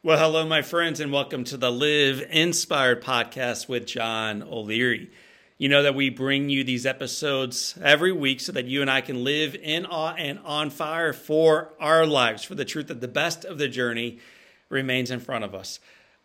Well, 0.00 0.16
hello, 0.16 0.46
my 0.46 0.62
friends, 0.62 1.00
and 1.00 1.10
welcome 1.10 1.42
to 1.42 1.56
the 1.56 1.72
Live 1.72 2.24
Inspired 2.30 3.02
podcast 3.02 3.68
with 3.68 3.84
John 3.84 4.44
O'Leary. 4.44 5.10
You 5.58 5.68
know 5.68 5.82
that 5.82 5.96
we 5.96 6.08
bring 6.08 6.48
you 6.48 6.62
these 6.62 6.86
episodes 6.86 7.76
every 7.82 8.12
week 8.12 8.38
so 8.38 8.52
that 8.52 8.66
you 8.66 8.80
and 8.80 8.88
I 8.88 9.00
can 9.00 9.24
live 9.24 9.56
in 9.56 9.86
awe 9.86 10.14
and 10.14 10.38
on 10.44 10.70
fire 10.70 11.12
for 11.12 11.72
our 11.80 12.06
lives, 12.06 12.44
for 12.44 12.54
the 12.54 12.64
truth 12.64 12.86
that 12.86 13.00
the 13.00 13.08
best 13.08 13.44
of 13.44 13.58
the 13.58 13.66
journey 13.66 14.20
remains 14.68 15.10
in 15.10 15.18
front 15.18 15.42
of 15.42 15.52
us. 15.52 15.80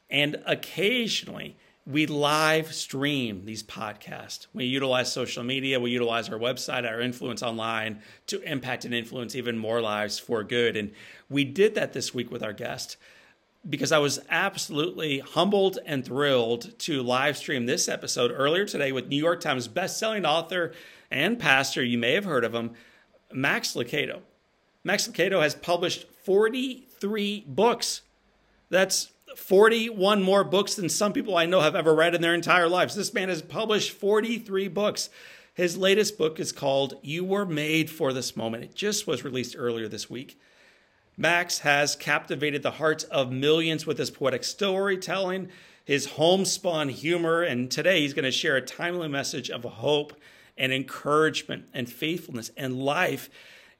And 0.07 0.39
occasionally, 0.45 1.57
we 1.87 2.05
live 2.05 2.75
stream 2.75 3.45
these 3.45 3.63
podcasts. 3.63 4.45
We 4.53 4.65
utilize 4.65 5.11
social 5.11 5.43
media, 5.43 5.79
we 5.79 5.89
utilize 5.89 6.29
our 6.29 6.37
website, 6.37 6.87
our 6.87 7.01
influence 7.01 7.41
online 7.41 8.03
to 8.27 8.39
impact 8.43 8.85
and 8.85 8.93
influence 8.93 9.35
even 9.35 9.57
more 9.57 9.81
lives 9.81 10.19
for 10.19 10.43
good. 10.43 10.77
And 10.77 10.91
we 11.27 11.43
did 11.43 11.73
that 11.73 11.93
this 11.93 12.13
week 12.13 12.29
with 12.29 12.43
our 12.43 12.53
guest 12.53 12.97
because 13.69 13.91
I 13.91 13.97
was 13.97 14.19
absolutely 14.29 15.19
humbled 15.19 15.79
and 15.85 16.03
thrilled 16.03 16.77
to 16.79 17.01
live 17.01 17.37
stream 17.37 17.65
this 17.65 17.87
episode 17.87 18.31
earlier 18.31 18.65
today 18.65 18.91
with 18.91 19.07
New 19.07 19.17
York 19.21 19.39
Times 19.39 19.67
bestselling 19.67 20.27
author 20.27 20.73
and 21.09 21.39
pastor, 21.39 21.83
you 21.83 21.97
may 21.97 22.13
have 22.13 22.25
heard 22.25 22.43
of 22.43 22.53
him, 22.53 22.71
Max 23.31 23.73
Lucado. 23.73 24.21
Max 24.83 25.07
Lucado 25.07 25.41
has 25.41 25.55
published 25.55 26.07
43 26.23 27.45
books. 27.47 28.01
That's 28.69 29.11
41 29.35 30.21
more 30.21 30.43
books 30.43 30.75
than 30.75 30.89
some 30.89 31.13
people 31.13 31.37
I 31.37 31.45
know 31.45 31.61
have 31.61 31.75
ever 31.75 31.95
read 31.95 32.15
in 32.15 32.21
their 32.21 32.33
entire 32.33 32.67
lives. 32.67 32.95
This 32.95 33.13
man 33.13 33.29
has 33.29 33.41
published 33.41 33.91
43 33.91 34.67
books. 34.67 35.09
His 35.53 35.77
latest 35.77 36.17
book 36.17 36.39
is 36.39 36.51
called 36.51 36.95
You 37.01 37.23
Were 37.23 37.45
Made 37.45 37.89
for 37.89 38.11
This 38.11 38.35
Moment. 38.35 38.63
It 38.63 38.75
just 38.75 39.07
was 39.07 39.23
released 39.23 39.55
earlier 39.57 39.87
this 39.87 40.09
week. 40.09 40.39
Max 41.15 41.59
has 41.59 41.95
captivated 41.95 42.63
the 42.63 42.71
hearts 42.71 43.03
of 43.05 43.31
millions 43.31 43.85
with 43.85 43.97
his 43.97 44.09
poetic 44.09 44.43
storytelling, 44.43 45.49
his 45.85 46.05
homespun 46.05 46.89
humor, 46.89 47.43
and 47.43 47.69
today 47.69 48.01
he's 48.01 48.13
going 48.13 48.23
to 48.23 48.31
share 48.31 48.55
a 48.55 48.61
timely 48.61 49.07
message 49.07 49.49
of 49.49 49.63
hope 49.63 50.13
and 50.57 50.71
encouragement 50.71 51.65
and 51.73 51.89
faithfulness 51.89 52.51
and 52.57 52.81
life 52.81 53.29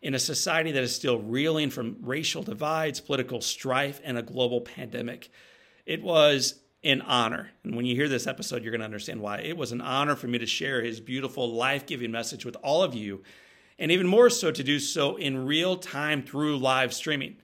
in 0.02 0.14
a 0.14 0.20
society 0.20 0.72
that 0.72 0.84
is 0.84 0.96
still 0.96 1.20
reeling 1.20 1.70
from 1.70 1.98
racial 2.02 2.44
divides, 2.44 3.00
political 3.00 3.42
strife, 3.42 4.02
and 4.04 4.18
a 4.18 4.22
global 4.22 4.62
pandemic. 4.62 5.30
It 5.86 6.04
was 6.04 6.60
an 6.84 7.02
honor. 7.02 7.52
And 7.64 7.76
when 7.76 7.86
you 7.86 7.96
hear 7.96 8.10
this 8.10 8.28
episode, 8.28 8.62
you're 8.62 8.72
going 8.72 8.82
to 8.82 8.86
understand 8.86 9.22
why. 9.22 9.40
It 9.40 9.56
was 9.56 9.72
an 9.72 9.82
honor 9.82 10.16
for 10.16 10.28
me 10.28 10.38
to 10.40 10.46
share 10.46 10.84
his 10.84 11.00
beautiful, 11.00 11.52
life 11.52 11.86
giving 11.86 12.12
message 12.12 12.46
with 12.46 12.58
all 12.58 12.84
of 12.84 12.94
you 12.94 13.24
and 13.80 13.92
even 13.92 14.08
more 14.08 14.30
so 14.30 14.52
to 14.52 14.64
do 14.64 14.80
so 14.80 15.16
in 15.16 15.46
real 15.46 15.78
time 15.78 16.24
through 16.24 16.58
live 16.58 16.94
streaming. 16.94 17.38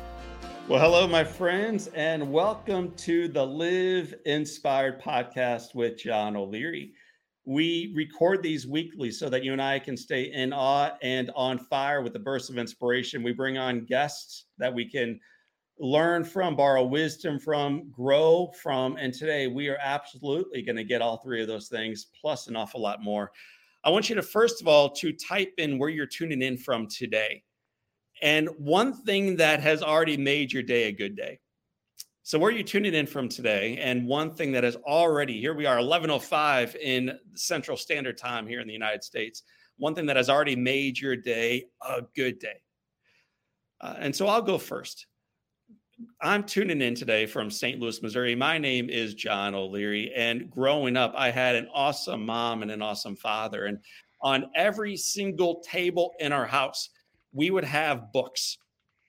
Well, 0.68 0.80
hello, 0.80 1.06
my 1.06 1.24
friends, 1.24 1.86
and 1.94 2.30
welcome 2.30 2.92
to 2.96 3.26
the 3.26 3.42
Live 3.42 4.14
Inspired 4.26 5.00
podcast 5.00 5.74
with 5.74 5.96
John 5.96 6.36
O'Leary. 6.36 6.92
We 7.46 7.94
record 7.96 8.42
these 8.42 8.66
weekly 8.66 9.12
so 9.12 9.30
that 9.30 9.44
you 9.44 9.52
and 9.52 9.62
I 9.62 9.78
can 9.78 9.96
stay 9.96 10.24
in 10.24 10.52
awe 10.52 10.90
and 11.00 11.30
on 11.34 11.58
fire 11.58 12.02
with 12.02 12.12
the 12.12 12.18
bursts 12.18 12.50
of 12.50 12.58
inspiration. 12.58 13.22
We 13.22 13.32
bring 13.32 13.56
on 13.56 13.86
guests 13.86 14.44
that 14.58 14.74
we 14.74 14.90
can 14.90 15.18
learn 15.78 16.24
from, 16.24 16.56
borrow 16.56 16.84
wisdom 16.84 17.38
from, 17.38 17.90
grow 17.90 18.52
from. 18.62 18.96
And 18.96 19.12
today 19.12 19.46
we 19.46 19.68
are 19.68 19.78
absolutely 19.82 20.62
going 20.62 20.76
to 20.76 20.84
get 20.84 21.02
all 21.02 21.18
three 21.18 21.42
of 21.42 21.48
those 21.48 21.68
things 21.68 22.06
plus 22.20 22.46
an 22.46 22.56
awful 22.56 22.80
lot 22.80 23.02
more. 23.02 23.32
I 23.82 23.90
want 23.90 24.08
you 24.08 24.14
to 24.14 24.22
first 24.22 24.60
of 24.62 24.68
all 24.68 24.90
to 24.90 25.12
type 25.12 25.52
in 25.58 25.78
where 25.78 25.90
you're 25.90 26.06
tuning 26.06 26.42
in 26.42 26.56
from 26.56 26.86
today. 26.86 27.42
And 28.22 28.48
one 28.58 28.92
thing 28.92 29.36
that 29.36 29.60
has 29.60 29.82
already 29.82 30.16
made 30.16 30.52
your 30.52 30.62
day 30.62 30.84
a 30.84 30.92
good 30.92 31.16
day. 31.16 31.40
So 32.22 32.38
where 32.38 32.48
are 32.48 32.56
you 32.56 32.62
tuning 32.62 32.94
in 32.94 33.06
from 33.06 33.28
today? 33.28 33.76
And 33.76 34.06
one 34.06 34.32
thing 34.32 34.52
that 34.52 34.64
has 34.64 34.76
already 34.76 35.38
here 35.38 35.52
we 35.52 35.66
are 35.66 35.76
11:05 35.76 36.74
in 36.76 37.18
Central 37.34 37.76
Standard 37.76 38.16
Time 38.16 38.46
here 38.46 38.60
in 38.60 38.66
the 38.66 38.72
United 38.72 39.04
States. 39.04 39.42
One 39.76 39.94
thing 39.94 40.06
that 40.06 40.16
has 40.16 40.30
already 40.30 40.56
made 40.56 40.98
your 40.98 41.16
day 41.16 41.66
a 41.82 42.02
good 42.14 42.38
day. 42.38 42.62
Uh, 43.80 43.96
and 43.98 44.16
so 44.16 44.26
I'll 44.26 44.40
go 44.40 44.56
first. 44.56 45.06
I'm 46.20 46.44
tuning 46.44 46.80
in 46.80 46.94
today 46.94 47.26
from 47.26 47.50
St. 47.50 47.78
Louis, 47.78 48.02
Missouri. 48.02 48.34
My 48.34 48.58
name 48.58 48.90
is 48.90 49.14
John 49.14 49.54
O'Leary. 49.54 50.12
And 50.14 50.50
growing 50.50 50.96
up, 50.96 51.12
I 51.16 51.30
had 51.30 51.54
an 51.54 51.68
awesome 51.72 52.26
mom 52.26 52.62
and 52.62 52.70
an 52.70 52.82
awesome 52.82 53.16
father. 53.16 53.66
And 53.66 53.78
on 54.20 54.50
every 54.56 54.96
single 54.96 55.60
table 55.60 56.14
in 56.18 56.32
our 56.32 56.46
house, 56.46 56.90
we 57.32 57.50
would 57.50 57.64
have 57.64 58.12
books. 58.12 58.58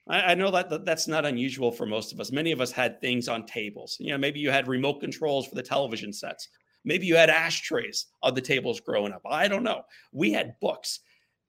I, 0.08 0.20
I 0.20 0.34
know 0.34 0.50
that 0.50 0.84
that's 0.84 1.08
not 1.08 1.24
unusual 1.24 1.72
for 1.72 1.86
most 1.86 2.12
of 2.12 2.20
us. 2.20 2.30
Many 2.30 2.52
of 2.52 2.60
us 2.60 2.70
had 2.70 3.00
things 3.00 3.28
on 3.28 3.46
tables. 3.46 3.96
You 3.98 4.12
know, 4.12 4.18
maybe 4.18 4.38
you 4.38 4.50
had 4.50 4.68
remote 4.68 5.00
controls 5.00 5.46
for 5.46 5.54
the 5.54 5.62
television 5.62 6.12
sets. 6.12 6.48
Maybe 6.84 7.06
you 7.06 7.16
had 7.16 7.30
ashtrays 7.30 8.06
on 8.22 8.34
the 8.34 8.40
tables 8.40 8.78
growing 8.78 9.12
up. 9.12 9.22
I 9.28 9.48
don't 9.48 9.64
know. 9.64 9.82
We 10.12 10.32
had 10.32 10.54
books. 10.60 11.00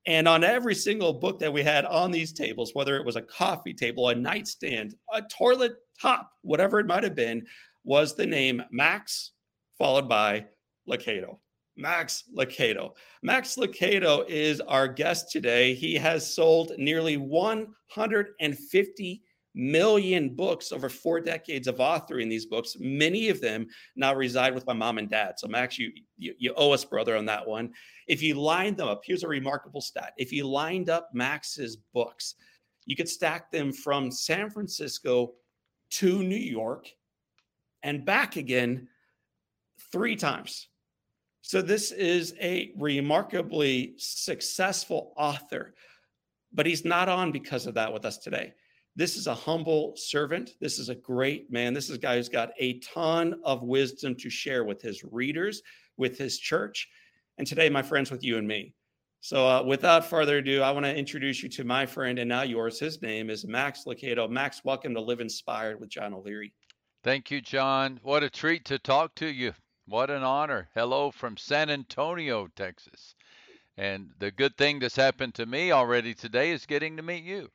And 0.07 0.25
on 0.25 0.45
every 0.45 0.73
single 0.73 1.13
book 1.13 1.37
that 1.39 1.51
we 1.51 1.61
had 1.61 1.83
on 1.83 2.11
these 2.11 2.31
tables, 2.31 2.71
whether 2.73 2.95
it 2.95 3.05
was 3.05 3.17
a 3.17 3.21
coffee 3.21 3.73
table, 3.73 4.07
a 4.07 4.15
nightstand, 4.15 4.95
a 5.13 5.21
toilet 5.21 5.73
top, 6.01 6.31
whatever 6.43 6.79
it 6.79 6.87
might 6.87 7.03
have 7.03 7.15
been, 7.15 7.45
was 7.83 8.15
the 8.15 8.25
name 8.25 8.63
Max, 8.71 9.31
followed 9.77 10.07
by 10.07 10.45
Lucado. 10.89 11.39
Max 11.75 12.23
Lucado. 12.35 12.91
Max 13.21 13.57
Lucado 13.57 14.27
is 14.29 14.61
our 14.61 14.87
guest 14.87 15.29
today. 15.29 15.73
He 15.73 15.95
has 15.95 16.33
sold 16.33 16.71
nearly 16.77 17.17
150 17.17 19.21
million 19.57 20.29
books 20.29 20.71
over 20.71 20.87
four 20.87 21.19
decades 21.19 21.67
of 21.67 21.77
authoring 21.77 22.29
these 22.29 22.45
books. 22.45 22.77
Many 22.79 23.29
of 23.29 23.41
them 23.41 23.67
now 23.95 24.13
reside 24.13 24.53
with 24.53 24.67
my 24.67 24.73
mom 24.73 24.99
and 24.99 25.09
dad. 25.09 25.39
So 25.39 25.47
Max, 25.47 25.79
you, 25.79 25.91
you, 26.17 26.35
you 26.37 26.53
owe 26.55 26.71
us, 26.71 26.85
brother, 26.85 27.17
on 27.17 27.25
that 27.25 27.45
one. 27.45 27.73
If 28.07 28.21
you 28.21 28.35
lined 28.35 28.77
them 28.77 28.87
up, 28.87 29.01
here's 29.03 29.23
a 29.23 29.27
remarkable 29.27 29.81
stat. 29.81 30.13
If 30.17 30.31
you 30.31 30.47
lined 30.47 30.89
up 30.89 31.09
Max's 31.11 31.75
books, 31.93 32.35
you 32.85 32.95
could 32.95 33.09
stack 33.09 33.51
them 33.51 33.73
from 33.73 34.11
San 34.11 34.49
Francisco 34.49 35.33
to 35.89 36.21
New 36.21 36.35
York 36.35 36.87
and 37.81 38.05
back 38.05 38.35
again 38.35 38.87
three 39.91 40.15
times. 40.15 40.67
So 41.41 41.61
this 41.61 41.91
is 41.91 42.35
a 42.41 42.73
remarkably 42.77 43.95
successful 43.97 45.13
author, 45.17 45.73
but 46.53 46.65
he's 46.65 46.85
not 46.85 47.09
on 47.09 47.31
because 47.31 47.65
of 47.65 47.75
that 47.75 47.91
with 47.91 48.05
us 48.05 48.17
today. 48.17 48.53
This 48.97 49.15
is 49.15 49.27
a 49.27 49.35
humble 49.35 49.93
servant. 49.95 50.55
This 50.59 50.79
is 50.79 50.89
a 50.89 50.95
great 50.95 51.51
man. 51.51 51.75
This 51.75 51.87
is 51.87 51.97
a 51.97 51.99
guy 51.99 52.15
who's 52.15 52.29
got 52.29 52.49
a 52.57 52.79
ton 52.79 53.39
of 53.43 53.61
wisdom 53.61 54.15
to 54.15 54.27
share 54.27 54.63
with 54.63 54.81
his 54.81 55.03
readers, 55.03 55.61
with 55.97 56.17
his 56.17 56.39
church, 56.39 56.89
and 57.37 57.45
today, 57.45 57.69
my 57.69 57.83
friends, 57.83 58.09
with 58.09 58.23
you 58.23 58.39
and 58.39 58.47
me. 58.47 58.73
So, 59.21 59.47
uh, 59.47 59.61
without 59.61 60.03
further 60.03 60.39
ado, 60.39 60.63
I 60.63 60.71
want 60.71 60.87
to 60.87 60.95
introduce 60.95 61.43
you 61.43 61.49
to 61.49 61.63
my 61.63 61.85
friend 61.85 62.17
and 62.17 62.27
now 62.27 62.41
yours. 62.41 62.79
His 62.79 62.99
name 63.03 63.29
is 63.29 63.45
Max 63.45 63.83
Lucado. 63.85 64.27
Max, 64.27 64.61
welcome 64.63 64.95
to 64.95 65.01
Live 65.01 65.21
Inspired 65.21 65.79
with 65.79 65.89
John 65.89 66.15
O'Leary. 66.15 66.51
Thank 67.03 67.29
you, 67.29 67.39
John. 67.39 67.99
What 68.01 68.23
a 68.23 68.31
treat 68.31 68.65
to 68.65 68.79
talk 68.79 69.13
to 69.17 69.27
you. 69.27 69.53
What 69.85 70.09
an 70.09 70.23
honor. 70.23 70.69
Hello 70.73 71.11
from 71.11 71.37
San 71.37 71.69
Antonio, 71.69 72.47
Texas. 72.55 73.13
And 73.77 74.09
the 74.17 74.31
good 74.31 74.57
thing 74.57 74.79
that's 74.79 74.95
happened 74.95 75.35
to 75.35 75.45
me 75.45 75.71
already 75.71 76.15
today 76.15 76.49
is 76.49 76.65
getting 76.65 76.97
to 76.97 77.03
meet 77.03 77.23
you. 77.23 77.49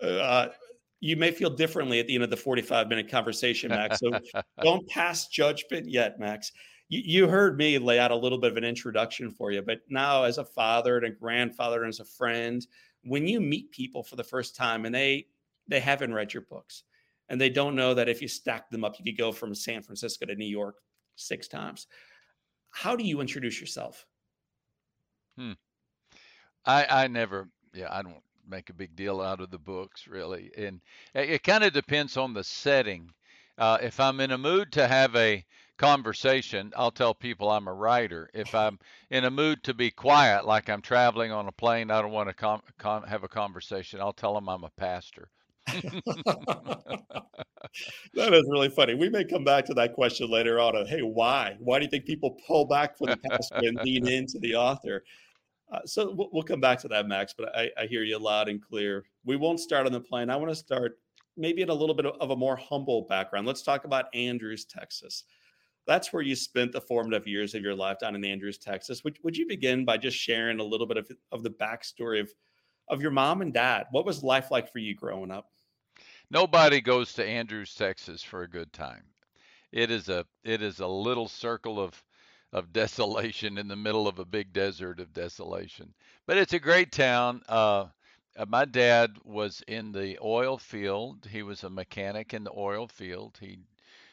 Uh, 0.00 0.50
you 1.00 1.16
may 1.16 1.30
feel 1.30 1.50
differently 1.50 2.00
at 2.00 2.06
the 2.06 2.14
end 2.14 2.24
of 2.24 2.30
the 2.30 2.36
45 2.36 2.88
minute 2.88 3.08
conversation, 3.08 3.70
Max. 3.70 3.98
So 4.00 4.10
don't 4.62 4.86
pass 4.88 5.28
judgment 5.28 5.88
yet, 5.88 6.18
Max. 6.18 6.52
You, 6.88 7.02
you, 7.04 7.28
heard 7.28 7.58
me 7.58 7.78
lay 7.78 7.98
out 7.98 8.10
a 8.10 8.16
little 8.16 8.38
bit 8.38 8.50
of 8.50 8.56
an 8.56 8.64
introduction 8.64 9.30
for 9.30 9.52
you, 9.52 9.62
but 9.62 9.80
now 9.88 10.24
as 10.24 10.38
a 10.38 10.44
father 10.44 10.96
and 10.96 11.06
a 11.06 11.10
grandfather 11.10 11.82
and 11.82 11.90
as 11.90 12.00
a 12.00 12.04
friend, 12.04 12.66
when 13.04 13.28
you 13.28 13.40
meet 13.40 13.70
people 13.70 14.02
for 14.02 14.16
the 14.16 14.24
first 14.24 14.56
time 14.56 14.86
and 14.86 14.94
they 14.94 15.26
they 15.68 15.80
haven't 15.80 16.14
read 16.14 16.32
your 16.32 16.44
books 16.44 16.84
and 17.28 17.38
they 17.40 17.50
don't 17.50 17.76
know 17.76 17.92
that 17.92 18.08
if 18.08 18.22
you 18.22 18.28
stack 18.28 18.70
them 18.70 18.84
up, 18.84 18.98
you 18.98 19.04
could 19.04 19.18
go 19.18 19.32
from 19.32 19.54
San 19.54 19.82
Francisco 19.82 20.24
to 20.24 20.34
New 20.34 20.46
York 20.46 20.76
six 21.16 21.46
times. 21.46 21.86
How 22.70 22.96
do 22.96 23.04
you 23.04 23.20
introduce 23.20 23.60
yourself? 23.60 24.06
Hmm. 25.36 25.52
I 26.64 26.86
I 27.04 27.06
never 27.06 27.48
yeah 27.72 27.88
I 27.90 28.02
don't 28.02 28.22
make 28.48 28.70
a 28.70 28.74
big 28.74 28.96
deal 28.96 29.20
out 29.20 29.40
of 29.40 29.50
the 29.50 29.58
books 29.58 30.06
really, 30.06 30.50
and 30.56 30.80
it, 31.14 31.30
it 31.30 31.42
kind 31.42 31.64
of 31.64 31.72
depends 31.72 32.16
on 32.16 32.34
the 32.34 32.44
setting. 32.44 33.10
Uh, 33.56 33.78
if 33.82 33.98
I'm 33.98 34.20
in 34.20 34.30
a 34.30 34.38
mood 34.38 34.72
to 34.72 34.86
have 34.86 35.16
a 35.16 35.44
conversation, 35.78 36.72
I'll 36.76 36.90
tell 36.90 37.14
people 37.14 37.50
I'm 37.50 37.68
a 37.68 37.72
writer. 37.72 38.30
If 38.34 38.54
I'm 38.54 38.78
in 39.10 39.24
a 39.24 39.30
mood 39.30 39.62
to 39.64 39.74
be 39.74 39.90
quiet, 39.90 40.44
like 40.44 40.68
I'm 40.68 40.82
traveling 40.82 41.32
on 41.32 41.48
a 41.48 41.52
plane, 41.52 41.90
I 41.90 42.02
don't 42.02 42.12
want 42.12 42.28
to 42.28 42.34
com- 42.34 42.62
con- 42.78 43.04
have 43.04 43.24
a 43.24 43.28
conversation. 43.28 44.00
I'll 44.00 44.12
tell 44.12 44.34
them 44.34 44.48
I'm 44.48 44.64
a 44.64 44.70
pastor. 44.76 45.30
that 48.14 48.32
is 48.32 48.44
really 48.48 48.70
funny. 48.70 48.94
We 48.94 49.08
may 49.08 49.24
come 49.24 49.44
back 49.44 49.64
to 49.66 49.74
that 49.74 49.94
question 49.94 50.30
later 50.30 50.60
on. 50.60 50.76
Of, 50.76 50.88
hey, 50.88 51.02
why? 51.02 51.56
Why 51.58 51.78
do 51.78 51.84
you 51.84 51.90
think 51.90 52.04
people 52.04 52.38
pull 52.46 52.66
back 52.66 52.96
from 52.96 53.08
the 53.08 53.16
pastor 53.16 53.56
and 53.58 53.78
lean 53.82 54.08
into 54.12 54.38
the 54.38 54.54
author? 54.54 55.04
Uh, 55.70 55.80
so 55.84 56.12
we'll, 56.12 56.28
we'll, 56.32 56.42
come 56.42 56.60
back 56.60 56.78
to 56.80 56.88
that, 56.88 57.06
Max. 57.06 57.34
But 57.36 57.54
I, 57.56 57.70
I, 57.78 57.86
hear 57.86 58.02
you 58.02 58.18
loud 58.18 58.48
and 58.48 58.62
clear. 58.62 59.04
We 59.24 59.36
won't 59.36 59.60
start 59.60 59.84
on 59.84 59.92
the 59.92 60.00
plane. 60.00 60.30
I 60.30 60.36
want 60.36 60.50
to 60.50 60.56
start 60.56 60.98
maybe 61.36 61.60
in 61.62 61.68
a 61.68 61.74
little 61.74 61.94
bit 61.94 62.06
of 62.06 62.30
a 62.30 62.36
more 62.36 62.56
humble 62.56 63.02
background. 63.02 63.46
Let's 63.46 63.62
talk 63.62 63.84
about 63.84 64.06
Andrews, 64.14 64.64
Texas. 64.64 65.24
That's 65.86 66.12
where 66.12 66.22
you 66.22 66.34
spent 66.34 66.72
the 66.72 66.80
formative 66.80 67.26
years 67.26 67.54
of 67.54 67.62
your 67.62 67.74
life 67.74 67.98
down 68.00 68.14
in 68.14 68.24
Andrews, 68.24 68.58
Texas. 68.58 69.04
Would, 69.04 69.18
would 69.22 69.36
you 69.36 69.46
begin 69.46 69.84
by 69.84 69.96
just 69.96 70.16
sharing 70.16 70.60
a 70.60 70.64
little 70.64 70.86
bit 70.86 70.96
of, 70.96 71.10
of 71.32 71.42
the 71.42 71.50
backstory 71.50 72.20
of, 72.20 72.30
of 72.88 73.00
your 73.00 73.10
mom 73.10 73.40
and 73.40 73.54
dad? 73.54 73.86
What 73.90 74.04
was 74.04 74.22
life 74.22 74.50
like 74.50 74.70
for 74.70 74.78
you 74.78 74.94
growing 74.94 75.30
up? 75.30 75.50
Nobody 76.30 76.80
goes 76.80 77.14
to 77.14 77.24
Andrews, 77.24 77.74
Texas 77.74 78.22
for 78.22 78.42
a 78.42 78.48
good 78.48 78.72
time. 78.72 79.04
It 79.72 79.90
is 79.90 80.08
a 80.08 80.24
it 80.44 80.62
is 80.62 80.80
a 80.80 80.86
little 80.86 81.28
circle 81.28 81.78
of 81.80 82.02
of 82.52 82.72
desolation 82.72 83.58
in 83.58 83.68
the 83.68 83.76
middle 83.76 84.08
of 84.08 84.18
a 84.18 84.24
big 84.24 84.52
desert 84.52 85.00
of 85.00 85.12
desolation. 85.12 85.92
But 86.26 86.38
it's 86.38 86.54
a 86.54 86.58
great 86.58 86.92
town. 86.92 87.42
Uh, 87.48 87.86
uh, 88.36 88.46
my 88.46 88.64
dad 88.64 89.16
was 89.24 89.62
in 89.66 89.92
the 89.92 90.18
oil 90.22 90.58
field. 90.58 91.26
He 91.30 91.42
was 91.42 91.64
a 91.64 91.70
mechanic 91.70 92.32
in 92.32 92.44
the 92.44 92.52
oil 92.56 92.86
field. 92.86 93.36
He 93.40 93.58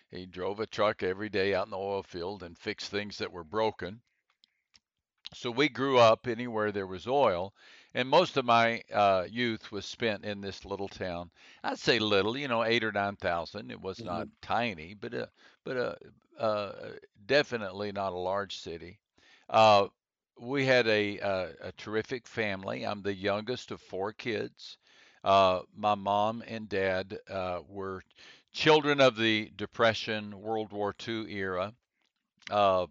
he 0.09 0.25
drove 0.25 0.59
a 0.59 0.67
truck 0.67 1.03
every 1.03 1.29
day 1.29 1.53
out 1.53 1.67
in 1.67 1.71
the 1.71 1.77
oil 1.77 2.03
field 2.03 2.43
and 2.43 2.57
fixed 2.57 2.89
things 2.89 3.17
that 3.17 3.31
were 3.31 3.43
broken. 3.43 4.01
So 5.33 5.51
we 5.51 5.67
grew 5.67 5.97
up 5.97 6.27
anywhere 6.27 6.71
there 6.71 6.87
was 6.87 7.07
oil, 7.07 7.53
and 7.93 8.07
most 8.07 8.37
of 8.37 8.45
my 8.45 8.81
uh, 8.93 9.25
youth 9.29 9.71
was 9.71 9.85
spent 9.85 10.23
in 10.23 10.39
this 10.39 10.63
little 10.63 10.87
town. 10.87 11.31
I'd 11.63 11.79
say 11.79 11.99
little, 11.99 12.37
you 12.37 12.47
know, 12.47 12.63
eight 12.63 12.83
or 12.83 12.91
nine 12.91 13.15
thousand. 13.15 13.71
It 13.71 13.81
was 13.81 13.97
mm-hmm. 13.97 14.07
not 14.07 14.27
tiny, 14.41 14.93
but 14.93 15.13
a 15.13 15.29
but 15.65 15.77
a 15.77 15.97
uh, 16.39 16.71
definitely 17.25 17.91
not 17.91 18.13
a 18.13 18.17
large 18.17 18.57
city. 18.57 18.99
Uh, 19.49 19.87
we 20.39 20.65
had 20.65 20.87
a, 20.87 21.17
a, 21.19 21.49
a, 21.61 21.71
terrific 21.73 22.27
family. 22.27 22.85
I'm 22.85 23.01
the 23.01 23.13
youngest 23.13 23.71
of 23.71 23.79
four 23.81 24.11
kids. 24.11 24.77
Uh, 25.23 25.61
my 25.75 25.95
mom 25.95 26.43
and 26.47 26.67
dad 26.67 27.17
uh, 27.29 27.59
were 27.69 28.03
children 28.51 28.99
of 28.99 29.15
the 29.15 29.51
Depression, 29.55 30.41
World 30.41 30.71
War 30.71 30.93
II 31.07 31.33
era. 31.33 31.73
Uh, 32.51 32.87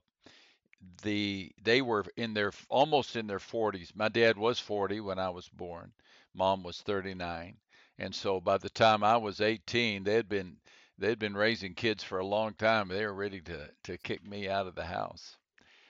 the 1.03 1.51
they 1.63 1.81
were 1.81 2.05
in 2.17 2.35
their 2.35 2.53
almost 2.69 3.17
in 3.17 3.27
their 3.27 3.39
40s. 3.39 3.95
My 3.95 4.09
dad 4.09 4.37
was 4.37 4.59
40 4.59 5.01
when 5.01 5.19
I 5.19 5.31
was 5.31 5.49
born. 5.49 5.93
Mom 6.35 6.63
was 6.63 6.81
39, 6.81 7.57
and 7.99 8.15
so 8.15 8.41
by 8.41 8.59
the 8.59 8.71
time 8.71 9.05
I 9.05 9.17
was 9.17 9.41
18, 9.41 10.03
they 10.03 10.15
had 10.15 10.29
been 10.29 10.57
they'd 10.99 11.19
been 11.19 11.37
raising 11.37 11.75
kids 11.75 12.03
for 12.03 12.19
a 12.19 12.27
long 12.27 12.55
time. 12.55 12.89
They 12.89 13.05
were 13.05 13.15
ready 13.15 13.41
to 13.43 13.71
to 13.85 13.99
kick 13.99 14.27
me 14.27 14.49
out 14.49 14.67
of 14.67 14.75
the 14.75 14.85
house. 14.87 15.37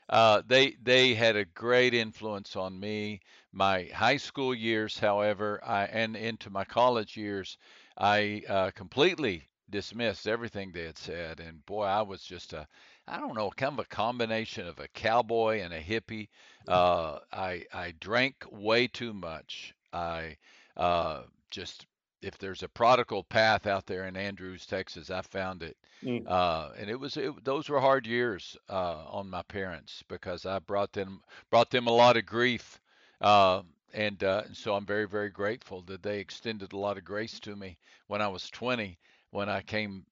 Uh, 0.08 0.42
they 0.46 0.72
they 0.82 1.14
had 1.14 1.36
a 1.36 1.44
great 1.46 1.94
influence 1.94 2.56
on 2.56 2.78
me. 2.78 3.20
My 3.52 3.84
high 3.94 4.18
school 4.18 4.54
years, 4.54 4.98
however, 4.98 5.60
I 5.64 5.84
and 5.86 6.16
into 6.16 6.50
my 6.50 6.64
college 6.64 7.16
years, 7.16 7.56
I 7.96 8.42
uh, 8.48 8.70
completely 8.72 9.48
dismissed 9.70 10.26
everything 10.26 10.72
they 10.72 10.84
had 10.84 10.98
said. 10.98 11.40
And 11.40 11.64
boy, 11.66 11.84
I 11.84 12.02
was 12.02 12.22
just 12.22 12.52
a 12.52 12.66
I 13.06 13.18
don't 13.18 13.34
know, 13.34 13.50
kind 13.50 13.74
of 13.74 13.78
a 13.80 13.84
combination 13.88 14.66
of 14.66 14.78
a 14.78 14.88
cowboy 14.88 15.60
and 15.60 15.72
a 15.72 15.80
hippie. 15.80 16.28
Uh, 16.68 17.18
I 17.32 17.64
I 17.72 17.92
drank 18.00 18.44
way 18.50 18.86
too 18.88 19.12
much. 19.14 19.74
I 19.92 20.36
uh, 20.76 21.22
just 21.50 21.86
if 22.24 22.38
there's 22.38 22.62
a 22.62 22.68
prodigal 22.68 23.22
path 23.22 23.66
out 23.66 23.86
there 23.86 24.06
in 24.06 24.16
Andrews, 24.16 24.64
Texas, 24.64 25.10
I 25.10 25.20
found 25.20 25.62
it, 25.62 25.76
mm. 26.02 26.26
uh, 26.26 26.70
and 26.78 26.88
it 26.88 26.98
was 26.98 27.16
it, 27.16 27.44
those 27.44 27.68
were 27.68 27.80
hard 27.80 28.06
years 28.06 28.56
uh, 28.70 29.04
on 29.10 29.28
my 29.28 29.42
parents 29.42 30.02
because 30.08 30.46
I 30.46 30.58
brought 30.58 30.92
them 30.92 31.20
brought 31.50 31.70
them 31.70 31.86
a 31.86 31.92
lot 31.92 32.16
of 32.16 32.24
grief, 32.24 32.80
uh, 33.20 33.62
and, 33.92 34.24
uh, 34.24 34.42
and 34.46 34.56
so 34.56 34.74
I'm 34.74 34.86
very 34.86 35.06
very 35.06 35.28
grateful 35.28 35.82
that 35.82 36.02
they 36.02 36.18
extended 36.18 36.72
a 36.72 36.78
lot 36.78 36.96
of 36.96 37.04
grace 37.04 37.38
to 37.40 37.54
me 37.54 37.76
when 38.06 38.22
I 38.22 38.28
was 38.28 38.48
20 38.50 38.98
when 39.30 39.48
I 39.48 39.60
came 39.60 40.06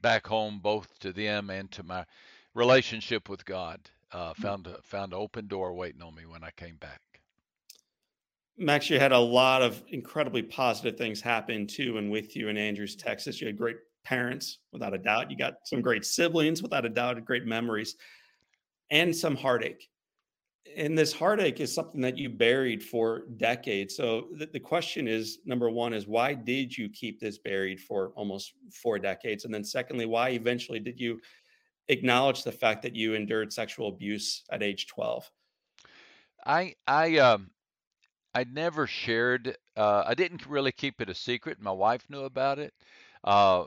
back 0.00 0.26
home 0.26 0.60
both 0.60 0.96
to 1.00 1.12
them 1.12 1.50
and 1.50 1.70
to 1.72 1.82
my 1.82 2.04
relationship 2.54 3.28
with 3.28 3.44
God. 3.44 3.80
Uh, 4.10 4.32
mm. 4.32 4.36
found 4.36 4.66
a 4.66 4.80
found 4.82 5.12
an 5.12 5.18
open 5.18 5.48
door 5.48 5.74
waiting 5.74 6.02
on 6.02 6.14
me 6.14 6.24
when 6.24 6.42
I 6.42 6.50
came 6.52 6.76
back. 6.76 7.02
Max, 8.58 8.90
you 8.90 8.98
had 8.98 9.12
a 9.12 9.18
lot 9.18 9.62
of 9.62 9.82
incredibly 9.88 10.42
positive 10.42 10.98
things 10.98 11.20
happen 11.20 11.66
to 11.68 11.98
and 11.98 12.10
with 12.10 12.34
you 12.34 12.48
in 12.48 12.56
Andrews, 12.56 12.96
Texas. 12.96 13.40
You 13.40 13.46
had 13.46 13.56
great 13.56 13.76
parents, 14.04 14.58
without 14.72 14.94
a 14.94 14.98
doubt. 14.98 15.30
You 15.30 15.36
got 15.36 15.54
some 15.64 15.80
great 15.80 16.04
siblings, 16.04 16.60
without 16.60 16.84
a 16.84 16.88
doubt, 16.88 17.24
great 17.24 17.46
memories, 17.46 17.94
and 18.90 19.14
some 19.14 19.36
heartache. 19.36 19.88
And 20.76 20.98
this 20.98 21.12
heartache 21.12 21.60
is 21.60 21.72
something 21.72 22.00
that 22.00 22.18
you 22.18 22.28
buried 22.28 22.82
for 22.82 23.22
decades. 23.36 23.96
So 23.96 24.28
the, 24.36 24.46
the 24.46 24.60
question 24.60 25.06
is 25.06 25.38
number 25.44 25.70
one 25.70 25.94
is 25.94 26.06
why 26.06 26.34
did 26.34 26.76
you 26.76 26.88
keep 26.88 27.20
this 27.20 27.38
buried 27.38 27.80
for 27.80 28.12
almost 28.16 28.54
four 28.72 28.98
decades? 28.98 29.44
And 29.44 29.54
then 29.54 29.64
secondly, 29.64 30.04
why 30.04 30.30
eventually 30.30 30.80
did 30.80 30.98
you 30.98 31.20
acknowledge 31.88 32.42
the 32.42 32.52
fact 32.52 32.82
that 32.82 32.96
you 32.96 33.14
endured 33.14 33.52
sexual 33.52 33.88
abuse 33.88 34.42
at 34.50 34.62
age 34.62 34.88
12? 34.88 35.30
I 36.44 36.74
I 36.86 37.18
um 37.18 37.50
I 38.38 38.44
never 38.44 38.86
shared. 38.86 39.56
Uh, 39.76 40.04
I 40.06 40.14
didn't 40.14 40.46
really 40.46 40.70
keep 40.70 41.00
it 41.00 41.10
a 41.10 41.14
secret. 41.14 41.60
My 41.60 41.72
wife 41.72 42.08
knew 42.08 42.22
about 42.22 42.60
it. 42.60 42.72
Uh, 43.24 43.64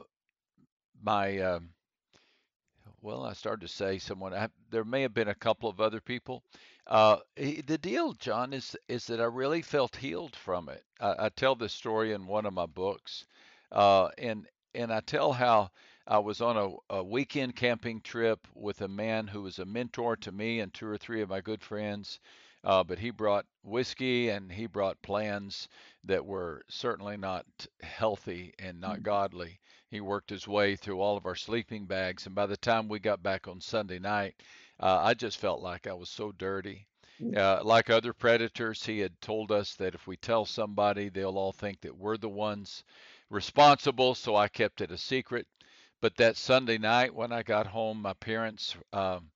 my 1.03 1.39
um, 1.39 1.71
well, 3.01 3.25
I 3.25 3.33
started 3.33 3.67
to 3.67 3.73
say 3.73 3.97
someone. 3.97 4.33
I, 4.33 4.47
there 4.69 4.85
may 4.85 5.01
have 5.01 5.13
been 5.13 5.27
a 5.27 5.35
couple 5.35 5.69
of 5.69 5.81
other 5.81 5.99
people. 5.99 6.41
Uh, 6.87 7.17
the 7.35 7.77
deal, 7.77 8.13
John, 8.13 8.53
is 8.53 8.77
is 8.87 9.07
that 9.07 9.19
I 9.19 9.25
really 9.25 9.61
felt 9.61 9.97
healed 9.97 10.37
from 10.37 10.69
it. 10.69 10.85
I, 11.01 11.25
I 11.25 11.29
tell 11.29 11.55
this 11.55 11.73
story 11.73 12.13
in 12.13 12.25
one 12.25 12.45
of 12.45 12.53
my 12.53 12.65
books, 12.65 13.25
uh, 13.73 14.07
and 14.17 14.47
and 14.73 14.93
I 14.93 15.01
tell 15.01 15.33
how 15.33 15.71
I 16.07 16.19
was 16.19 16.39
on 16.39 16.55
a, 16.55 16.95
a 16.95 17.03
weekend 17.03 17.57
camping 17.57 17.99
trip 17.99 18.47
with 18.55 18.79
a 18.79 18.87
man 18.87 19.27
who 19.27 19.41
was 19.41 19.59
a 19.59 19.65
mentor 19.65 20.15
to 20.15 20.31
me 20.31 20.61
and 20.61 20.73
two 20.73 20.87
or 20.87 20.97
three 20.97 21.21
of 21.21 21.29
my 21.29 21.41
good 21.41 21.61
friends. 21.61 22.21
Uh, 22.63 22.83
but 22.83 22.99
he 22.99 23.09
brought 23.09 23.45
whiskey 23.63 24.29
and 24.29 24.51
he 24.51 24.67
brought 24.67 25.01
plans 25.01 25.67
that 26.03 26.25
were 26.25 26.63
certainly 26.69 27.17
not 27.17 27.45
healthy 27.81 28.53
and 28.59 28.79
not 28.79 28.95
mm-hmm. 28.95 29.03
godly. 29.03 29.59
He 29.89 29.99
worked 29.99 30.29
his 30.29 30.47
way 30.47 30.75
through 30.75 31.01
all 31.01 31.17
of 31.17 31.25
our 31.25 31.35
sleeping 31.35 31.85
bags, 31.85 32.25
and 32.25 32.35
by 32.35 32.45
the 32.45 32.57
time 32.57 32.87
we 32.87 32.99
got 32.99 33.21
back 33.21 33.47
on 33.47 33.59
Sunday 33.59 33.99
night, 33.99 34.35
uh, 34.79 34.99
I 35.01 35.13
just 35.13 35.37
felt 35.37 35.61
like 35.61 35.85
I 35.85 35.93
was 35.93 36.09
so 36.09 36.31
dirty. 36.31 36.87
Uh, 37.35 37.61
like 37.63 37.89
other 37.89 38.13
predators, 38.13 38.83
he 38.83 38.97
had 38.99 39.19
told 39.21 39.51
us 39.51 39.75
that 39.75 39.93
if 39.93 40.07
we 40.07 40.17
tell 40.17 40.43
somebody, 40.43 41.07
they'll 41.07 41.37
all 41.37 41.51
think 41.51 41.79
that 41.81 41.95
we're 41.95 42.17
the 42.17 42.27
ones 42.27 42.83
responsible. 43.29 44.15
So 44.15 44.35
I 44.35 44.47
kept 44.47 44.81
it 44.81 44.91
a 44.91 44.97
secret. 44.97 45.45
But 46.01 46.17
that 46.17 46.35
Sunday 46.35 46.79
night, 46.79 47.13
when 47.13 47.31
I 47.31 47.43
got 47.43 47.67
home, 47.67 48.01
my 48.01 48.13
parents 48.13 48.75
um, 48.91 49.29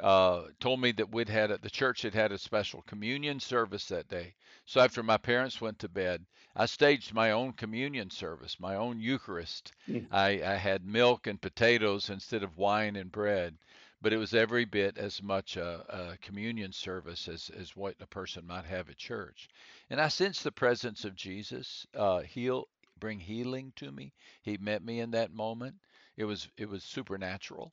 uh, 0.00 0.42
told 0.60 0.80
me 0.80 0.92
that 0.92 1.12
we'd 1.12 1.28
had 1.28 1.50
a, 1.50 1.58
the 1.58 1.70
church 1.70 2.02
had 2.02 2.14
had 2.14 2.32
a 2.32 2.38
special 2.38 2.82
communion 2.82 3.40
service 3.40 3.86
that 3.86 4.08
day. 4.08 4.34
So 4.66 4.80
after 4.80 5.02
my 5.02 5.16
parents 5.16 5.60
went 5.60 5.78
to 5.80 5.88
bed, 5.88 6.26
I 6.54 6.66
staged 6.66 7.14
my 7.14 7.32
own 7.32 7.52
communion 7.52 8.10
service, 8.10 8.60
my 8.60 8.76
own 8.76 9.00
Eucharist. 9.00 9.72
Mm. 9.88 10.06
I, 10.10 10.42
I 10.42 10.54
had 10.56 10.84
milk 10.84 11.26
and 11.26 11.40
potatoes 11.40 12.10
instead 12.10 12.42
of 12.42 12.56
wine 12.58 12.96
and 12.96 13.10
bread. 13.12 13.56
but 14.02 14.12
it 14.12 14.18
was 14.18 14.34
every 14.34 14.64
bit 14.64 14.98
as 14.98 15.22
much 15.22 15.56
a, 15.56 16.12
a 16.12 16.18
communion 16.18 16.72
service 16.72 17.28
as, 17.28 17.50
as 17.58 17.74
what 17.74 17.96
a 18.00 18.06
person 18.06 18.46
might 18.46 18.64
have 18.64 18.90
at 18.90 18.96
church. 18.96 19.48
And 19.90 20.00
I 20.00 20.08
sensed 20.08 20.44
the 20.44 20.52
presence 20.52 21.04
of 21.04 21.14
Jesus 21.16 21.86
uh, 21.94 22.20
heal, 22.20 22.68
bring 22.98 23.18
healing 23.20 23.72
to 23.76 23.90
me. 23.90 24.12
He 24.42 24.58
met 24.58 24.84
me 24.84 25.00
in 25.00 25.10
that 25.12 25.32
moment. 25.32 25.76
It 26.16 26.24
was 26.24 26.48
it 26.56 26.68
was 26.68 26.82
supernatural, 26.82 27.72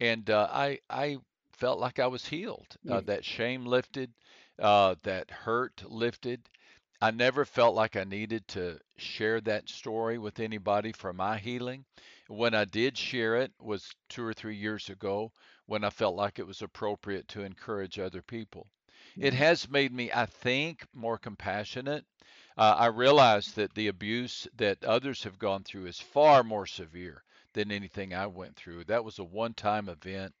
and 0.00 0.28
uh, 0.28 0.48
I 0.50 0.80
I 0.90 1.18
felt 1.54 1.78
like 1.78 1.98
I 1.98 2.06
was 2.06 2.26
healed. 2.26 2.76
Uh, 2.88 3.00
that 3.02 3.24
shame 3.24 3.66
lifted, 3.66 4.12
uh, 4.58 4.94
that 5.02 5.30
hurt 5.30 5.82
lifted. 5.88 6.40
I 7.00 7.10
never 7.10 7.44
felt 7.44 7.74
like 7.74 7.96
I 7.96 8.04
needed 8.04 8.46
to 8.48 8.78
share 8.96 9.40
that 9.42 9.68
story 9.68 10.18
with 10.18 10.40
anybody 10.40 10.92
for 10.92 11.12
my 11.12 11.38
healing. 11.38 11.84
When 12.28 12.54
I 12.54 12.64
did 12.64 12.96
share 12.96 13.36
it 13.36 13.52
was 13.60 13.90
two 14.08 14.24
or 14.24 14.32
three 14.32 14.56
years 14.56 14.88
ago 14.88 15.32
when 15.66 15.84
I 15.84 15.90
felt 15.90 16.16
like 16.16 16.38
it 16.38 16.46
was 16.46 16.62
appropriate 16.62 17.28
to 17.28 17.42
encourage 17.42 17.98
other 17.98 18.22
people. 18.22 18.68
It 19.16 19.34
has 19.34 19.68
made 19.68 19.92
me, 19.92 20.10
I 20.12 20.26
think, 20.26 20.86
more 20.92 21.18
compassionate. 21.18 22.04
Uh, 22.56 22.74
I 22.78 22.86
realize 22.86 23.52
that 23.52 23.74
the 23.74 23.88
abuse 23.88 24.46
that 24.56 24.82
others 24.84 25.24
have 25.24 25.38
gone 25.38 25.64
through 25.64 25.86
is 25.86 26.00
far 26.00 26.42
more 26.42 26.66
severe 26.66 27.22
than 27.52 27.70
anything 27.70 28.14
I 28.14 28.26
went 28.26 28.56
through. 28.56 28.84
That 28.84 29.04
was 29.04 29.18
a 29.18 29.24
one-time 29.24 29.88
event. 29.88 30.34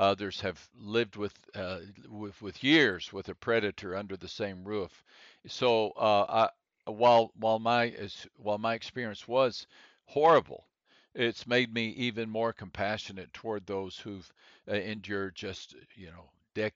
Others 0.00 0.40
have 0.40 0.68
lived 0.76 1.16
with, 1.16 1.34
uh, 1.54 1.80
with 2.08 2.40
with 2.42 2.64
years 2.64 3.12
with 3.12 3.28
a 3.28 3.34
predator 3.34 3.94
under 3.96 4.16
the 4.16 4.28
same 4.28 4.64
roof. 4.64 5.04
So 5.46 5.90
uh, 5.92 6.48
I, 6.86 6.90
while 6.90 7.32
while 7.36 7.58
my 7.60 7.94
while 8.36 8.58
my 8.58 8.74
experience 8.74 9.28
was 9.28 9.66
horrible, 10.06 10.66
it's 11.14 11.46
made 11.46 11.72
me 11.74 11.88
even 11.90 12.30
more 12.30 12.52
compassionate 12.52 13.32
toward 13.34 13.66
those 13.66 13.98
who've 13.98 14.32
uh, 14.68 14.72
endured 14.74 15.36
just 15.36 15.76
you 15.94 16.10
know 16.10 16.30
dec- 16.54 16.72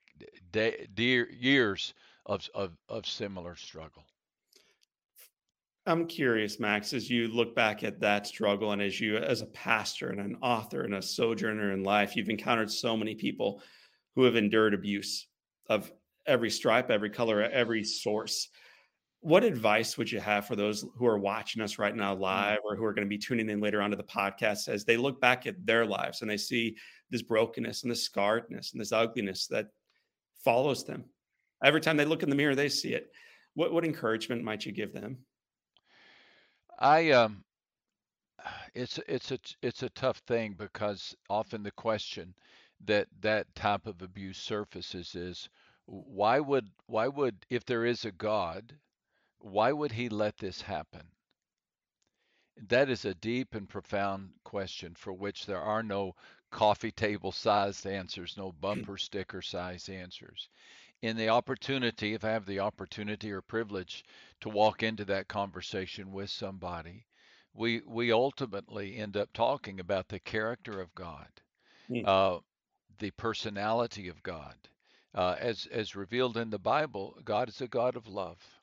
de- 0.52 0.87
dear 0.95 1.31
years 1.31 1.95
of, 2.26 2.49
of 2.54 2.76
of 2.88 3.07
similar 3.07 3.57
struggle. 3.57 4.04
I'm 5.87 6.07
curious, 6.07 6.59
Max, 6.59 6.95
as 6.95 7.11
you 7.11 7.29
look 7.29 7.55
back 7.55 7.85
at 7.85 8.00
that 8.00 8.26
struggle 8.26 8.73
and 8.73 8.81
as 8.81 8.99
you, 8.99 9.19
as 9.19 9.43
a 9.43 9.47
pastor 9.47 10.09
and 10.09 10.21
an 10.21 10.37
author 10.41 10.83
and 10.83 10.95
a 10.95 11.03
sojourner 11.03 11.73
in 11.73 11.83
life, 11.83 12.17
you've 12.17 12.31
encountered 12.31 12.71
so 12.71 12.97
many 12.97 13.14
people 13.14 13.62
who 14.14 14.23
have 14.25 14.35
endured 14.37 14.73
abuse 14.73 15.26
of 15.69 15.93
every 16.26 16.49
stripe, 16.49 16.91
every 16.91 17.11
color, 17.11 17.43
every 17.43 17.85
source. 17.85 18.49
What 19.21 19.45
advice 19.45 19.99
would 19.99 20.11
you 20.11 20.21
have 20.21 20.47
for 20.47 20.57
those 20.57 20.87
who 20.97 21.07
are 21.07 21.19
watching 21.19 21.61
us 21.61 21.79
right 21.79 21.95
now 21.95 22.14
Mm. 22.14 22.21
live 22.21 22.59
or 22.64 22.76
who 22.76 22.85
are 22.85 22.95
going 22.95 23.07
to 23.07 23.09
be 23.09 23.19
tuning 23.19 23.50
in 23.50 23.61
later 23.61 23.83
on 23.83 23.91
to 23.91 23.97
the 23.97 24.03
podcast 24.05 24.69
as 24.69 24.87
they 24.87 24.97
look 24.97 25.21
back 25.21 25.47
at 25.47 25.67
their 25.67 25.85
lives 25.85 26.23
and 26.23 26.31
they 26.31 26.38
see 26.38 26.76
this 27.11 27.23
brokenness 27.23 27.83
and 27.83 27.91
this 27.91 28.09
scarredness 28.09 28.73
and 28.73 28.81
this 28.81 28.93
ugliness 28.93 29.47
that 29.49 29.69
follows 30.45 30.85
them? 30.85 31.05
Every 31.62 31.83
time 31.83 31.99
they 31.99 32.05
look 32.07 32.23
in 32.23 32.31
the 32.31 32.37
mirror, 32.37 32.55
they 32.55 32.71
see 32.71 32.95
it. 32.95 33.11
What, 33.53 33.73
what 33.73 33.85
encouragement 33.85 34.45
might 34.45 34.64
you 34.64 34.73
give 34.73 34.95
them? 34.95 35.19
I 36.78 37.11
um 37.11 37.45
it's 38.75 38.99
it's 39.09 39.31
a 39.31 39.38
it's 39.62 39.83
a 39.83 39.90
tough 39.90 40.19
thing 40.19 40.54
because 40.54 41.14
often 41.28 41.62
the 41.62 41.71
question 41.71 42.35
that 42.85 43.09
that 43.21 43.54
type 43.54 43.87
of 43.87 44.02
abuse 44.02 44.38
surfaces 44.38 45.14
is 45.14 45.49
why 45.87 46.40
would 46.40 46.71
why 46.87 47.09
would 47.09 47.47
if 47.50 47.64
there 47.64 47.85
is 47.85 48.04
a 48.04 48.12
God, 48.12 48.78
why 49.38 49.73
would 49.73 49.93
he 49.93 50.09
let 50.09 50.38
this 50.38 50.62
happen? 50.62 51.09
That 52.57 52.88
is 52.88 53.04
a 53.04 53.14
deep 53.14 53.54
and 53.54 53.69
profound 53.69 54.33
question 54.45 54.95
for 54.95 55.12
which 55.12 55.47
there 55.47 55.61
are 55.61 55.83
no 55.83 56.14
coffee 56.50 56.93
table 56.93 57.33
sized 57.33 57.87
answers, 57.87 58.37
no 58.37 58.52
bumper 58.61 58.97
sticker 58.97 59.43
sized 59.43 59.90
answers. 59.90 60.49
In 61.03 61.17
the 61.17 61.29
opportunity, 61.29 62.15
if 62.15 62.25
I 62.25 62.31
have 62.31 62.47
the 62.47 62.59
opportunity 62.61 63.31
or 63.31 63.41
privilege 63.43 64.05
to 64.41 64.49
walk 64.49 64.83
into 64.83 65.05
that 65.05 65.29
conversation 65.29 66.11
with 66.13 66.31
somebody, 66.31 67.07
we 67.53 67.81
we 67.83 68.11
ultimately 68.13 68.97
end 68.97 69.17
up 69.17 69.33
talking 69.33 69.79
about 69.81 70.09
the 70.09 70.19
character 70.21 70.81
of 70.81 70.95
God, 70.95 71.29
Mm, 71.91 72.05
uh, 72.05 72.41
the 72.99 73.11
personality 73.13 74.09
of 74.09 74.23
God. 74.23 74.57
Uh, 75.15 75.37
as 75.39 75.67
as 75.67 75.95
revealed 75.95 76.37
in 76.37 76.51
the 76.51 76.59
Bible, 76.59 77.19
God 77.25 77.49
is 77.49 77.61
a 77.61 77.69
God 77.69 77.97
of 77.97 78.09
love 78.09 78.61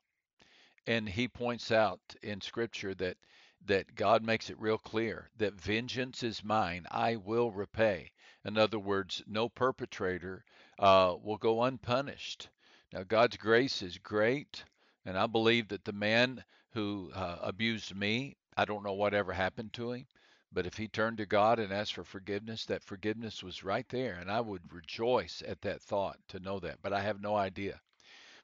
and 0.87 1.07
he 1.09 1.27
points 1.27 1.71
out 1.71 1.99
in 2.21 2.41
scripture 2.41 2.93
that 2.95 3.17
that 3.63 3.95
God 3.95 4.23
makes 4.23 4.49
it 4.49 4.59
real 4.59 4.77
clear 4.79 5.29
that 5.37 5.53
vengeance 5.53 6.23
is 6.23 6.43
mine, 6.43 6.85
I 6.89 7.15
will 7.15 7.51
repay. 7.51 8.11
In 8.43 8.57
other 8.57 8.79
words, 8.79 9.21
no 9.27 9.49
perpetrator 9.49 10.43
uh, 10.81 11.15
will 11.23 11.37
go 11.37 11.63
unpunished. 11.63 12.49
Now, 12.91 13.03
God's 13.03 13.37
grace 13.37 13.81
is 13.81 13.97
great, 13.99 14.65
and 15.05 15.17
I 15.17 15.27
believe 15.27 15.69
that 15.69 15.85
the 15.85 15.93
man 15.93 16.43
who 16.71 17.11
uh, 17.13 17.37
abused 17.41 17.95
me, 17.95 18.35
I 18.57 18.65
don't 18.65 18.83
know 18.83 18.93
whatever 18.93 19.31
happened 19.31 19.71
to 19.73 19.91
him, 19.91 20.07
but 20.51 20.65
if 20.65 20.75
he 20.75 20.87
turned 20.87 21.19
to 21.19 21.25
God 21.25 21.59
and 21.59 21.71
asked 21.71 21.93
for 21.93 22.03
forgiveness, 22.03 22.65
that 22.65 22.83
forgiveness 22.83 23.43
was 23.43 23.63
right 23.63 23.87
there, 23.89 24.15
and 24.15 24.29
I 24.29 24.41
would 24.41 24.73
rejoice 24.73 25.41
at 25.47 25.61
that 25.61 25.81
thought 25.81 26.17
to 26.29 26.39
know 26.39 26.59
that, 26.59 26.79
but 26.81 26.91
I 26.91 27.01
have 27.01 27.21
no 27.21 27.35
idea. 27.35 27.79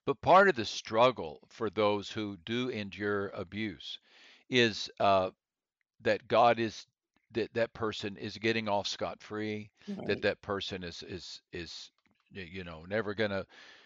But 0.05 0.21
part 0.21 0.47
of 0.47 0.55
the 0.55 0.63
struggle 0.63 1.41
for 1.49 1.69
those 1.69 2.09
who 2.09 2.37
do 2.45 2.69
endure 2.69 3.27
abuse 3.29 3.99
is 4.49 4.89
uh, 5.01 5.31
that 6.01 6.27
God 6.29 6.59
is 6.59 6.85
that 7.31 7.53
that 7.55 7.73
person 7.73 8.15
is 8.15 8.37
getting 8.37 8.69
off 8.69 8.87
scot 8.87 9.21
free, 9.21 9.69
that 9.87 10.07
right. 10.07 10.21
that 10.21 10.41
person 10.41 10.83
is 10.83 11.03
is 11.03 11.41
is 11.51 11.91
you 12.31 12.63
know 12.63 12.85
never 12.87 13.13
going 13.13 13.31
to 13.31 13.45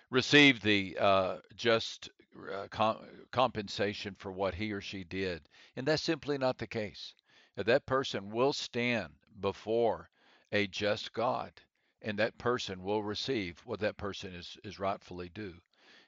receive 0.10 0.62
the 0.62 0.98
uh, 1.00 1.38
just 1.56 2.10
uh, 2.54 2.68
com- 2.70 3.06
compensation 3.32 4.16
for 4.18 4.32
what 4.32 4.54
he 4.56 4.72
or 4.72 4.82
she 4.82 5.04
did, 5.04 5.42
and 5.76 5.86
that's 5.88 6.04
simply 6.04 6.38
not 6.38 6.58
the 6.58 6.68
case. 6.68 7.14
Uh, 7.58 7.64
That 7.64 7.86
person 7.86 8.30
will 8.30 8.54
stand 8.54 9.14
before 9.40 10.10
a 10.52 10.68
just 10.68 11.14
God, 11.14 11.52
and 12.02 12.18
that 12.20 12.38
person 12.38 12.84
will 12.84 13.04
receive 13.04 13.60
what 13.66 13.80
that 13.82 13.98
person 13.98 14.34
is 14.34 14.58
is 14.64 14.80
rightfully 14.80 15.30
due. 15.30 15.56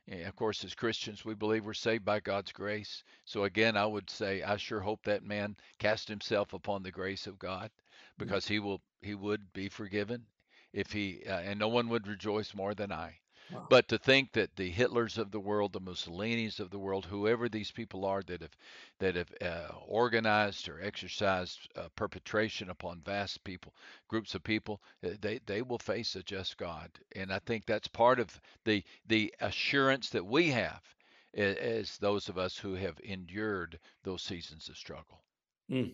And 0.07 0.23
of 0.23 0.35
course, 0.35 0.63
as 0.65 0.75
Christians, 0.75 1.23
we 1.23 1.33
believe 1.33 1.65
we're 1.65 1.73
saved 1.73 2.03
by 2.05 2.19
God's 2.19 2.51
grace. 2.51 3.03
So 3.25 3.45
again, 3.45 3.77
I 3.77 3.85
would 3.85 4.09
say 4.09 4.41
I 4.43 4.57
sure 4.57 4.81
hope 4.81 5.03
that 5.03 5.23
man 5.23 5.55
cast 5.79 6.07
himself 6.09 6.53
upon 6.53 6.83
the 6.83 6.91
grace 6.91 7.25
of 7.27 7.39
God, 7.39 7.71
Mm, 8.19 8.19
because 8.19 8.47
he 8.47 8.59
will 8.59 8.81
he 9.01 9.15
would 9.15 9.51
be 9.53 9.69
forgiven 9.69 10.25
if 10.73 10.91
he 10.91 11.23
uh, 11.27 11.39
and 11.39 11.59
no 11.59 11.67
one 11.67 11.89
would 11.89 12.07
rejoice 12.07 12.53
more 12.53 12.73
than 12.73 12.91
I. 12.91 13.19
Wow. 13.51 13.67
But 13.69 13.87
to 13.89 13.97
think 13.97 14.31
that 14.33 14.55
the 14.55 14.71
Hitlers 14.71 15.17
of 15.17 15.31
the 15.31 15.39
world, 15.39 15.73
the 15.73 15.81
Mussolinis 15.81 16.59
of 16.59 16.71
the 16.71 16.79
world, 16.79 17.05
whoever 17.05 17.49
these 17.49 17.71
people 17.71 18.05
are 18.05 18.23
that 18.23 18.41
have 18.41 18.57
that 18.99 19.15
have 19.15 19.33
uh, 19.41 19.75
organized 19.85 20.69
or 20.69 20.81
exercised 20.81 21.69
uh, 21.75 21.89
perpetration 21.95 22.69
upon 22.69 23.01
vast 23.01 23.43
people, 23.43 23.75
groups 24.07 24.33
of 24.33 24.43
people, 24.43 24.81
uh, 25.03 25.09
they 25.21 25.39
they 25.45 25.61
will 25.61 25.79
face 25.79 26.15
a 26.15 26.23
just 26.23 26.57
God, 26.57 26.89
and 27.15 27.31
I 27.31 27.39
think 27.39 27.65
that's 27.65 27.87
part 27.87 28.19
of 28.19 28.39
the 28.63 28.83
the 29.07 29.33
assurance 29.41 30.09
that 30.09 30.25
we 30.25 30.49
have 30.49 30.81
as 31.33 31.97
those 31.97 32.29
of 32.29 32.37
us 32.37 32.57
who 32.57 32.75
have 32.75 32.99
endured 33.03 33.79
those 34.03 34.21
seasons 34.21 34.69
of 34.69 34.77
struggle. 34.77 35.21
Mm. 35.69 35.93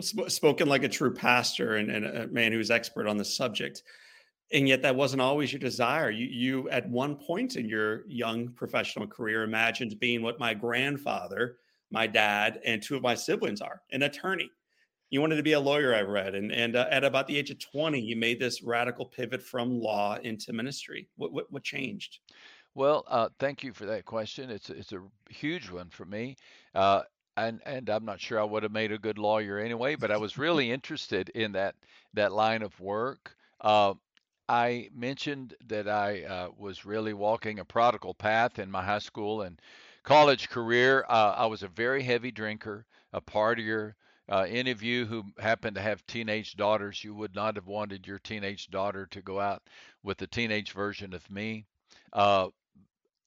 Spoken 0.00 0.68
like 0.68 0.84
a 0.84 0.88
true 0.88 1.12
pastor 1.12 1.76
and, 1.76 1.90
and 1.90 2.06
a 2.06 2.26
man 2.28 2.52
who's 2.52 2.70
expert 2.70 3.06
on 3.06 3.16
the 3.16 3.24
subject. 3.24 3.82
And 4.52 4.66
yet, 4.66 4.80
that 4.82 4.96
wasn't 4.96 5.20
always 5.20 5.52
your 5.52 5.60
desire. 5.60 6.10
You, 6.10 6.26
you, 6.26 6.70
at 6.70 6.88
one 6.88 7.16
point 7.16 7.56
in 7.56 7.68
your 7.68 8.06
young 8.08 8.48
professional 8.48 9.06
career, 9.06 9.42
imagined 9.42 10.00
being 10.00 10.22
what 10.22 10.38
my 10.38 10.54
grandfather, 10.54 11.56
my 11.90 12.06
dad, 12.06 12.60
and 12.64 12.82
two 12.82 12.96
of 12.96 13.02
my 13.02 13.14
siblings 13.14 13.60
are 13.60 13.82
an 13.92 14.02
attorney. 14.02 14.50
You 15.10 15.20
wanted 15.20 15.36
to 15.36 15.42
be 15.42 15.52
a 15.52 15.60
lawyer, 15.60 15.94
I 15.94 16.02
read. 16.02 16.34
And, 16.34 16.52
and 16.52 16.76
uh, 16.76 16.86
at 16.90 17.04
about 17.04 17.26
the 17.26 17.36
age 17.36 17.50
of 17.50 17.58
20, 17.58 18.00
you 18.00 18.16
made 18.16 18.40
this 18.40 18.62
radical 18.62 19.06
pivot 19.06 19.42
from 19.42 19.80
law 19.80 20.16
into 20.22 20.52
ministry. 20.52 21.08
What, 21.16 21.32
what, 21.32 21.52
what 21.52 21.62
changed? 21.62 22.18
Well, 22.74 23.04
uh, 23.08 23.28
thank 23.38 23.64
you 23.64 23.72
for 23.72 23.86
that 23.86 24.04
question. 24.04 24.50
It's 24.50 24.70
it's 24.70 24.92
a 24.92 25.02
huge 25.30 25.68
one 25.68 25.88
for 25.90 26.04
me, 26.04 26.36
uh, 26.76 27.02
and 27.38 27.60
and 27.64 27.88
I'm 27.88 28.04
not 28.04 28.20
sure 28.20 28.40
I 28.40 28.44
would 28.44 28.62
have 28.62 28.72
made 28.72 28.92
a 28.92 28.98
good 28.98 29.18
lawyer 29.18 29.58
anyway, 29.58 29.94
but 29.94 30.10
I 30.10 30.16
was 30.16 30.38
really 30.38 30.70
interested 30.70 31.28
in 31.30 31.52
that 31.52 31.74
that 32.14 32.32
line 32.32 32.62
of 32.62 32.78
work. 32.80 33.36
Uh, 33.60 33.94
I 34.48 34.88
mentioned 34.94 35.54
that 35.66 35.88
I 35.88 36.22
uh, 36.22 36.48
was 36.56 36.86
really 36.86 37.12
walking 37.12 37.58
a 37.58 37.64
prodigal 37.64 38.14
path 38.14 38.58
in 38.58 38.70
my 38.70 38.82
high 38.82 38.98
school 38.98 39.42
and 39.42 39.60
college 40.04 40.48
career. 40.48 41.04
Uh, 41.08 41.34
I 41.36 41.46
was 41.46 41.62
a 41.62 41.68
very 41.68 42.02
heavy 42.02 42.30
drinker, 42.30 42.86
a 43.12 43.20
partier. 43.20 43.94
Uh, 44.30 44.46
any 44.48 44.70
of 44.70 44.82
you 44.82 45.06
who 45.06 45.24
happen 45.38 45.74
to 45.74 45.80
have 45.80 46.06
teenage 46.06 46.56
daughters, 46.56 47.02
you 47.02 47.14
would 47.14 47.34
not 47.34 47.56
have 47.56 47.66
wanted 47.66 48.06
your 48.06 48.18
teenage 48.18 48.70
daughter 48.70 49.06
to 49.06 49.22
go 49.22 49.40
out 49.40 49.62
with 50.02 50.18
the 50.18 50.26
teenage 50.26 50.72
version 50.72 51.14
of 51.14 51.30
me. 51.30 51.64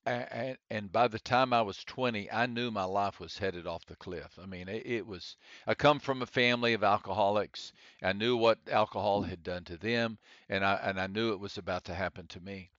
And, 0.03 0.57
and 0.71 0.91
by 0.91 1.07
the 1.07 1.19
time 1.19 1.53
I 1.53 1.61
was 1.61 1.83
20, 1.83 2.31
I 2.31 2.47
knew 2.47 2.71
my 2.71 2.85
life 2.85 3.19
was 3.19 3.37
headed 3.37 3.67
off 3.67 3.85
the 3.85 3.95
cliff. 3.95 4.39
I 4.41 4.47
mean, 4.47 4.67
it, 4.67 4.83
it, 4.85 5.05
was. 5.05 5.35
I 5.67 5.75
come 5.75 5.99
from 5.99 6.23
a 6.23 6.25
family 6.25 6.73
of 6.73 6.83
alcoholics. 6.83 7.71
I 8.01 8.13
knew 8.13 8.35
what 8.35 8.57
alcohol 8.67 9.21
had 9.21 9.43
done 9.43 9.63
to 9.65 9.77
them, 9.77 10.17
and 10.49 10.65
I 10.65 10.73
and 10.83 10.99
I 10.99 11.05
knew 11.05 11.33
it 11.33 11.39
was 11.39 11.59
about 11.59 11.83
to 11.85 11.93
happen 11.93 12.25
to 12.27 12.39
me. 12.39 12.71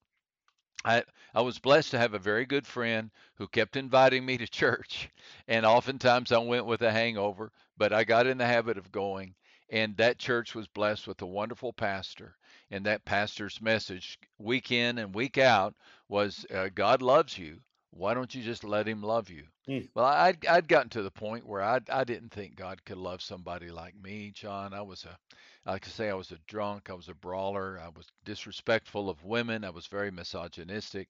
I 0.84 1.04
I 1.32 1.42
was 1.42 1.60
blessed 1.60 1.92
to 1.92 1.98
have 1.98 2.14
a 2.14 2.18
very 2.18 2.44
good 2.44 2.66
friend 2.66 3.12
who 3.36 3.46
kept 3.46 3.76
inviting 3.76 4.26
me 4.26 4.36
to 4.38 4.46
church, 4.48 5.08
and 5.46 5.64
oftentimes 5.64 6.32
I 6.32 6.38
went 6.38 6.66
with 6.66 6.82
a 6.82 6.90
hangover, 6.90 7.52
but 7.76 7.92
I 7.92 8.02
got 8.02 8.26
in 8.26 8.38
the 8.38 8.46
habit 8.46 8.78
of 8.78 8.90
going. 8.90 9.36
And 9.70 9.96
that 9.96 10.18
church 10.18 10.54
was 10.54 10.68
blessed 10.68 11.06
with 11.06 11.22
a 11.22 11.26
wonderful 11.26 11.72
pastor, 11.72 12.36
and 12.70 12.84
that 12.84 13.06
pastor's 13.06 13.58
message 13.62 14.18
week 14.38 14.70
in 14.70 14.98
and 14.98 15.14
week 15.14 15.38
out 15.38 15.74
was 16.12 16.44
uh, 16.54 16.68
God 16.74 17.00
loves 17.00 17.38
you. 17.38 17.58
Why 17.90 18.14
don't 18.14 18.34
you 18.34 18.42
just 18.42 18.64
let 18.64 18.86
him 18.86 19.02
love 19.02 19.30
you? 19.30 19.44
Mm. 19.68 19.88
Well, 19.94 20.04
I'd, 20.04 20.46
I'd 20.46 20.68
gotten 20.68 20.90
to 20.90 21.02
the 21.02 21.10
point 21.10 21.46
where 21.46 21.62
I, 21.62 21.80
I 21.90 22.04
didn't 22.04 22.30
think 22.30 22.56
God 22.56 22.84
could 22.84 22.98
love 22.98 23.22
somebody 23.22 23.70
like 23.70 23.94
me, 24.02 24.30
John. 24.34 24.72
I 24.72 24.82
was 24.82 25.04
a, 25.04 25.70
like 25.70 25.86
I 25.86 25.90
say, 25.90 26.10
I 26.10 26.14
was 26.14 26.30
a 26.30 26.38
drunk. 26.46 26.90
I 26.90 26.94
was 26.94 27.08
a 27.08 27.14
brawler. 27.14 27.80
I 27.82 27.88
was 27.88 28.06
disrespectful 28.24 29.08
of 29.08 29.24
women. 29.24 29.64
I 29.64 29.70
was 29.70 29.86
very 29.86 30.10
misogynistic. 30.10 31.08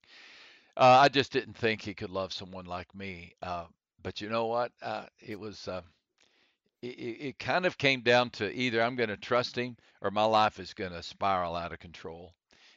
Uh, 0.77 0.99
I 1.03 1.09
just 1.09 1.33
didn't 1.33 1.57
think 1.57 1.83
he 1.83 1.95
could 1.95 2.11
love 2.11 2.33
someone 2.33 2.67
like 2.67 2.93
me. 2.95 3.33
Uh, 3.43 3.65
but 4.03 4.21
you 4.21 4.29
know 4.29 4.47
what? 4.47 4.73
Uh, 4.83 5.07
it 5.21 5.39
was, 5.39 5.69
uh, 5.69 5.83
it, 6.81 6.87
it 6.87 7.39
kind 7.39 7.67
of 7.67 7.79
came 7.79 8.03
down 8.03 8.31
to 8.31 8.53
either 8.53 8.83
I'm 8.83 8.97
going 8.97 9.09
to 9.09 9.17
trust 9.17 9.57
him 9.57 9.77
or 10.01 10.11
my 10.11 10.25
life 10.25 10.59
is 10.61 10.75
going 10.75 10.93
to 10.93 11.03
spiral 11.03 11.57
out 11.57 11.73
of 11.73 11.79
control. 11.79 12.33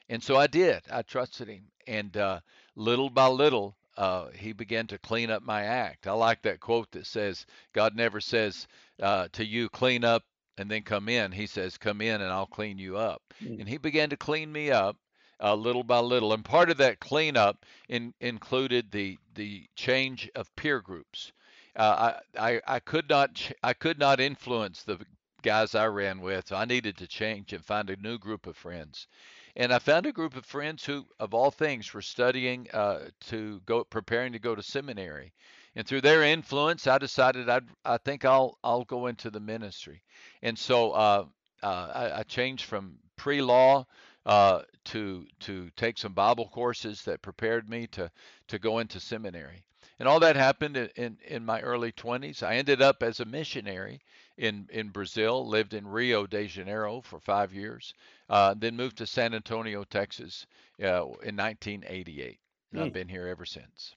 And 0.10 0.24
so 0.24 0.36
I 0.36 0.48
did. 0.48 0.82
I 0.92 1.02
trusted 1.02 1.48
him. 1.48 1.64
And 1.88 2.16
uh, 2.18 2.40
little 2.76 3.10
by 3.10 3.28
little, 3.28 3.76
uh, 3.98 4.28
he 4.36 4.54
began 4.54 4.88
to 4.88 4.98
clean 4.98 5.30
up 5.30 5.44
my 5.44 5.64
act. 5.64 6.08
I 6.08 6.14
like 6.14 6.42
that 6.44 6.60
quote 6.60 6.92
that 6.92 7.08
says, 7.08 7.46
God 7.74 7.96
never 7.96 8.20
says 8.20 8.68
uh, 9.02 9.28
to 9.34 9.46
you, 9.46 9.70
clean 9.70 10.04
up 10.04 10.24
and 10.58 10.70
then 10.70 10.84
come 10.84 11.10
in. 11.10 11.32
He 11.32 11.48
says, 11.48 11.78
come 11.78 12.02
in 12.02 12.22
and 12.22 12.32
I'll 12.32 12.46
clean 12.46 12.78
you 12.78 12.98
up. 12.98 13.22
Mm. 13.44 13.60
And 13.62 13.70
he 13.70 13.78
began 13.78 14.10
to 14.10 14.18
clean 14.18 14.52
me 14.52 14.72
up. 14.72 14.98
Uh, 15.38 15.54
little 15.54 15.84
by 15.84 16.00
little, 16.00 16.32
and 16.32 16.46
part 16.46 16.70
of 16.70 16.78
that 16.78 17.02
cleanup 17.02 17.66
in, 17.90 18.14
included 18.22 18.90
the 18.90 19.18
the 19.34 19.66
change 19.76 20.30
of 20.34 20.56
peer 20.56 20.80
groups. 20.80 21.34
Uh, 21.76 22.14
I, 22.38 22.52
I 22.54 22.62
I 22.76 22.80
could 22.80 23.10
not 23.10 23.52
I 23.62 23.74
could 23.74 24.00
not 24.00 24.22
influence 24.22 24.84
the 24.84 24.98
guys 25.42 25.76
I 25.76 25.88
ran 25.88 26.22
with. 26.22 26.48
So 26.48 26.56
I 26.56 26.64
needed 26.64 26.96
to 26.98 27.08
change 27.08 27.52
and 27.52 27.66
find 27.66 27.90
a 27.90 27.98
new 27.98 28.18
group 28.18 28.48
of 28.48 28.56
friends. 28.56 29.08
And 29.56 29.74
I 29.74 29.80
found 29.80 30.06
a 30.06 30.12
group 30.12 30.36
of 30.36 30.46
friends 30.46 30.84
who, 30.84 31.06
of 31.20 31.34
all 31.34 31.50
things, 31.50 31.94
were 31.94 32.02
studying 32.02 32.68
uh, 32.74 33.06
to 33.28 33.62
go, 33.66 33.84
preparing 33.86 34.34
to 34.34 34.40
go 34.40 34.54
to 34.54 34.62
seminary. 34.62 35.34
And 35.76 35.88
through 35.88 36.02
their 36.02 36.24
influence, 36.24 36.88
I 36.88 36.98
decided 36.98 37.50
I'd, 37.50 37.68
I 37.86 37.98
think 37.98 38.26
I'll, 38.26 38.58
I'll 38.64 38.84
go 38.84 39.08
into 39.08 39.30
the 39.30 39.40
ministry. 39.40 40.02
And 40.42 40.60
so 40.60 40.92
uh, 40.92 41.26
uh, 41.64 41.92
I, 41.94 42.20
I, 42.20 42.24
changed 42.24 42.66
from 42.66 42.98
pre-law 43.16 43.86
uh, 44.26 44.62
to 44.86 45.26
to 45.42 45.70
take 45.78 45.98
some 45.98 46.14
Bible 46.14 46.50
courses 46.50 47.04
that 47.04 47.22
prepared 47.22 47.70
me 47.70 47.88
to 47.88 48.12
to 48.48 48.60
go 48.60 48.80
into 48.80 49.00
seminary. 49.00 49.64
And 50.00 50.10
all 50.10 50.20
that 50.20 50.36
happened 50.36 50.76
in, 50.76 50.90
in, 50.96 51.18
in 51.26 51.46
my 51.46 51.62
early 51.62 51.94
20s. 51.94 52.44
I 52.44 52.56
ended 52.56 52.82
up 52.82 53.02
as 53.02 53.22
a 53.22 53.26
missionary 53.26 54.02
in, 54.38 54.68
in 54.72 54.90
Brazil, 54.90 55.48
lived 55.48 55.74
in 55.74 55.88
Rio 55.88 56.26
de 56.26 56.48
Janeiro 56.48 57.02
for 57.02 57.20
five 57.20 57.54
years, 57.54 57.94
uh, 58.30 58.54
then 58.58 58.76
moved 58.76 58.98
to 58.98 59.08
San 59.08 59.34
Antonio, 59.34 59.84
Texas 59.84 60.46
uh, 60.82 61.06
in 61.24 61.36
1988. 61.36 62.40
Mm. 62.74 62.80
I've 62.80 62.88
hmm. 62.88 62.94
been 62.94 63.08
here 63.08 63.28
ever 63.28 63.46
since. 63.46 63.96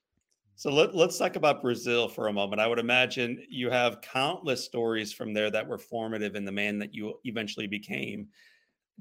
So 0.59 0.73
let, 0.73 0.93
us 0.93 1.19
talk 1.19 1.37
about 1.37 1.63
Brazil 1.63 2.09
for 2.09 2.27
a 2.27 2.33
moment. 2.33 2.61
I 2.61 2.67
would 2.67 2.81
imagine 2.81 3.45
you 3.49 3.71
have 3.71 4.01
countless 4.01 4.65
stories 4.65 5.13
from 5.13 5.33
there 5.33 5.53
that 5.53 5.69
were 5.69 5.79
formative 5.79 6.35
in 6.35 6.45
the 6.45 6.51
man 6.51 6.79
that 6.79 6.93
you 6.93 7.15
eventually 7.23 7.69
became. 7.69 8.27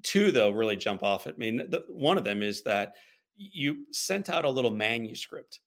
Two, 0.03 0.32
though, 0.32 0.51
really 0.51 0.75
jump 0.75 1.01
off 1.01 1.25
at 1.25 1.39
me. 1.39 1.58
The, 1.58 1.84
one 1.89 2.20
of 2.20 2.24
them 2.24 2.44
is 2.44 2.62
that 2.63 2.94
you 3.36 3.88
sent 3.91 4.29
out 4.29 4.46
a 4.46 4.50
little 4.50 4.70
manuscript 4.70 5.62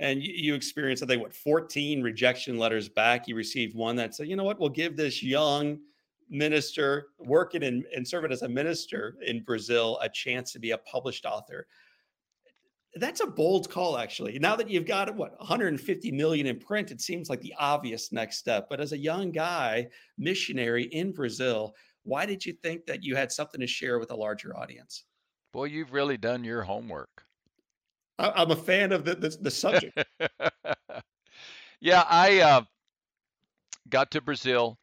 and 0.00 0.22
you, 0.22 0.54
experienced, 0.54 1.02
I 1.02 1.06
think, 1.06 1.22
what, 1.22 1.34
14 1.34 2.02
rejection 2.02 2.58
letters 2.58 2.88
back. 2.88 3.28
You 3.28 3.36
received 3.36 3.76
one 3.76 3.96
that 3.96 4.14
said, 4.14 4.28
you 4.28 4.34
know 4.34 4.44
what, 4.44 4.58
we'll 4.58 4.70
give 4.70 4.96
this 4.96 5.22
young 5.22 5.78
minister 6.30 7.08
working 7.18 7.62
in, 7.62 7.84
and 7.94 8.08
serving 8.08 8.32
as 8.32 8.40
a 8.42 8.48
minister 8.48 9.16
in 9.26 9.42
Brazil 9.42 9.98
a 10.00 10.08
chance 10.08 10.52
to 10.52 10.58
be 10.58 10.70
a 10.70 10.78
published 10.78 11.26
author. 11.26 11.66
That's 12.94 13.20
a 13.20 13.26
bold 13.26 13.68
call, 13.68 13.98
actually. 13.98 14.38
Now 14.38 14.56
that 14.56 14.70
you've 14.70 14.86
got 14.86 15.14
what 15.14 15.38
150 15.38 16.12
million 16.12 16.46
in 16.46 16.58
print, 16.58 16.90
it 16.90 17.02
seems 17.02 17.28
like 17.28 17.42
the 17.42 17.54
obvious 17.58 18.10
next 18.10 18.38
step. 18.38 18.68
But 18.70 18.80
as 18.80 18.92
a 18.92 18.98
young 18.98 19.30
guy, 19.30 19.88
missionary 20.16 20.84
in 20.84 21.12
Brazil, 21.12 21.74
why 22.04 22.24
did 22.24 22.44
you 22.44 22.54
think 22.54 22.86
that 22.86 23.04
you 23.04 23.16
had 23.16 23.30
something 23.30 23.60
to 23.60 23.66
share 23.66 23.98
with 23.98 24.10
a 24.12 24.16
larger 24.16 24.56
audience? 24.56 25.04
Boy, 25.52 25.66
you've 25.66 25.92
really 25.92 26.16
done 26.16 26.42
your 26.42 26.62
homework. 26.62 27.26
I, 28.20 28.42
am 28.42 28.50
a 28.50 28.56
fan 28.56 28.92
of 28.92 29.04
the 29.04 29.14
the, 29.14 29.36
the 29.40 29.50
subject. 29.50 29.98
yeah, 31.80 32.04
I 32.08 32.40
uh, 32.40 32.62
got 33.88 34.10
to 34.12 34.20
Brazil. 34.20 34.78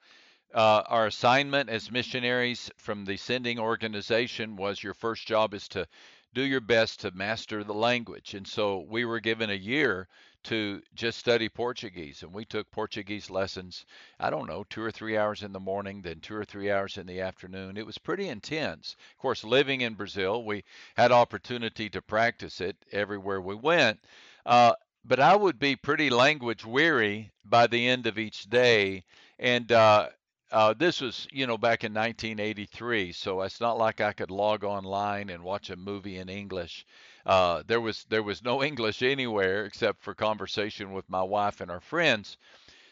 Uh, 0.54 0.82
our 0.88 1.08
assignment 1.08 1.70
as 1.70 1.92
missionaries 1.92 2.72
from 2.78 3.04
the 3.06 3.18
sending 3.18 3.60
organization 3.60 4.56
was 4.56 4.82
your 4.82 4.94
first 4.94 5.28
job 5.28 5.54
is 5.54 5.68
to 5.68 5.86
do 6.34 6.42
your 6.42 6.62
best 6.62 7.02
to 7.02 7.12
master 7.12 7.64
the 7.64 7.74
language. 7.74 8.34
And 8.34 8.48
so 8.48 8.86
we 8.90 9.06
were 9.06 9.20
given 9.20 9.50
a 9.50 9.56
year 9.56 10.08
to 10.44 10.82
just 10.96 11.18
study 11.18 11.50
Portuguese. 11.50 12.24
And 12.24 12.34
we 12.34 12.46
took 12.46 12.72
Portuguese 12.72 13.30
lessons, 13.30 13.86
I 14.20 14.30
don't 14.30 14.48
know, 14.48 14.64
two 14.70 14.82
or 14.82 14.92
three 14.92 15.18
hours 15.18 15.44
in 15.44 15.52
the 15.52 15.60
morning, 15.60 16.02
then 16.02 16.20
two 16.20 16.36
or 16.36 16.46
three 16.46 16.72
hours 16.72 16.98
in 16.98 17.06
the 17.06 17.22
afternoon. 17.22 17.76
It 17.76 17.86
was 17.86 17.98
pretty 17.98 18.30
intense. 18.30 18.96
Of 19.12 19.18
course, 19.18 19.44
living 19.44 19.82
in 19.82 19.96
Brazil, 19.96 20.44
we 20.44 20.64
had 20.96 21.12
opportunity 21.12 21.90
to 21.90 22.02
practice 22.02 22.62
it 22.62 22.78
everywhere 22.92 23.42
we 23.42 23.56
went. 23.56 24.00
Uh, 24.46 24.74
but 25.04 25.20
I 25.20 25.36
would 25.36 25.60
be 25.60 25.76
pretty 25.76 26.10
language 26.10 26.66
weary 26.66 27.32
by 27.44 27.68
the 27.68 27.88
end 27.88 28.08
of 28.08 28.18
each 28.18 28.50
day. 28.50 29.04
And 29.40 29.72
uh, 29.72 30.10
uh, 30.52 30.74
this 30.74 31.02
was, 31.02 31.28
you 31.32 31.46
know, 31.46 31.58
back 31.58 31.84
in 31.84 31.94
1983, 31.94 33.12
so 33.12 33.42
it's 33.42 33.60
not 33.60 33.78
like 33.78 34.00
I 34.00 34.14
could 34.14 34.32
log 34.32 34.64
online 34.64 35.30
and 35.30 35.44
watch 35.44 35.70
a 35.70 35.76
movie 35.76 36.18
in 36.18 36.30
English. 36.30 36.86
Uh, 37.26 37.64
there 37.68 37.82
was 37.82 38.06
there 38.10 38.24
was 38.24 38.44
no 38.44 38.64
English 38.72 39.02
anywhere 39.02 39.66
except 39.66 40.02
for 40.02 40.14
conversation 40.14 40.94
with 40.94 41.10
my 41.10 41.24
wife 41.24 41.60
and 41.60 41.70
our 41.70 41.82
friends. 41.82 42.38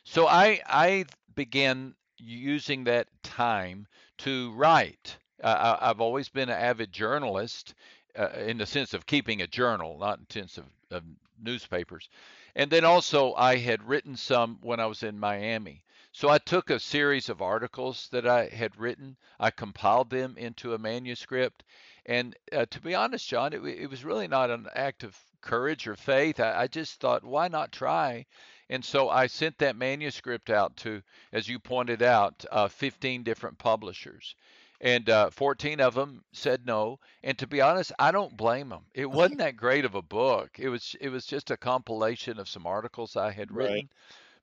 So 0.03 0.27
I 0.27 0.61
I 0.67 1.05
began 1.35 1.95
using 2.17 2.83
that 2.85 3.07
time 3.23 3.87
to 4.19 4.51
write. 4.53 5.17
Uh, 5.43 5.77
I, 5.81 5.87
have 5.87 6.01
always 6.01 6.29
been 6.29 6.49
an 6.49 6.57
avid 6.57 6.91
journalist 6.91 7.73
uh, 8.17 8.29
in 8.37 8.57
the 8.57 8.65
sense 8.65 8.93
of 8.93 9.05
keeping 9.05 9.41
a 9.41 9.47
journal, 9.47 9.97
not 9.97 10.19
in 10.19 10.29
sense 10.29 10.57
of, 10.57 10.65
of 10.91 11.03
newspapers. 11.41 12.09
And 12.55 12.71
then 12.71 12.85
also 12.85 13.33
I 13.33 13.57
had 13.57 13.87
written 13.87 14.15
some 14.15 14.59
when 14.61 14.79
I 14.79 14.85
was 14.85 15.03
in 15.03 15.19
Miami. 15.19 15.83
So 16.17 16.29
I 16.29 16.37
took 16.37 16.69
a 16.69 16.79
series 16.79 17.27
of 17.27 17.41
articles 17.41 18.07
that 18.13 18.25
I 18.25 18.47
had 18.47 18.79
written, 18.79 19.17
I 19.37 19.51
compiled 19.51 20.09
them 20.09 20.37
into 20.37 20.73
a 20.73 20.77
manuscript. 20.77 21.65
And 22.05 22.37
uh, 22.53 22.67
to 22.67 22.79
be 22.79 22.95
honest, 22.95 23.27
John, 23.27 23.51
it, 23.51 23.61
it, 23.65 23.89
was 23.89 24.05
really 24.05 24.29
not 24.29 24.49
an 24.49 24.67
act 24.73 25.03
of 25.03 25.19
courage 25.41 25.87
or 25.87 25.97
faith. 25.97 26.39
I, 26.39 26.61
I 26.61 26.67
just 26.67 27.01
thought, 27.01 27.25
why 27.25 27.49
not 27.49 27.73
try? 27.73 28.27
And 28.69 28.85
so 28.85 29.09
I 29.09 29.27
sent 29.27 29.57
that 29.57 29.75
manuscript 29.75 30.49
out 30.49 30.77
to, 30.77 31.03
as 31.33 31.49
you 31.49 31.59
pointed 31.59 32.01
out, 32.01 32.45
uh, 32.49 32.69
15 32.69 33.23
different 33.23 33.57
publishers. 33.57 34.35
And 34.79 35.09
uh, 35.09 35.31
14 35.31 35.81
of 35.81 35.95
them 35.95 36.23
said 36.31 36.65
no. 36.65 37.01
And 37.23 37.37
to 37.39 37.47
be 37.47 37.59
honest, 37.59 37.91
I 37.99 38.11
don't 38.11 38.37
blame 38.37 38.69
them. 38.69 38.85
It 38.93 39.11
wasn't 39.11 39.39
that 39.39 39.57
great 39.57 39.83
of 39.83 39.95
a 39.95 40.01
book. 40.01 40.59
It 40.59 40.69
was 40.69 40.95
it 41.01 41.09
was 41.09 41.25
just 41.25 41.51
a 41.51 41.57
compilation 41.57 42.39
of 42.39 42.47
some 42.47 42.65
articles 42.65 43.17
I 43.17 43.31
had 43.31 43.51
written. 43.51 43.75
Right. 43.75 43.89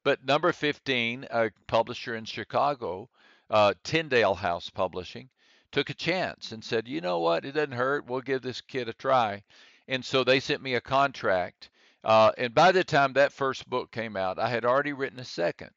But 0.04 0.24
number 0.24 0.52
15, 0.52 1.26
a 1.30 1.50
publisher 1.66 2.14
in 2.14 2.24
Chicago, 2.24 3.08
uh, 3.48 3.74
Tyndale 3.84 4.34
House 4.34 4.68
Publishing, 4.68 5.28
took 5.70 5.90
a 5.90 5.94
chance 5.94 6.52
and 6.52 6.64
said, 6.64 6.88
you 6.88 7.00
know 7.00 7.20
what, 7.20 7.44
it 7.44 7.52
doesn't 7.52 7.72
hurt. 7.72 8.06
We'll 8.06 8.20
give 8.20 8.42
this 8.42 8.60
kid 8.60 8.88
a 8.88 8.92
try. 8.92 9.42
And 9.88 10.04
so 10.04 10.24
they 10.24 10.40
sent 10.40 10.62
me 10.62 10.74
a 10.74 10.80
contract. 10.80 11.70
Uh, 12.04 12.32
and 12.36 12.54
by 12.54 12.72
the 12.72 12.84
time 12.84 13.12
that 13.12 13.32
first 13.32 13.68
book 13.68 13.90
came 13.92 14.16
out, 14.16 14.38
I 14.38 14.48
had 14.48 14.64
already 14.64 14.92
written 14.92 15.20
a 15.20 15.24
second. 15.24 15.70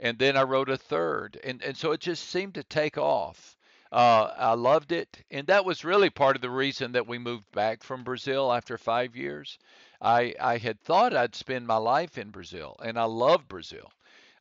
And 0.00 0.18
then 0.18 0.36
I 0.36 0.42
wrote 0.42 0.68
a 0.68 0.76
third. 0.76 1.38
And, 1.44 1.62
and 1.62 1.76
so 1.76 1.92
it 1.92 2.00
just 2.00 2.28
seemed 2.28 2.54
to 2.54 2.64
take 2.64 2.98
off. 2.98 3.56
Uh, 3.92 4.32
I 4.36 4.54
loved 4.54 4.92
it. 4.92 5.24
And 5.30 5.46
that 5.48 5.64
was 5.64 5.84
really 5.84 6.10
part 6.10 6.36
of 6.36 6.42
the 6.42 6.50
reason 6.50 6.92
that 6.92 7.06
we 7.06 7.18
moved 7.18 7.50
back 7.52 7.82
from 7.82 8.04
Brazil 8.04 8.52
after 8.52 8.78
five 8.78 9.16
years. 9.16 9.58
I, 10.00 10.34
I 10.40 10.58
had 10.58 10.80
thought 10.80 11.14
I'd 11.14 11.34
spend 11.34 11.66
my 11.66 11.76
life 11.76 12.18
in 12.18 12.30
Brazil, 12.30 12.76
and 12.82 12.98
I 12.98 13.04
love 13.04 13.48
Brazil. 13.48 13.90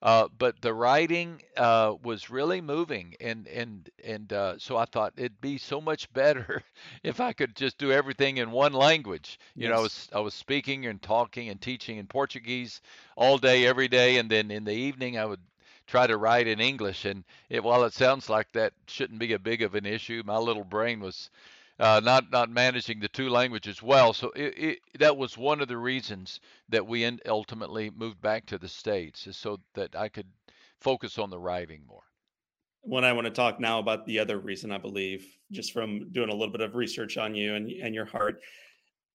Uh, 0.01 0.29
but 0.37 0.61
the 0.61 0.73
writing 0.73 1.41
uh, 1.57 1.93
was 2.03 2.29
really 2.29 2.61
moving, 2.61 3.15
and 3.19 3.47
and 3.49 3.89
and 4.01 4.31
uh, 4.31 4.57
so 4.57 4.77
I 4.77 4.85
thought 4.85 5.13
it'd 5.17 5.41
be 5.41 5.57
so 5.57 5.81
much 5.81 6.11
better 6.13 6.63
if 7.03 7.19
I 7.19 7.33
could 7.33 7.55
just 7.55 7.77
do 7.77 7.91
everything 7.91 8.37
in 8.37 8.51
one 8.51 8.71
language. 8.71 9.39
You 9.57 9.67
know, 9.67 9.75
I 9.75 9.79
was 9.81 10.07
I 10.13 10.19
was 10.21 10.33
speaking 10.33 10.85
and 10.85 11.01
talking 11.01 11.49
and 11.49 11.59
teaching 11.59 11.97
in 11.97 12.07
Portuguese 12.07 12.81
all 13.17 13.37
day, 13.37 13.65
every 13.65 13.89
day, 13.89 14.17
and 14.17 14.29
then 14.31 14.51
in 14.51 14.63
the 14.63 14.73
evening 14.73 15.17
I 15.17 15.25
would 15.25 15.41
try 15.85 16.07
to 16.07 16.15
write 16.17 16.47
in 16.47 16.61
English. 16.61 17.03
And 17.03 17.25
it, 17.49 17.61
while 17.61 17.83
it 17.83 17.93
sounds 17.93 18.29
like 18.29 18.49
that 18.53 18.71
shouldn't 18.87 19.19
be 19.19 19.33
a 19.33 19.39
big 19.39 19.61
of 19.63 19.75
an 19.75 19.85
issue, 19.85 20.23
my 20.25 20.37
little 20.37 20.63
brain 20.63 21.01
was 21.01 21.29
uh, 21.79 22.01
not 22.03 22.31
not 22.31 22.49
managing 22.49 22.99
the 22.99 23.07
two 23.07 23.29
languages 23.29 23.81
well. 23.81 24.13
So 24.13 24.31
it, 24.35 24.53
it, 24.57 24.79
that 24.99 25.17
was 25.17 25.37
one 25.37 25.61
of 25.61 25.67
the 25.67 25.77
reasons 25.77 26.39
that 26.69 26.85
we 26.85 27.09
ultimately 27.27 27.89
moved 27.89 28.21
back 28.21 28.45
to 28.47 28.57
the 28.57 28.67
states, 28.67 29.27
is 29.27 29.37
so 29.37 29.59
that 29.73 29.95
I 29.95 30.09
could 30.09 30.27
focus 30.79 31.17
on 31.17 31.29
the 31.29 31.39
writing 31.39 31.81
more. 31.87 32.03
When 32.81 33.03
I 33.03 33.11
want 33.11 33.25
to 33.25 33.31
talk 33.31 33.59
now 33.59 33.79
about 33.79 34.05
the 34.05 34.19
other 34.19 34.39
reason, 34.39 34.71
I 34.71 34.77
believe, 34.77 35.25
just 35.51 35.73
from 35.73 36.11
doing 36.11 36.29
a 36.29 36.33
little 36.33 36.51
bit 36.51 36.61
of 36.61 36.75
research 36.75 37.17
on 37.17 37.35
you 37.35 37.55
and, 37.55 37.69
and 37.69 37.93
your 37.93 38.05
heart, 38.05 38.41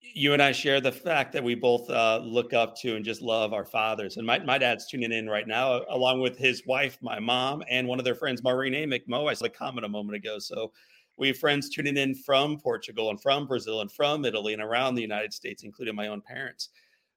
you 0.00 0.34
and 0.34 0.42
I 0.42 0.52
share 0.52 0.82
the 0.82 0.92
fact 0.92 1.32
that 1.32 1.42
we 1.42 1.54
both 1.54 1.88
uh, 1.88 2.20
look 2.22 2.52
up 2.52 2.76
to 2.80 2.94
and 2.94 3.02
just 3.02 3.22
love 3.22 3.54
our 3.54 3.64
fathers. 3.64 4.18
And 4.18 4.26
my, 4.26 4.38
my 4.40 4.58
dad's 4.58 4.86
tuning 4.86 5.12
in 5.12 5.30
right 5.30 5.48
now, 5.48 5.80
along 5.88 6.20
with 6.20 6.36
his 6.36 6.62
wife, 6.66 6.98
my 7.00 7.18
mom, 7.18 7.64
and 7.70 7.88
one 7.88 7.98
of 7.98 8.04
their 8.04 8.14
friends, 8.14 8.42
Maureen 8.42 8.74
Amick 8.74 9.08
Mo. 9.08 9.28
I 9.28 9.32
saw 9.32 9.46
a 9.46 9.48
comment 9.48 9.86
a 9.86 9.88
moment 9.88 10.16
ago. 10.16 10.38
So 10.38 10.72
we 11.16 11.28
have 11.28 11.38
friends 11.38 11.68
tuning 11.68 11.96
in 11.96 12.14
from 12.14 12.58
Portugal 12.58 13.10
and 13.10 13.20
from 13.20 13.46
Brazil 13.46 13.80
and 13.80 13.90
from 13.90 14.24
Italy 14.24 14.52
and 14.52 14.62
around 14.62 14.94
the 14.94 15.02
United 15.02 15.32
States, 15.32 15.62
including 15.62 15.94
my 15.94 16.08
own 16.08 16.20
parents. 16.20 16.70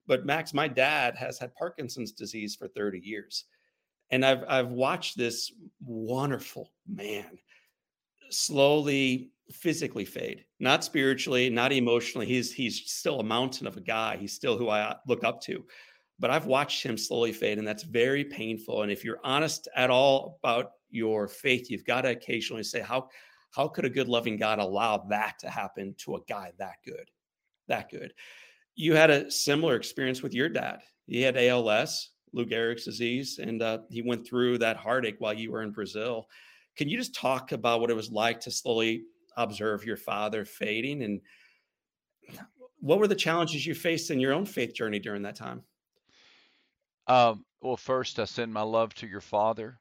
But 0.06 0.26
Max, 0.26 0.54
my 0.54 0.68
dad 0.68 1.16
has 1.16 1.38
had 1.38 1.56
Parkinson's 1.56 2.12
disease 2.12 2.56
for 2.56 2.68
30 2.68 3.00
years. 3.00 3.46
And 4.10 4.26
I've 4.26 4.44
I've 4.48 4.70
watched 4.70 5.18
this 5.18 5.52
wonderful 5.82 6.72
man 6.88 7.38
slowly 8.30 9.32
physically 9.52 10.06
fade, 10.06 10.46
not 10.60 10.84
spiritually, 10.84 11.50
not 11.50 11.74
emotionally. 11.74 12.26
He's 12.26 12.54
he's 12.54 12.90
still 12.90 13.20
a 13.20 13.24
mountain 13.24 13.68
of 13.68 13.76
a 13.76 13.82
guy. 13.82 14.16
He's 14.18 14.34
still 14.34 14.58
who 14.58 14.70
I 14.70 14.96
look 15.08 15.26
up 15.26 15.42
to. 15.42 15.66
But 16.20 16.32
I've 16.32 16.46
watched 16.46 16.84
him 16.84 16.98
slowly 16.98 17.32
fade, 17.32 17.60
and 17.60 17.68
that's 17.68 17.84
very 17.84 18.24
painful. 18.24 18.82
And 18.82 18.92
if 18.92 19.04
you're 19.04 19.20
honest 19.24 19.68
at 19.76 19.90
all 19.90 20.40
about 20.42 20.72
your 20.90 21.28
faith, 21.28 21.70
you've 21.70 21.86
got 21.86 22.02
to 22.02 22.10
occasionally 22.10 22.64
say, 22.64 22.80
how 22.80 23.10
how 23.58 23.68
could 23.68 23.86
a 23.86 23.90
good 23.90 24.08
loving 24.08 24.38
God 24.38 24.60
allow 24.60 24.98
that 25.10 25.40
to 25.40 25.50
happen 25.50 25.96
to 25.98 26.16
a 26.16 26.22
guy 26.30 26.52
that 26.60 26.76
good? 26.86 27.10
That 27.68 27.90
good. 27.90 28.14
You 28.76 28.94
had 28.94 29.10
a 29.10 29.32
similar 29.32 29.76
experience 29.76 30.22
with 30.22 30.36
your 30.36 30.48
dad. 30.48 30.82
He 31.08 31.24
had 31.24 31.36
ALS, 31.36 32.12
Lou 32.34 32.46
Gehrig's 32.46 32.86
disease, 32.86 33.40
and 33.42 33.64
uh, 33.64 33.80
he 33.90 34.04
went 34.04 34.28
through 34.28 34.60
that 34.60 34.78
heartache 34.78 35.16
while 35.18 35.34
you 35.34 35.52
were 35.52 35.64
in 35.64 35.72
Brazil. 35.72 36.28
Can 36.76 36.88
you 36.88 37.00
just 37.00 37.16
talk 37.16 37.52
about 37.52 37.82
what 37.82 37.90
it 37.90 37.96
was 37.96 38.12
like 38.12 38.40
to 38.42 38.52
slowly 38.52 39.06
observe 39.38 39.84
your 39.84 39.98
father 39.98 40.46
fading 40.46 41.02
and 41.02 41.20
what 42.80 43.00
were 43.00 43.08
the 43.08 43.16
challenges 43.16 43.66
you 43.66 43.74
faced 43.74 44.12
in 44.12 44.20
your 44.20 44.34
own 44.34 44.46
faith 44.46 44.76
journey 44.76 45.00
during 45.00 45.24
that 45.24 45.36
time? 45.36 45.64
Um, 47.08 47.44
well, 47.62 47.76
first, 47.78 48.20
I 48.20 48.26
send 48.26 48.54
my 48.54 48.62
love 48.62 48.94
to 48.96 49.08
your 49.08 49.22
father. 49.22 49.80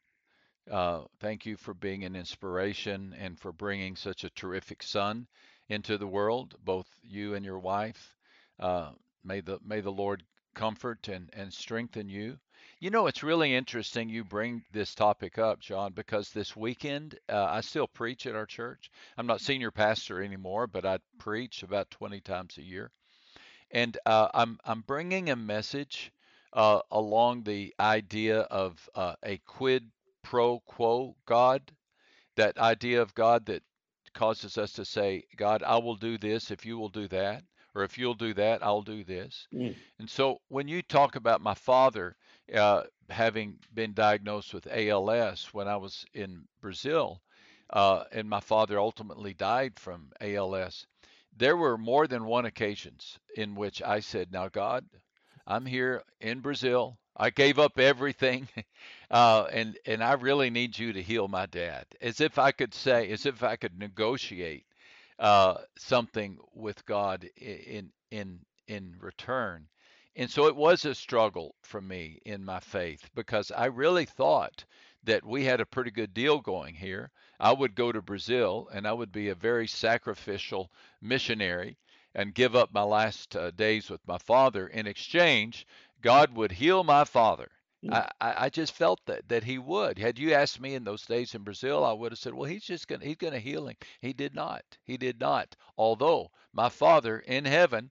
Uh, 0.71 1.03
thank 1.21 1.47
you 1.47 1.57
for 1.57 1.75
being 1.75 2.05
an 2.05 2.17
inspiration 2.17 3.15
and 3.19 3.39
for 3.39 3.53
bringing 3.53 3.95
such 3.95 4.25
a 4.25 4.31
terrific 4.31 4.83
son 4.83 5.27
into 5.69 5.97
the 5.97 6.07
world, 6.07 6.55
both 6.65 6.87
you 7.03 7.35
and 7.35 7.45
your 7.45 7.59
wife. 7.59 8.17
Uh, 8.59 8.91
may 9.25 9.41
the 9.41 9.59
may 9.65 9.81
the 9.81 9.93
Lord 9.93 10.23
comfort 10.55 11.09
and, 11.09 11.31
and 11.35 11.53
strengthen 11.53 12.09
you. 12.09 12.39
You 12.81 12.91
know, 12.91 13.07
it's 13.07 13.23
really 13.23 13.55
interesting 13.55 14.09
you 14.09 14.25
bring 14.25 14.65
this 14.73 14.95
topic 14.95 15.39
up, 15.39 15.61
John, 15.61 15.93
because 15.93 16.31
this 16.31 16.57
weekend 16.57 17.19
uh, 17.29 17.45
I 17.45 17.61
still 17.61 17.87
preach 17.87 18.27
at 18.27 18.35
our 18.35 18.47
church. 18.47 18.91
I'm 19.17 19.27
not 19.27 19.41
senior 19.41 19.71
pastor 19.71 20.23
anymore, 20.23 20.67
but 20.67 20.85
I 20.85 20.99
preach 21.19 21.63
about 21.63 21.91
20 21.91 22.21
times 22.21 22.59
a 22.59 22.63
year, 22.63 22.91
and 23.71 23.97
uh, 24.05 24.29
I'm 24.35 24.59
I'm 24.65 24.81
bringing 24.81 25.31
a 25.31 25.37
message 25.37 26.11
uh, 26.53 26.81
along 26.91 27.45
the 27.45 27.75
idea 27.79 28.41
of 28.41 28.89
uh, 28.95 29.15
a 29.23 29.37
quid 29.39 29.91
pro 30.27 30.59
quo 30.61 31.15
God, 31.25 31.73
that 32.37 32.59
idea 32.59 33.01
of 33.01 33.15
God 33.15 33.47
that 33.47 33.63
causes 34.15 34.59
us 34.59 34.73
to 34.73 34.85
say, 34.85 35.23
God, 35.37 35.63
I 35.63 35.77
will 35.79 35.95
do 35.97 36.19
this 36.19 36.51
if 36.51 36.67
you 36.67 36.79
will 36.79 36.89
do 36.89 37.07
that, 37.09 37.45
or 37.75 37.85
if 37.85 37.97
you'll 37.97 38.15
do 38.15 38.35
that, 38.35 38.63
I'll 38.63 38.83
do 38.83 39.05
this. 39.05 39.47
Mm, 39.53 39.77
And 40.01 40.11
so 40.11 40.41
when 40.49 40.67
you 40.69 40.83
talk 40.83 41.15
about 41.15 41.41
my 41.41 41.55
father 41.55 42.17
uh, 42.53 42.83
having 43.09 43.59
been 43.73 43.95
diagnosed 43.95 44.53
with 44.53 44.67
ALS 44.67 45.49
when 45.55 45.69
I 45.69 45.77
was 45.77 46.05
in 46.13 46.49
Brazil, 46.61 47.23
uh, 47.71 48.05
and 48.13 48.29
my 48.29 48.41
father 48.41 48.79
ultimately 48.81 49.35
died 49.35 49.79
from 49.79 50.11
ALS, 50.21 50.87
there 51.37 51.57
were 51.57 51.79
more 51.79 52.07
than 52.09 52.25
one 52.25 52.47
occasions 52.47 53.19
in 53.37 53.55
which 53.55 53.81
I 53.83 54.01
said, 54.01 54.33
Now, 54.33 54.49
God, 54.49 54.85
I'm 55.47 55.67
here 55.67 56.03
in 56.21 56.41
Brazil. 56.41 56.99
I 57.17 57.31
gave 57.31 57.59
up 57.59 57.79
everything, 57.79 58.49
uh, 59.11 59.47
and 59.53 59.79
and 59.87 60.03
I 60.05 60.13
really 60.13 60.51
need 60.51 60.79
you 60.79 60.93
to 60.93 61.03
heal 61.03 61.29
my 61.29 61.47
dad. 61.47 61.87
As 62.01 62.21
if 62.21 62.39
I 62.39 62.53
could 62.53 62.75
say, 62.75 63.11
as 63.11 63.27
if 63.27 63.43
I 63.43 63.57
could 63.57 63.79
negotiate 63.79 64.67
uh, 65.19 65.57
something 65.79 66.39
with 66.55 66.85
God 66.87 67.29
in 67.37 67.91
in 68.11 68.41
in 68.69 68.97
return. 69.01 69.69
And 70.19 70.31
so 70.31 70.47
it 70.47 70.57
was 70.57 70.85
a 70.85 70.95
struggle 70.95 71.55
for 71.63 71.81
me 71.81 72.21
in 72.25 72.45
my 72.45 72.61
faith 72.61 73.11
because 73.15 73.51
I 73.51 73.67
really 73.67 74.07
thought 74.07 74.65
that 75.05 75.25
we 75.25 75.45
had 75.45 75.61
a 75.61 75.67
pretty 75.67 75.91
good 75.91 76.15
deal 76.15 76.41
going 76.41 76.75
here. 76.75 77.11
I 77.39 77.53
would 77.53 77.75
go 77.75 77.93
to 77.93 78.01
Brazil 78.01 78.69
and 78.73 78.87
I 78.89 78.95
would 78.95 79.13
be 79.13 79.29
a 79.29 79.35
very 79.35 79.67
sacrificial 79.69 80.71
missionary 81.03 81.77
and 82.15 82.35
give 82.35 82.57
up 82.57 82.73
my 82.73 82.83
last 82.83 83.37
uh, 83.37 83.51
days 83.51 83.91
with 83.91 84.01
my 84.09 84.17
father. 84.17 84.67
In 84.69 84.87
exchange, 84.87 85.67
God 86.07 86.37
would 86.37 86.53
heal 86.53 86.85
my 86.85 87.05
father. 87.05 87.51
I, 87.91 88.11
I 88.21 88.49
just 88.51 88.73
felt 88.73 89.01
that 89.07 89.29
that 89.29 89.45
he 89.45 89.59
would. 89.59 89.99
Had 89.99 90.19
you 90.19 90.33
asked 90.35 90.61
me 90.61 90.75
in 90.75 90.85
those 90.85 91.05
days 91.07 91.35
in 91.35 91.43
Brazil, 91.43 91.85
I 91.85 91.93
would 91.93 92.13
have 92.13 92.19
said, 92.19 92.35
"Well, 92.35 92.49
he's 92.49 92.65
just 92.65 92.89
gonna 92.89 93.05
he's 93.05 93.17
gonna 93.17 93.41
heal 93.41 93.69
him." 93.69 93.77
He 94.01 94.13
did 94.13 94.35
not. 94.35 94.65
He 94.85 94.97
did 94.97 95.21
not. 95.21 95.57
Although 95.77 96.31
my 96.53 96.69
Father 96.69 97.21
in 97.21 97.45
heaven, 97.45 97.91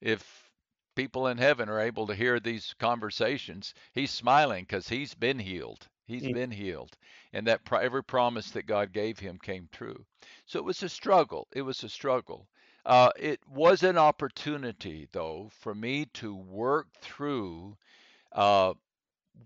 if 0.00 0.50
people 0.94 1.26
in 1.28 1.38
heaven 1.38 1.68
are 1.68 1.80
able 1.80 2.06
to 2.06 2.14
hear 2.14 2.40
these 2.40 2.74
conversations, 2.78 3.74
he's 3.92 4.10
smiling 4.10 4.64
because 4.64 4.88
he's 4.88 5.14
been 5.14 5.38
healed. 5.38 5.88
He's 6.06 6.22
mm, 6.24 6.32
been 6.32 6.50
healed, 6.52 6.96
and 7.32 7.46
that 7.46 7.62
every 7.72 8.04
promise 8.04 8.50
that 8.52 8.66
God 8.66 8.92
gave 8.92 9.18
him 9.18 9.38
came 9.38 9.68
true. 9.72 10.06
So 10.46 10.58
it 10.58 10.64
was 10.64 10.82
a 10.82 10.88
struggle. 10.88 11.48
It 11.52 11.62
was 11.62 11.82
a 11.84 11.88
struggle. 11.88 12.48
Uh, 12.84 13.10
it 13.18 13.40
was 13.48 13.82
an 13.82 13.98
opportunity, 13.98 15.08
though, 15.12 15.50
for 15.60 15.74
me 15.74 16.06
to 16.06 16.34
work 16.34 16.88
through. 17.00 17.76
Uh, 18.32 18.74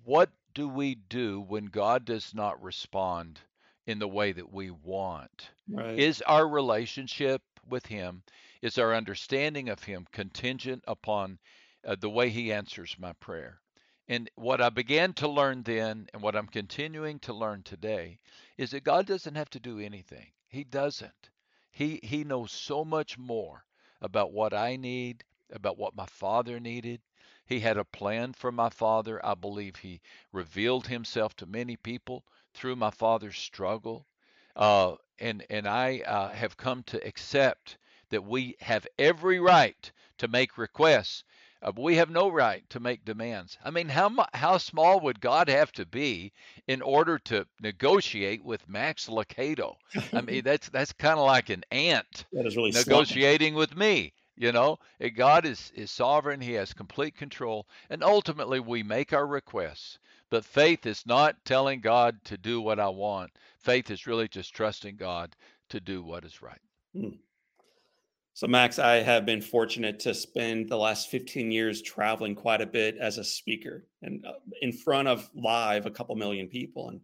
what 0.04 0.30
do 0.54 0.68
we 0.68 0.94
do 0.94 1.40
when 1.40 1.66
God 1.66 2.04
does 2.04 2.32
not 2.34 2.62
respond 2.62 3.40
in 3.86 3.98
the 3.98 4.08
way 4.08 4.32
that 4.32 4.52
we 4.52 4.70
want? 4.70 5.50
right. 5.68 5.98
Is 5.98 6.22
our 6.22 6.46
relationship 6.46 7.42
with 7.68 7.86
Him, 7.86 8.22
is 8.62 8.78
our 8.78 8.94
understanding 8.94 9.68
of 9.68 9.82
Him 9.82 10.06
contingent 10.12 10.84
upon 10.86 11.38
uh, 11.84 11.96
the 11.98 12.10
way 12.10 12.30
He 12.30 12.52
answers 12.52 12.96
my 12.98 13.12
prayer? 13.14 13.60
And 14.06 14.30
what 14.36 14.60
I 14.60 14.68
began 14.68 15.12
to 15.14 15.28
learn 15.28 15.62
then, 15.62 16.08
and 16.12 16.22
what 16.22 16.36
I'm 16.36 16.46
continuing 16.46 17.18
to 17.20 17.32
learn 17.32 17.62
today, 17.62 18.18
is 18.58 18.70
that 18.70 18.84
God 18.84 19.06
doesn't 19.06 19.34
have 19.34 19.50
to 19.50 19.60
do 19.60 19.80
anything. 19.80 20.26
He 20.46 20.62
doesn't. 20.62 21.30
He 21.76 21.98
He 22.04 22.22
knows 22.22 22.52
so 22.52 22.84
much 22.84 23.18
more 23.18 23.64
about 24.00 24.32
what 24.32 24.54
I 24.54 24.76
need, 24.76 25.24
about 25.50 25.76
what 25.76 25.96
my 25.96 26.06
father 26.06 26.60
needed. 26.60 27.02
He 27.44 27.58
had 27.58 27.76
a 27.76 27.84
plan 27.84 28.32
for 28.32 28.52
my 28.52 28.68
father. 28.68 29.24
I 29.26 29.34
believe 29.34 29.74
he 29.74 30.00
revealed 30.30 30.86
himself 30.86 31.34
to 31.36 31.46
many 31.46 31.76
people 31.76 32.24
through 32.52 32.76
my 32.76 32.90
father's 32.90 33.36
struggle. 33.36 34.06
Uh, 34.54 34.94
and 35.18 35.44
and 35.50 35.66
I 35.66 35.98
uh, 36.06 36.28
have 36.28 36.56
come 36.56 36.84
to 36.84 37.04
accept 37.04 37.76
that 38.10 38.22
we 38.22 38.54
have 38.60 38.86
every 38.96 39.40
right 39.40 39.90
to 40.18 40.28
make 40.28 40.56
requests. 40.56 41.24
Uh, 41.64 41.72
we 41.76 41.96
have 41.96 42.10
no 42.10 42.28
right 42.28 42.68
to 42.68 42.78
make 42.78 43.04
demands. 43.06 43.56
I 43.64 43.70
mean, 43.70 43.88
how 43.88 44.26
how 44.34 44.58
small 44.58 45.00
would 45.00 45.20
God 45.20 45.48
have 45.48 45.72
to 45.72 45.86
be 45.86 46.32
in 46.68 46.82
order 46.82 47.18
to 47.20 47.46
negotiate 47.60 48.44
with 48.44 48.68
Max 48.68 49.06
Lucado? 49.08 49.76
I 50.12 50.20
mean, 50.20 50.42
that's 50.44 50.68
that's 50.68 50.92
kind 50.92 51.18
of 51.18 51.24
like 51.24 51.48
an 51.48 51.64
ant 51.70 52.26
that 52.32 52.46
is 52.46 52.56
really 52.56 52.70
negotiating 52.70 53.54
with 53.54 53.74
me. 53.76 54.12
You 54.36 54.52
know, 54.52 54.78
God 55.16 55.46
is 55.46 55.72
is 55.74 55.90
sovereign. 55.90 56.40
He 56.40 56.52
has 56.52 56.74
complete 56.74 57.16
control, 57.16 57.66
and 57.88 58.04
ultimately 58.04 58.60
we 58.60 58.82
make 58.82 59.14
our 59.14 59.26
requests. 59.26 59.98
But 60.28 60.44
faith 60.44 60.84
is 60.84 61.06
not 61.06 61.44
telling 61.44 61.80
God 61.80 62.22
to 62.24 62.36
do 62.36 62.60
what 62.60 62.80
I 62.80 62.88
want. 62.88 63.30
Faith 63.58 63.90
is 63.90 64.06
really 64.06 64.28
just 64.28 64.52
trusting 64.54 64.96
God 64.96 65.34
to 65.70 65.80
do 65.80 66.02
what 66.02 66.24
is 66.24 66.42
right. 66.42 66.60
Mm. 66.94 67.18
So, 68.36 68.48
Max, 68.48 68.80
I 68.80 68.96
have 68.96 69.24
been 69.24 69.40
fortunate 69.40 70.00
to 70.00 70.12
spend 70.12 70.68
the 70.68 70.76
last 70.76 71.08
15 71.08 71.52
years 71.52 71.80
traveling 71.82 72.34
quite 72.34 72.60
a 72.60 72.66
bit 72.66 72.96
as 72.98 73.16
a 73.16 73.22
speaker 73.22 73.86
and 74.02 74.26
uh, 74.26 74.32
in 74.60 74.72
front 74.72 75.06
of 75.06 75.30
live 75.36 75.86
a 75.86 75.90
couple 75.90 76.16
million 76.16 76.48
people. 76.48 76.88
And 76.88 77.00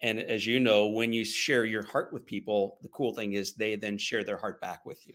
and 0.00 0.18
as 0.18 0.46
you 0.46 0.58
know, 0.58 0.88
when 0.88 1.12
you 1.12 1.26
share 1.26 1.66
your 1.66 1.84
heart 1.84 2.10
with 2.12 2.24
people, 2.24 2.78
the 2.80 2.88
cool 2.88 3.14
thing 3.14 3.34
is 3.34 3.52
they 3.52 3.76
then 3.76 3.98
share 3.98 4.24
their 4.24 4.38
heart 4.38 4.60
back 4.62 4.84
with 4.86 5.06
you. 5.06 5.14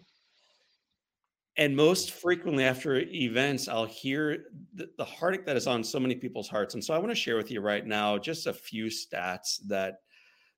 And 1.57 1.75
most 1.75 2.11
frequently 2.11 2.63
after 2.63 2.99
events, 2.99 3.67
I'll 3.67 3.85
hear 3.85 4.45
the, 4.75 4.89
the 4.97 5.03
heartache 5.03 5.45
that 5.47 5.57
is 5.57 5.65
on 5.65 5.83
so 5.83 5.99
many 5.99 6.15
people's 6.15 6.47
hearts. 6.47 6.75
And 6.75 6.83
so 6.83 6.93
I 6.93 6.99
want 6.99 7.09
to 7.09 7.15
share 7.15 7.35
with 7.35 7.49
you 7.49 7.61
right 7.61 7.85
now 7.85 8.17
just 8.19 8.45
a 8.45 8.53
few 8.53 8.85
stats 8.85 9.59
that 9.67 9.95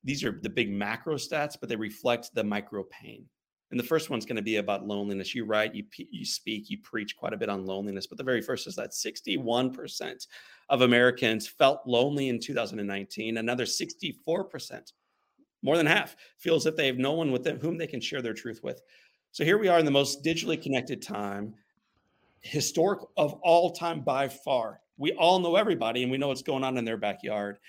these 0.03 0.25
are 0.25 0.39
the 0.43 0.49
big 0.49 0.69
macro 0.69 1.15
stats, 1.15 1.55
but 1.59 1.69
they 1.69 1.77
reflect 1.77 2.35
the 2.35 2.43
micro 2.43 2.83
pain. 2.83 3.25
And 3.71 3.79
the 3.79 3.85
first 3.85 4.09
one's 4.09 4.25
going 4.25 4.35
to 4.35 4.41
be 4.41 4.55
about 4.55 4.87
loneliness. 4.87 5.35
You 5.35 5.45
write, 5.45 5.75
you 5.75 5.83
you 5.95 6.25
speak, 6.25 6.69
you 6.69 6.79
preach 6.79 7.15
quite 7.15 7.33
a 7.33 7.37
bit 7.37 7.49
on 7.49 7.65
loneliness. 7.65 8.07
But 8.07 8.17
the 8.17 8.23
very 8.23 8.41
first 8.41 8.65
is 8.65 8.75
that 8.75 8.91
61% 8.91 10.27
of 10.69 10.81
Americans 10.81 11.47
felt 11.47 11.81
lonely 11.85 12.29
in 12.29 12.39
2019. 12.39 13.37
Another 13.37 13.65
64%, 13.65 14.93
more 15.61 15.77
than 15.77 15.85
half, 15.85 16.15
feels 16.37 16.63
that 16.63 16.77
they 16.77 16.87
have 16.87 16.97
no 16.97 17.13
one 17.13 17.31
with 17.31 17.43
them 17.43 17.59
whom 17.59 17.77
they 17.77 17.87
can 17.87 18.01
share 18.01 18.21
their 18.23 18.33
truth 18.33 18.61
with. 18.63 18.81
So 19.31 19.43
here 19.43 19.59
we 19.59 19.67
are 19.67 19.77
in 19.77 19.85
the 19.85 19.91
most 19.91 20.23
digitally 20.23 20.61
connected 20.61 21.01
time, 21.01 21.53
historic 22.41 23.01
of 23.17 23.33
all 23.43 23.71
time 23.71 24.01
by 24.01 24.27
far. 24.27 24.81
We 24.97 25.13
all 25.13 25.39
know 25.39 25.55
everybody 25.55 26.01
and 26.01 26.11
we 26.11 26.17
know 26.17 26.29
what's 26.29 26.41
going 26.41 26.63
on 26.63 26.77
in 26.77 26.85
their 26.85 26.97
backyard. 26.97 27.59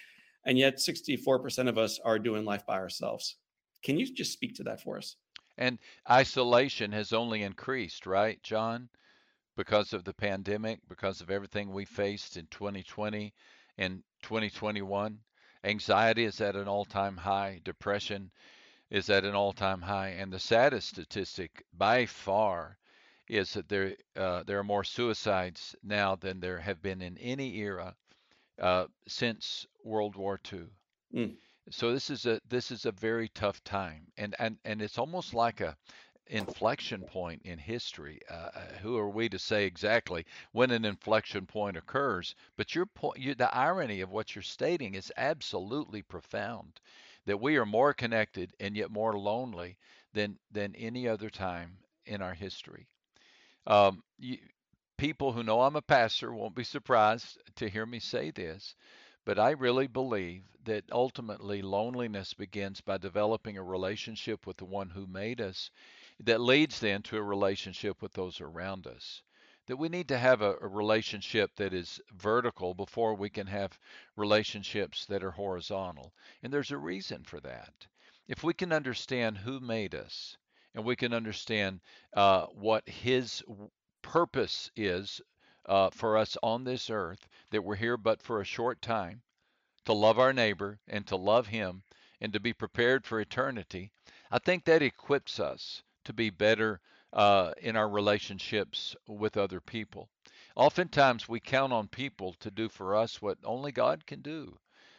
And 0.47 0.57
yet 0.57 0.77
64% 0.77 1.69
of 1.69 1.77
us 1.77 2.01
are 2.03 2.19
doing 2.19 2.47
life 2.47 2.65
by 2.65 2.79
ourselves. 2.79 3.37
Can 3.83 3.99
you 3.99 4.13
just 4.13 4.33
speak 4.33 4.55
to 4.57 4.63
that 4.65 4.81
for 4.81 4.97
us? 4.97 5.17
And 5.61 5.79
isolation 6.11 6.93
has 6.93 7.13
only 7.13 7.43
increased, 7.43 8.07
right, 8.07 8.43
John? 8.43 8.89
Because 9.57 9.93
of 9.93 10.05
the 10.05 10.15
pandemic, 10.15 10.81
because 10.89 11.21
of 11.21 11.31
everything 11.31 11.71
we 11.71 11.85
faced 11.85 12.39
in 12.39 12.47
2020 12.47 13.35
and 13.77 14.03
2021. 14.23 15.21
Anxiety 15.63 16.25
is 16.25 16.41
at 16.41 16.57
an 16.57 16.67
all 16.67 16.87
time 16.87 17.19
high, 17.19 17.61
depression 17.63 18.31
is 18.89 19.11
at 19.11 19.27
an 19.27 19.35
all 19.35 19.53
time 19.53 19.83
high. 19.83 20.09
And 20.09 20.33
the 20.33 20.39
saddest 20.39 20.89
statistic 20.89 21.63
by 21.75 22.07
far 22.07 22.79
is 23.29 23.53
that 23.53 23.69
there, 23.69 23.97
uh, 24.17 24.43
there 24.45 24.59
are 24.59 24.65
more 24.65 24.83
suicides 24.83 25.77
now 25.83 26.17
than 26.17 26.41
there 26.41 26.59
have 26.59 26.81
been 26.81 27.03
in 27.03 27.19
any 27.19 27.59
era 27.59 27.95
uh, 28.59 28.87
since 29.07 29.67
World 29.85 30.17
War 30.17 30.41
II. 30.51 30.69
Mm 31.15 31.37
so 31.71 31.93
this 31.93 32.11
is 32.11 32.27
a 32.27 32.41
this 32.49 32.71
is 32.71 32.87
a 32.87 32.93
very 32.93 33.29
tough 33.29 33.63
time 33.65 34.07
and 34.17 34.35
and 34.39 34.59
and 34.65 34.83
it's 34.83 34.99
almost 34.99 35.35
like 35.35 35.61
a 35.61 35.77
inflection 36.27 37.03
point 37.03 37.43
in 37.45 37.59
history 37.59 38.21
uh, 38.31 38.51
uh, 38.55 38.61
who 38.83 38.97
are 38.97 39.11
we 39.11 39.29
to 39.29 39.39
say 39.39 39.65
exactly 39.65 40.25
when 40.53 40.71
an 40.71 40.85
inflection 40.85 41.45
point 41.45 41.77
occurs 41.77 42.37
but 42.57 42.75
your 42.75 42.87
point 42.87 43.19
you, 43.19 43.35
the 43.35 43.53
irony 43.55 44.01
of 44.01 44.11
what 44.11 44.35
you're 44.35 44.43
stating 44.43 44.95
is 44.95 45.13
absolutely 45.17 46.03
profound 46.03 46.81
that 47.27 47.41
we 47.41 47.57
are 47.57 47.67
more 47.67 47.93
connected 47.93 48.53
and 48.61 48.77
yet 48.77 48.91
more 48.91 49.19
lonely 49.19 49.77
than 50.13 50.39
than 50.53 50.75
any 50.77 51.07
other 51.09 51.31
time 51.31 51.77
in 52.07 52.23
our 52.23 52.35
history. 52.35 52.87
Um, 53.67 54.03
you, 54.19 54.39
people 54.99 55.33
who 55.33 55.43
know 55.43 55.63
i'm 55.63 55.77
a 55.77 55.83
pastor 55.83 56.31
won't 56.33 56.55
be 56.55 56.63
surprised 56.65 57.39
to 57.57 57.71
hear 57.71 57.87
me 57.87 57.99
say 57.99 58.31
this 58.31 58.75
but 59.25 59.39
I 59.39 59.51
really 59.51 59.87
believe 59.87 60.43
that 60.65 60.85
ultimately 60.93 61.63
loneliness 61.63 62.35
begins 62.35 62.81
by 62.81 62.99
developing 62.99 63.57
a 63.57 63.63
relationship 63.63 64.47
with 64.47 64.57
the 64.57 64.65
one 64.65 64.91
who 64.91 65.07
made 65.07 65.41
us 65.41 65.71
that 66.21 66.41
leads 66.41 66.81
then 66.81 67.03
to 67.03 67.17
a 67.17 67.23
relationship 67.23 68.03
with 68.03 68.13
those 68.13 68.41
around 68.41 68.87
us. 68.87 69.23
That 69.67 69.77
we 69.77 69.89
need 69.89 70.09
to 70.09 70.19
have 70.19 70.43
a, 70.43 70.57
a 70.61 70.69
relationship 70.69 71.55
that 71.57 71.73
is 71.73 72.01
vertical 72.13 72.75
before 72.75 73.15
we 73.15 73.31
can 73.31 73.47
have 73.47 73.79
relationships 74.17 75.07
that 75.07 75.23
are 75.23 75.31
horizontal. 75.31 76.13
And 76.43 76.53
there's 76.53 76.73
a 76.73 76.79
reason 76.79 77.25
for 77.25 77.41
that. 77.41 77.87
If 78.29 78.43
we 78.43 78.55
can 78.55 78.73
understand 78.73 79.39
who 79.39 79.61
made 79.61 79.95
us 79.95 80.37
and 80.75 80.85
we 80.85 80.97
can 80.97 81.13
understand 81.13 81.81
uh, 82.15 82.47
what 82.47 82.89
his 82.89 83.43
purpose 84.03 84.71
is 84.77 85.21
uh, 85.71 85.89
for 85.91 86.19
us 86.19 86.37
on 86.43 86.65
this 86.65 86.91
earth, 86.91 87.29
that 87.51 87.63
we're 87.63 87.77
here 87.77 87.97
but 87.97 88.21
for 88.21 88.41
a 88.41 88.45
short 88.45 88.83
time, 88.83 89.23
to 89.85 89.93
love 89.93 90.19
our 90.19 90.33
neighbor 90.33 90.81
and 90.89 91.07
to 91.07 91.17
love 91.17 91.47
him 91.47 91.85
and 92.21 92.33
to 92.33 92.41
be 92.41 92.53
prepared 92.53 93.07
for 93.07 93.21
eternity, 93.21 93.93
I 94.33 94.41
think 94.41 94.65
that 94.65 94.83
equips 94.83 95.39
us 95.39 95.85
to 96.05 96.13
be 96.13 96.29
better 96.29 96.81
uh, 97.13 97.53
in 97.63 97.77
our 97.77 97.89
relationships 97.89 98.97
with 99.07 99.37
other 99.37 99.61
people. 99.61 100.09
Oftentimes, 100.57 101.29
we 101.29 101.39
count 101.39 101.73
on 101.73 101.87
people 101.87 102.35
to 102.41 102.51
do 102.51 102.69
for 102.69 102.97
us 102.97 103.23
what 103.23 103.39
only 103.45 103.71
God 103.71 104.07
can 104.07 104.23
do. 104.23 104.59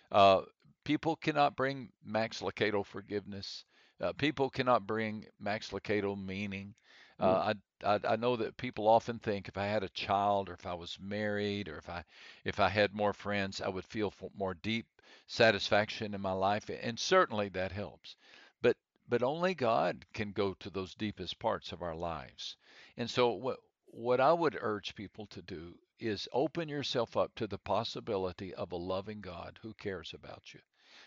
Uh, 0.10 0.42
people 0.86 1.18
cannot 1.18 1.58
bring 1.58 1.90
Max 2.04 2.40
Lucado 2.40 2.86
forgiveness. 2.86 3.66
Uh, 4.00 4.14
people 4.14 4.50
cannot 4.50 4.88
bring 4.88 5.26
Max 5.38 5.72
Lucado 5.72 6.16
meaning. 6.18 6.74
Uh, 7.22 7.54
I, 7.86 7.96
I, 7.96 8.00
I 8.14 8.16
know 8.18 8.36
that 8.36 8.58
people 8.58 8.88
often 8.88 9.20
think 9.20 9.48
if 9.48 9.58
I 9.58 9.66
had 9.68 9.84
a 9.84 9.90
child 9.90 10.50
or 10.50 10.54
if 10.54 10.66
I 10.66 10.74
was 10.74 11.00
married 11.00 11.70
or 11.70 11.78
if 11.78 11.88
I 11.88 12.04
if 12.44 12.60
I 12.60 12.70
had 12.70 12.94
more 12.94 13.14
friends, 13.14 13.62
I 13.62 13.70
would 13.70 13.86
feel 13.86 14.14
more 14.36 14.56
deep 14.56 14.88
satisfaction 15.28 16.14
in 16.14 16.22
my 16.22 16.34
life, 16.34 16.70
and 16.70 17.00
certainly 17.00 17.48
that 17.50 17.72
helps. 17.72 18.16
But 18.62 18.76
but 19.08 19.24
only 19.24 19.54
God 19.54 20.06
can 20.14 20.32
go 20.34 20.54
to 20.56 20.70
those 20.70 20.96
deepest 20.96 21.40
parts 21.40 21.72
of 21.72 21.82
our 21.82 21.96
lives. 21.96 22.58
And 22.98 23.10
so 23.10 23.30
what 23.32 23.60
what 23.86 24.20
I 24.20 24.34
would 24.34 24.58
urge 24.60 24.96
people 24.96 25.28
to 25.28 25.42
do 25.42 25.78
is 26.00 26.28
open 26.34 26.68
yourself 26.68 27.16
up 27.16 27.36
to 27.36 27.48
the 27.48 27.60
possibility 27.60 28.54
of 28.56 28.72
a 28.72 28.78
loving 28.78 29.22
God 29.22 29.60
who 29.62 29.74
cares 29.76 30.14
about 30.14 30.54
you. 30.54 30.62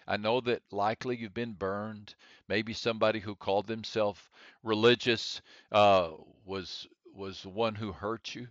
I 0.07 0.17
know 0.17 0.41
that 0.43 0.63
likely 0.71 1.17
you've 1.17 1.35
been 1.35 1.55
burned. 1.55 2.15
Maybe 2.49 2.73
somebody 2.75 3.21
who 3.21 3.35
called 3.35 3.67
themselves 3.67 4.21
religious 4.63 5.41
uh, 5.73 6.11
was 6.45 6.87
was 7.15 7.47
one 7.47 7.75
who 7.75 7.93
hurt 7.93 8.35
you, 8.35 8.49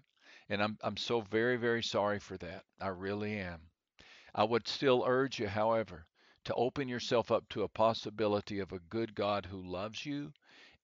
and 0.49 0.61
I'm 0.63 0.77
I'm 0.81 0.97
so 0.97 1.21
very 1.21 1.57
very 1.57 1.83
sorry 1.83 2.19
for 2.19 2.37
that. 2.37 2.65
I 2.81 2.87
really 2.87 3.37
am. 3.39 3.61
I 4.35 4.43
would 4.43 4.67
still 4.67 5.03
urge 5.05 5.39
you, 5.39 5.47
however, 5.47 6.07
to 6.45 6.53
open 6.55 6.87
yourself 6.87 7.31
up 7.31 7.47
to 7.49 7.63
a 7.63 7.67
possibility 7.67 8.59
of 8.59 8.71
a 8.71 8.79
good 8.79 9.13
God 9.15 9.45
who 9.45 9.61
loves 9.61 10.05
you 10.05 10.33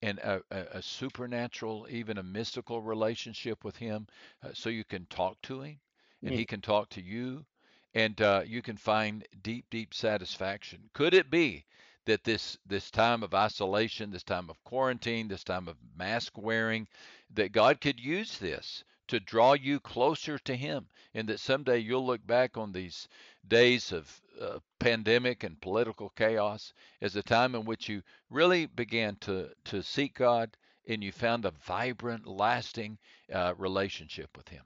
and 0.02 0.20
a, 0.20 0.42
a, 0.52 0.60
a 0.78 0.82
supernatural, 0.82 1.88
even 1.90 2.18
a 2.18 2.24
mystical 2.24 2.82
relationship 2.82 3.64
with 3.64 3.76
Him, 3.78 4.08
uh, 4.44 4.50
so 4.54 4.70
you 4.70 4.84
can 4.84 5.06
talk 5.08 5.42
to 5.44 5.62
Him 5.62 5.80
and 6.24 6.34
mm. 6.34 6.38
He 6.38 6.46
can 6.46 6.62
talk 6.62 6.90
to 6.90 7.02
you 7.02 7.46
and 7.94 8.22
uh, 8.22 8.42
you 8.46 8.62
can 8.62 8.78
find 8.78 9.28
deep, 9.42 9.66
deep 9.70 9.94
satisfaction. 9.94 10.90
Could 10.94 11.14
it 11.14 11.32
be 11.32 11.66
that 12.06 12.24
this 12.24 12.58
this 12.66 12.90
time 12.90 13.24
of 13.24 13.34
isolation, 13.34 14.12
this 14.12 14.24
time 14.24 14.50
of 14.50 14.64
quarantine, 14.64 15.28
this 15.28 15.44
time 15.44 15.68
of 15.68 15.78
mask 15.96 16.38
wearing, 16.38 16.88
that 17.34 17.52
God 17.52 17.82
could 17.82 18.00
use 18.00 18.38
this 18.38 18.84
to 19.08 19.20
draw 19.20 19.54
you 19.54 19.80
closer 19.80 20.38
to 20.40 20.56
Him, 20.56 20.88
and 21.14 21.28
that 21.28 21.40
someday 21.40 21.80
you'll 21.80 22.06
look 22.06 22.26
back 22.26 22.58
on 22.58 22.72
these 22.72 23.08
days 23.48 23.92
of 23.92 24.22
uh, 24.40 24.60
pandemic 24.80 25.44
and 25.44 25.60
political 25.62 26.10
chaos 26.10 26.74
as 27.02 27.16
a 27.16 27.24
time 27.24 27.56
in 27.56 27.66
which 27.66 27.90
you 27.90 28.02
really 28.30 28.66
began 28.66 29.16
to 29.18 29.50
to 29.66 29.82
seek 29.82 30.16
God 30.16 30.56
and 30.88 31.04
you 31.04 31.12
found 31.12 31.46
a 31.46 31.52
vibrant, 31.52 32.26
lasting 32.26 32.98
uh, 33.32 33.54
relationship 33.58 34.36
with 34.36 34.48
Him. 34.50 34.64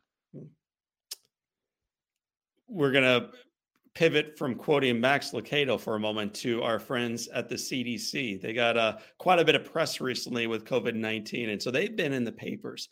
We're 2.67 2.91
going 2.91 3.03
to 3.03 3.29
pivot 3.93 4.37
from 4.37 4.55
quoting 4.55 4.99
Max 4.99 5.31
Lucado 5.31 5.79
for 5.79 5.95
a 5.95 5.99
moment 5.99 6.33
to 6.33 6.63
our 6.63 6.79
friends 6.79 7.27
at 7.27 7.47
the 7.47 7.55
CDC. 7.55 8.41
They 8.41 8.53
got 8.53 8.77
uh, 8.77 8.97
quite 9.19 9.39
a 9.39 9.45
bit 9.45 9.55
of 9.55 9.71
press 9.71 10.01
recently 10.01 10.47
with 10.47 10.65
COVID 10.65 10.95
19, 10.95 11.49
and 11.49 11.61
so 11.61 11.71
they've 11.71 11.95
been 11.95 12.13
in 12.13 12.23
the 12.23 12.31
papers. 12.31 12.89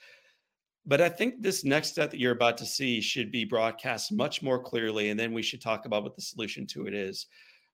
But 0.86 1.02
I 1.02 1.10
think 1.10 1.42
this 1.42 1.64
next 1.64 1.90
step 1.90 2.12
that 2.12 2.20
you're 2.20 2.32
about 2.32 2.58
to 2.58 2.66
see 2.66 3.02
should 3.02 3.32
be 3.32 3.46
broadcast 3.46 4.12
much 4.12 4.42
more 4.42 4.62
clearly, 4.62 5.10
and 5.10 5.20
then 5.20 5.34
we 5.34 5.42
should 5.42 5.62
talk 5.62 5.86
about 5.86 6.04
what 6.04 6.16
the 6.16 6.22
solution 6.22 6.66
to 6.68 6.88
it 6.88 6.94
is. 6.94 7.28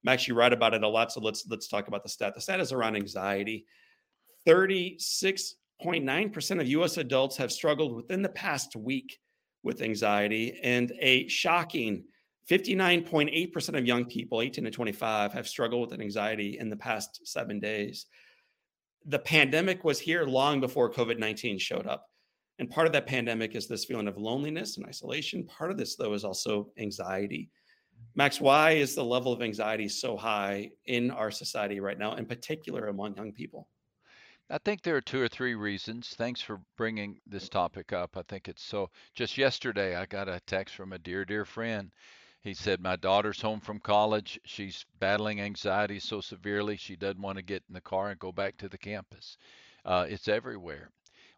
Max, 0.04 0.28
you 0.28 0.36
write 0.36 0.54
about 0.54 0.74
it 0.74 0.84
a 0.84 0.88
lot, 0.88 1.12
so 1.12 1.20
let's 1.20 1.46
let's 1.50 1.68
talk 1.68 1.88
about 1.88 2.04
the 2.04 2.10
stat. 2.10 2.36
The 2.36 2.42
stat 2.42 2.60
is 2.60 2.72
around 2.72 2.96
anxiety. 2.96 3.66
Thirty-six 4.46 5.56
point 5.82 6.04
nine 6.04 6.30
percent 6.30 6.62
of 6.62 6.68
U.S. 6.68 6.98
adults 6.98 7.38
have 7.38 7.52
struggled 7.52 7.96
within 7.96 8.22
the 8.22 8.30
past 8.30 8.76
week 8.76 9.20
with 9.68 9.82
anxiety, 9.82 10.60
and 10.64 10.92
a 11.00 11.28
shocking 11.28 12.06
59.8% 12.50 13.78
of 13.78 13.86
young 13.86 14.06
people, 14.06 14.42
18 14.42 14.64
to 14.64 14.72
25, 14.72 15.34
have 15.34 15.48
struggled 15.48 15.92
with 15.92 16.00
anxiety 16.00 16.58
in 16.58 16.70
the 16.70 16.78
past 16.78 17.28
seven 17.28 17.60
days. 17.60 18.06
The 19.06 19.20
pandemic 19.20 19.84
was 19.84 20.00
here 20.00 20.24
long 20.24 20.62
before 20.62 20.92
COVID 20.92 21.20
19 21.20 21.60
showed 21.60 21.86
up. 21.86 22.06
And 22.60 22.70
part 22.70 22.88
of 22.88 22.94
that 22.94 23.06
pandemic 23.06 23.54
is 23.56 23.68
this 23.68 23.86
feeling 23.86 24.08
of 24.08 24.18
loneliness 24.18 24.78
and 24.78 24.86
isolation. 24.86 25.46
Part 25.46 25.70
of 25.70 25.78
this, 25.78 25.96
though, 25.96 26.14
is 26.14 26.24
also 26.24 26.70
anxiety. 26.80 27.52
Max, 28.16 28.42
why 28.42 28.72
is 28.72 28.96
the 28.96 29.04
level 29.04 29.32
of 29.34 29.42
anxiety 29.42 29.90
so 29.90 30.18
high 30.18 30.72
in 30.86 31.12
our 31.12 31.30
society 31.30 31.80
right 31.80 32.00
now, 32.00 32.16
in 32.16 32.26
particular 32.26 32.88
among 32.88 33.16
young 33.16 33.32
people? 33.32 33.68
I 34.50 34.58
think 34.60 34.82
there 34.82 34.96
are 34.96 35.02
two 35.02 35.22
or 35.22 35.28
three 35.28 35.56
reasons. 35.56 36.16
Thanks 36.16 36.42
for 36.42 36.62
bringing 36.78 37.20
this 37.28 37.50
topic 37.50 37.92
up. 37.92 38.16
I 38.16 38.22
think 38.22 38.48
it's 38.48 38.64
so. 38.64 38.90
Just 39.14 39.38
yesterday, 39.38 39.96
I 39.96 40.06
got 40.06 40.30
a 40.30 40.40
text 40.40 40.76
from 40.76 40.94
a 40.94 41.00
dear, 41.00 41.26
dear 41.26 41.44
friend. 41.44 41.92
He 42.42 42.54
said, 42.54 42.80
My 42.80 42.96
daughter's 42.96 43.42
home 43.42 43.60
from 43.60 43.82
college. 43.82 44.40
She's 44.46 44.86
battling 45.00 45.42
anxiety 45.42 46.00
so 46.00 46.22
severely 46.22 46.78
she 46.78 46.96
doesn't 46.96 47.22
want 47.22 47.38
to 47.38 47.44
get 47.44 47.64
in 47.68 47.74
the 47.74 47.82
car 47.82 48.10
and 48.10 48.20
go 48.20 48.32
back 48.32 48.56
to 48.58 48.70
the 48.70 48.78
campus. 48.78 49.38
Uh, 49.84 50.06
it's 50.08 50.30
everywhere. 50.30 50.92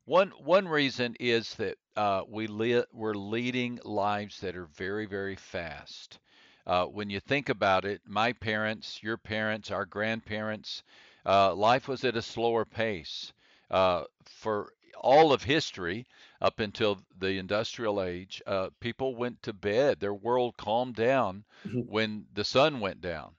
One 0.06 0.30
one 0.38 0.68
reason 0.68 1.16
is 1.20 1.56
that 1.56 1.78
uh, 1.96 2.24
we 2.28 2.46
li- 2.46 2.86
we're 2.94 3.16
leading 3.16 3.80
lives 3.84 4.40
that 4.42 4.56
are 4.56 4.66
very 4.66 5.08
very 5.08 5.36
fast. 5.36 6.20
Uh, 6.68 6.86
when 6.86 7.10
you 7.10 7.20
think 7.20 7.50
about 7.50 7.86
it, 7.86 8.02
my 8.06 8.34
parents, 8.34 9.02
your 9.02 9.18
parents, 9.18 9.72
our 9.72 9.86
grandparents, 9.86 10.84
uh, 11.26 11.54
life 11.54 11.88
was 11.88 12.04
at 12.04 12.16
a 12.16 12.22
slower 12.22 12.66
pace. 12.66 13.34
Uh, 13.70 14.04
for 14.26 14.74
all 15.00 15.32
of 15.32 15.44
history, 15.44 16.06
up 16.42 16.60
until 16.60 17.00
the 17.20 17.38
industrial 17.38 18.02
age, 18.02 18.42
uh, 18.48 18.70
people 18.80 19.16
went 19.16 19.42
to 19.44 19.54
bed. 19.54 20.00
Their 20.00 20.14
world 20.14 20.58
calmed 20.58 20.96
down 20.96 21.44
mm-hmm. 21.68 21.80
when 21.82 22.26
the 22.34 22.44
sun 22.44 22.80
went 22.80 23.02
down. 23.02 23.32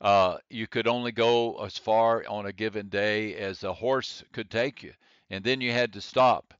Uh, 0.00 0.38
you 0.48 0.66
could 0.66 0.86
only 0.86 1.12
go 1.12 1.64
as 1.64 1.76
far 1.76 2.24
on 2.28 2.46
a 2.46 2.52
given 2.52 2.88
day 2.88 3.34
as 3.34 3.64
a 3.64 3.72
horse 3.72 4.22
could 4.32 4.50
take 4.50 4.82
you, 4.82 4.92
and 5.30 5.44
then 5.44 5.60
you 5.60 5.72
had 5.72 5.92
to 5.92 6.00
stop. 6.00 6.54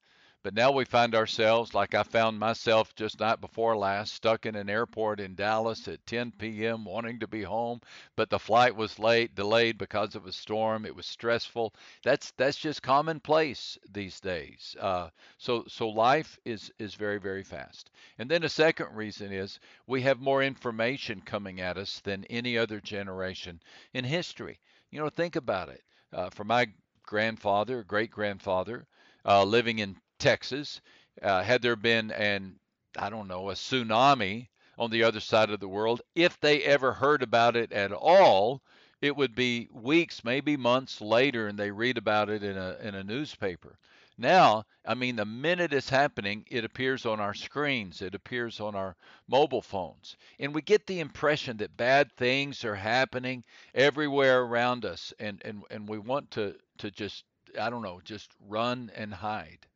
But 0.45 0.55
now 0.55 0.71
we 0.71 0.85
find 0.85 1.17
ourselves, 1.17 1.75
like 1.75 1.95
I 1.95 2.05
found 2.05 2.39
myself 2.39 2.95
just 2.95 3.19
night 3.19 3.41
before 3.41 3.77
last, 3.77 4.13
stuck 4.13 4.47
in 4.47 4.55
an 4.55 4.71
airport 4.71 5.19
in 5.19 5.35
Dallas 5.35 5.89
at 5.89 6.07
10 6.07 6.31
p.m., 6.31 6.85
wanting 6.85 7.19
to 7.19 7.27
be 7.27 7.43
home, 7.43 7.81
but 8.15 8.31
the 8.31 8.39
flight 8.39 8.77
was 8.77 9.01
late, 9.01 9.35
delayed 9.35 9.79
because 9.79 10.15
of 10.15 10.27
a 10.27 10.33
storm. 10.33 10.87
It 10.87 10.95
was 10.95 11.07
stressful. 11.07 11.75
That's 12.05 12.31
that's 12.37 12.57
just 12.57 12.83
commonplace 12.83 13.77
these 13.91 14.21
days. 14.21 14.77
Uh, 14.79 15.11
so 15.39 15.65
so 15.67 15.89
life 15.89 16.39
is 16.45 16.71
is 16.79 16.95
very 16.95 17.19
very 17.19 17.43
fast. 17.43 17.91
And 18.19 18.31
then 18.31 18.45
a 18.45 18.49
second 18.49 18.95
reason 18.95 19.33
is 19.33 19.59
we 19.89 20.03
have 20.03 20.21
more 20.21 20.43
information 20.45 21.21
coming 21.21 21.61
at 21.61 21.77
us 21.77 21.99
than 22.01 22.25
any 22.27 22.57
other 22.57 22.81
generation 22.81 23.61
in 23.93 24.05
history. 24.05 24.61
You 24.91 25.01
know, 25.01 25.09
think 25.11 25.35
about 25.35 25.69
it. 25.69 25.83
Uh, 26.13 26.31
for 26.31 26.45
my 26.45 26.69
grandfather, 27.03 27.83
great 27.83 28.13
grandfather, 28.13 28.87
uh, 29.25 29.43
living 29.43 29.81
in 29.81 29.97
Texas. 30.19 30.81
Uh, 31.23 31.43
had 31.43 31.63
there 31.63 31.77
been 31.77 32.11
an, 32.13 32.59
I 32.97 33.11
don't 33.11 33.29
know, 33.29 33.51
a 33.51 33.55
tsunami 33.55 34.49
on 34.79 34.91
the 34.91 35.03
other 35.03 35.21
side 35.21 35.51
of 35.51 35.61
the 35.61 35.69
world, 35.69 36.03
if 36.15 36.39
they 36.41 36.63
ever 36.63 36.93
heard 36.93 37.23
about 37.23 37.57
it 37.57 37.73
at 37.73 37.93
all, 37.93 38.63
it 39.01 39.17
would 39.17 39.35
be 39.35 39.69
weeks, 39.73 40.25
maybe 40.25 40.57
months 40.57 41.01
later, 41.01 41.47
and 41.49 41.59
they 41.59 41.71
read 41.71 41.99
about 41.99 42.31
it 42.31 42.43
in 42.43 42.57
a 42.57 42.77
in 42.83 42.95
a 42.95 43.05
newspaper. 43.05 43.79
Now, 44.17 44.65
I 44.85 44.95
mean, 44.95 45.15
the 45.15 45.25
minute 45.25 45.73
it's 45.73 45.89
happening, 45.89 46.45
it 46.51 46.65
appears 46.65 47.07
on 47.07 47.21
our 47.21 47.35
screens, 47.35 48.03
it 48.03 48.17
appears 48.17 48.59
on 48.59 48.75
our 48.75 48.97
mobile 49.29 49.63
phones, 49.63 50.17
and 50.41 50.53
we 50.53 50.63
get 50.63 50.87
the 50.87 50.99
impression 50.99 51.59
that 51.59 51.77
bad 51.77 52.13
things 52.17 52.65
are 52.65 52.75
happening 52.75 53.45
everywhere 53.75 54.43
around 54.43 54.85
us, 54.85 55.13
and 55.21 55.41
and 55.45 55.63
and 55.71 55.89
we 55.89 55.99
want 55.99 56.33
to 56.33 56.57
to 56.79 56.91
just 56.91 57.25
I 57.61 57.71
don't 57.71 57.83
know, 57.83 58.01
just 58.05 58.33
run 58.41 58.91
and 58.97 59.15
hide. 59.15 59.67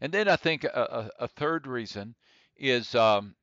And 0.00 0.12
then 0.12 0.28
I 0.28 0.36
think 0.36 0.64
a, 0.64 1.10
a, 1.18 1.24
a 1.24 1.28
third 1.28 1.66
reason 1.66 2.14
is, 2.56 2.94
um, 2.94 3.34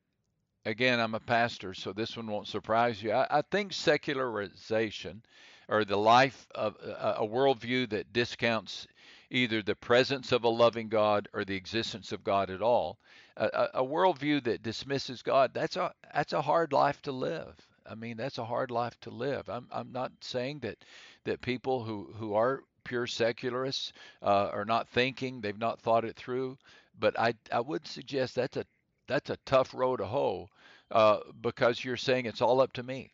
again, 0.64 1.00
I'm 1.00 1.14
a 1.14 1.20
pastor, 1.20 1.74
so 1.74 1.92
this 1.92 2.16
one 2.16 2.26
won't 2.26 2.48
surprise 2.48 3.02
you. 3.02 3.12
I, 3.12 3.38
I 3.38 3.42
think 3.42 3.72
secularization 3.72 5.22
or 5.68 5.84
the 5.84 5.96
life 5.96 6.46
of 6.54 6.76
a, 6.76 7.16
a 7.18 7.26
worldview 7.26 7.90
that 7.90 8.12
discounts 8.12 8.86
either 9.30 9.62
the 9.62 9.74
presence 9.74 10.32
of 10.32 10.44
a 10.44 10.48
loving 10.48 10.88
God 10.88 11.28
or 11.32 11.44
the 11.44 11.56
existence 11.56 12.12
of 12.12 12.22
God 12.22 12.50
at 12.50 12.62
all. 12.62 12.98
A, 13.36 13.68
a, 13.74 13.84
worldview 13.84 14.42
that 14.44 14.62
dismisses 14.62 15.20
God, 15.20 15.52
that's 15.52 15.76
a 15.76 15.92
that's 16.14 16.32
a 16.32 16.40
hard 16.40 16.72
life 16.72 17.02
to 17.02 17.12
live. 17.12 17.54
I 17.88 17.94
mean, 17.94 18.16
that's 18.16 18.38
a 18.38 18.44
hard 18.44 18.70
life 18.70 18.98
to 19.00 19.10
live. 19.10 19.48
I'm 19.50 19.66
I'm 19.70 19.92
not 19.92 20.12
saying 20.20 20.60
that 20.60 20.78
that 21.24 21.42
people 21.42 21.84
who 21.84 22.14
who 22.16 22.34
are 22.34 22.62
pure 22.86 23.06
secularists 23.06 23.92
uh, 24.22 24.48
are 24.52 24.64
not 24.64 24.88
thinking, 24.88 25.40
they've 25.40 25.58
not 25.58 25.80
thought 25.80 26.04
it 26.04 26.16
through. 26.16 26.56
But 26.98 27.18
I, 27.18 27.34
I 27.52 27.60
would 27.60 27.86
suggest 27.86 28.36
that's 28.36 28.56
a 28.56 28.64
that's 29.08 29.30
a 29.30 29.38
tough 29.44 29.74
row 29.74 29.96
to 29.96 30.06
hoe 30.06 30.48
uh, 30.90 31.18
because 31.40 31.84
you're 31.84 31.96
saying 31.96 32.26
it's 32.26 32.40
all 32.40 32.60
up 32.60 32.72
to 32.74 32.82
me. 32.82 33.12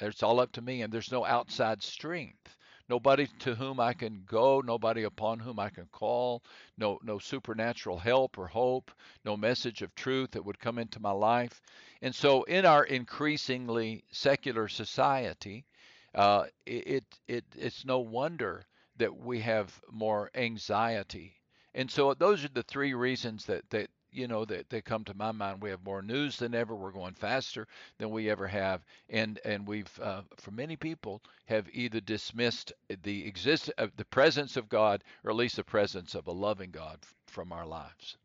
It's 0.00 0.22
all 0.22 0.40
up 0.40 0.52
to 0.52 0.62
me, 0.62 0.82
and 0.82 0.92
there's 0.92 1.12
no 1.12 1.24
outside 1.24 1.82
strength. 1.82 2.56
Nobody 2.88 3.26
to 3.40 3.54
whom 3.54 3.80
I 3.80 3.92
can 3.92 4.22
go, 4.24 4.62
nobody 4.64 5.02
upon 5.02 5.40
whom 5.40 5.58
I 5.58 5.68
can 5.68 5.86
call, 5.92 6.42
no 6.78 6.98
no 7.02 7.18
supernatural 7.18 7.98
help 7.98 8.38
or 8.38 8.46
hope, 8.46 8.90
no 9.24 9.36
message 9.36 9.82
of 9.82 9.94
truth 9.94 10.30
that 10.30 10.44
would 10.44 10.58
come 10.58 10.78
into 10.78 11.00
my 11.00 11.10
life. 11.10 11.60
And 12.00 12.14
so, 12.14 12.44
in 12.44 12.64
our 12.64 12.84
increasingly 12.84 14.04
secular 14.10 14.68
society, 14.68 15.66
uh, 16.14 16.44
it, 16.64 17.04
it 17.26 17.44
it's 17.54 17.84
no 17.84 17.98
wonder 17.98 18.64
that 18.98 19.16
we 19.16 19.40
have 19.40 19.80
more 19.90 20.30
anxiety. 20.34 21.34
And 21.74 21.90
so 21.90 22.14
those 22.14 22.44
are 22.44 22.48
the 22.48 22.62
three 22.62 22.94
reasons 22.94 23.46
that 23.46 23.68
that 23.70 23.90
you 24.10 24.26
know 24.26 24.44
that 24.44 24.70
they 24.70 24.80
come 24.80 25.04
to 25.04 25.14
my 25.14 25.32
mind. 25.32 25.62
We 25.62 25.70
have 25.70 25.84
more 25.84 26.02
news 26.02 26.38
than 26.38 26.54
ever. 26.54 26.74
We're 26.74 26.92
going 26.92 27.14
faster 27.14 27.66
than 27.98 28.10
we 28.10 28.30
ever 28.30 28.46
have, 28.46 28.84
and 29.08 29.38
and 29.44 29.66
we've 29.66 30.00
uh, 30.00 30.22
for 30.36 30.50
many 30.50 30.76
people 30.76 31.22
have 31.46 31.68
either 31.72 32.00
dismissed 32.00 32.72
the 33.02 33.26
exist 33.26 33.70
uh, 33.78 33.88
the 33.96 34.04
presence 34.06 34.56
of 34.56 34.68
God 34.68 35.04
or 35.24 35.30
at 35.30 35.36
least 35.36 35.56
the 35.56 35.64
presence 35.64 36.14
of 36.14 36.26
a 36.26 36.32
loving 36.32 36.70
God 36.70 36.98
from 37.26 37.52
our 37.52 37.66
lives. 37.66 38.16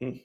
Hmm. 0.00 0.18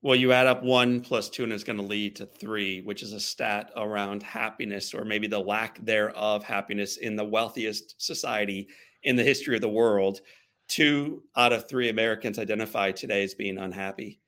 Well, 0.00 0.14
you 0.14 0.32
add 0.32 0.46
up 0.46 0.62
one 0.62 1.00
plus 1.00 1.28
two, 1.28 1.42
and 1.42 1.52
it's 1.52 1.64
going 1.64 1.78
to 1.78 1.82
lead 1.84 2.14
to 2.16 2.26
three, 2.26 2.82
which 2.82 3.02
is 3.02 3.12
a 3.12 3.20
stat 3.20 3.72
around 3.76 4.22
happiness 4.22 4.94
or 4.94 5.04
maybe 5.04 5.26
the 5.26 5.40
lack 5.40 5.84
thereof 5.84 6.44
happiness 6.44 6.98
in 6.98 7.16
the 7.16 7.24
wealthiest 7.24 8.00
society 8.00 8.68
in 9.02 9.16
the 9.16 9.24
history 9.24 9.56
of 9.56 9.60
the 9.60 9.68
world. 9.68 10.20
Two 10.68 11.24
out 11.36 11.52
of 11.52 11.68
three 11.68 11.88
Americans 11.88 12.38
identify 12.38 12.92
today 12.92 13.24
as 13.24 13.34
being 13.34 13.58
unhappy. 13.58 14.20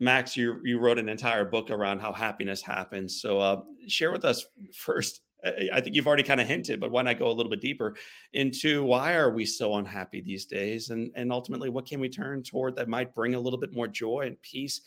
Max, 0.00 0.36
you 0.36 0.60
you 0.64 0.78
wrote 0.78 0.98
an 0.98 1.08
entire 1.08 1.44
book 1.44 1.70
around 1.70 2.00
how 2.00 2.12
happiness 2.12 2.60
happens. 2.60 3.20
So, 3.22 3.38
uh, 3.38 3.62
share 3.86 4.12
with 4.12 4.24
us 4.24 4.44
first 4.74 5.21
I 5.44 5.80
think 5.80 5.96
you've 5.96 6.06
already 6.06 6.22
kind 6.22 6.40
of 6.40 6.46
hinted, 6.46 6.78
but 6.80 6.90
why 6.90 7.02
not 7.02 7.18
go 7.18 7.28
a 7.28 7.32
little 7.32 7.50
bit 7.50 7.60
deeper 7.60 7.96
into 8.32 8.84
why 8.84 9.14
are 9.14 9.32
we 9.32 9.44
so 9.44 9.74
unhappy 9.74 10.20
these 10.20 10.46
days, 10.46 10.90
and 10.90 11.10
and 11.16 11.32
ultimately 11.32 11.68
what 11.70 11.86
can 11.86 12.00
we 12.00 12.08
turn 12.08 12.42
toward 12.42 12.76
that 12.76 12.88
might 12.88 13.14
bring 13.14 13.34
a 13.34 13.40
little 13.40 13.58
bit 13.58 13.72
more 13.72 13.88
joy 13.88 14.20
and 14.26 14.40
peace 14.42 14.80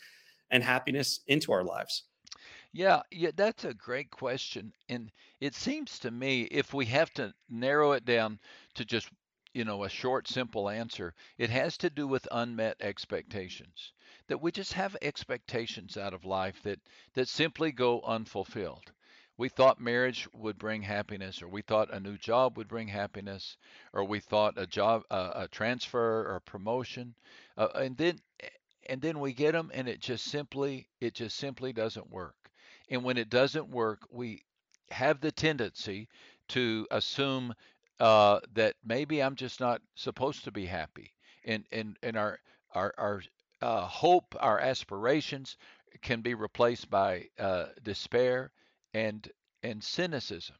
and 0.50 0.62
happiness 0.62 1.20
into 1.26 1.52
our 1.52 1.64
lives? 1.64 2.04
Yeah, 2.70 3.02
yeah, 3.10 3.32
that's 3.34 3.64
a 3.64 3.74
great 3.74 4.12
question, 4.12 4.72
and 4.88 5.10
it 5.40 5.52
seems 5.52 5.98
to 5.98 6.12
me 6.12 6.42
if 6.42 6.72
we 6.72 6.86
have 6.86 7.12
to 7.14 7.34
narrow 7.48 7.90
it 7.90 8.04
down 8.04 8.38
to 8.74 8.84
just 8.84 9.10
you 9.52 9.64
know 9.64 9.82
a 9.82 9.88
short, 9.88 10.28
simple 10.28 10.68
answer, 10.68 11.12
it 11.38 11.50
has 11.50 11.76
to 11.78 11.90
do 11.90 12.06
with 12.06 12.28
unmet 12.30 12.76
expectations. 12.80 13.92
That 14.28 14.40
we 14.40 14.52
just 14.52 14.74
have 14.74 14.96
expectations 15.02 15.96
out 15.96 16.14
of 16.14 16.24
life 16.24 16.62
that 16.62 16.78
that 17.14 17.26
simply 17.28 17.72
go 17.72 18.00
unfulfilled 18.02 18.92
we 19.38 19.48
thought 19.48 19.80
marriage 19.80 20.28
would 20.32 20.58
bring 20.58 20.82
happiness 20.82 21.42
or 21.42 21.48
we 21.48 21.62
thought 21.62 21.92
a 21.92 22.00
new 22.00 22.16
job 22.16 22.56
would 22.56 22.68
bring 22.68 22.88
happiness 22.88 23.56
or 23.92 24.04
we 24.04 24.20
thought 24.20 24.54
a 24.56 24.66
job 24.66 25.02
uh, 25.10 25.32
a 25.34 25.48
transfer 25.48 26.22
or 26.22 26.36
a 26.36 26.40
promotion. 26.40 27.14
Uh, 27.56 27.68
and 27.74 27.96
then 27.96 28.18
and 28.88 29.00
then 29.02 29.20
we 29.20 29.32
get 29.32 29.52
them 29.52 29.70
and 29.74 29.88
it 29.88 30.00
just 30.00 30.24
simply 30.24 30.88
it 31.00 31.14
just 31.14 31.36
simply 31.36 31.72
doesn't 31.72 32.10
work. 32.10 32.50
And 32.88 33.04
when 33.04 33.18
it 33.18 33.28
doesn't 33.28 33.68
work 33.68 34.06
we 34.10 34.42
have 34.90 35.20
the 35.20 35.32
tendency 35.32 36.08
to 36.48 36.86
assume 36.90 37.54
uh, 37.98 38.40
that 38.54 38.74
maybe 38.84 39.22
i'm 39.22 39.34
just 39.34 39.58
not 39.60 39.82
supposed 39.94 40.44
to 40.44 40.50
be 40.50 40.66
happy. 40.66 41.12
And 41.44 41.64
and 41.72 41.98
and 42.02 42.16
our 42.16 42.38
our 42.74 42.94
our 42.96 43.22
uh, 43.60 43.82
hope 43.82 44.34
our 44.40 44.58
aspirations 44.60 45.56
can 46.02 46.20
be 46.22 46.34
replaced 46.34 46.88
by 46.90 47.28
uh, 47.38 47.66
despair 47.82 48.50
and 48.96 49.30
and 49.62 49.84
cynicism. 49.84 50.56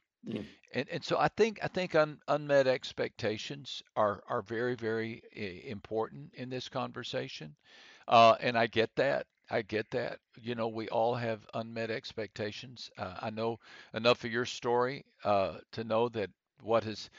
And, 0.73 0.89
and 0.89 1.03
so 1.05 1.17
I 1.17 1.29
think 1.29 1.59
I 1.63 1.67
think 1.67 1.95
un, 1.95 2.19
unmet 2.27 2.67
expectations 2.67 3.83
are 3.95 4.23
are 4.27 4.41
very 4.41 4.75
very 4.75 5.23
important 5.65 6.33
in 6.35 6.49
this 6.49 6.69
conversation, 6.69 7.55
uh, 8.07 8.35
and 8.41 8.57
I 8.57 8.67
get 8.67 8.95
that. 8.95 9.27
I 9.49 9.61
get 9.63 9.89
that. 9.91 10.19
You 10.41 10.55
know, 10.55 10.67
we 10.67 10.89
all 10.89 11.15
have 11.15 11.47
unmet 11.53 11.91
expectations. 11.91 12.91
Uh, 12.97 13.15
I 13.21 13.29
know 13.31 13.59
enough 13.93 14.23
of 14.25 14.31
your 14.31 14.45
story 14.45 15.05
uh, 15.23 15.59
to 15.73 15.83
know 15.83 16.09
that 16.09 16.29
what 16.61 16.83
has 16.83 17.09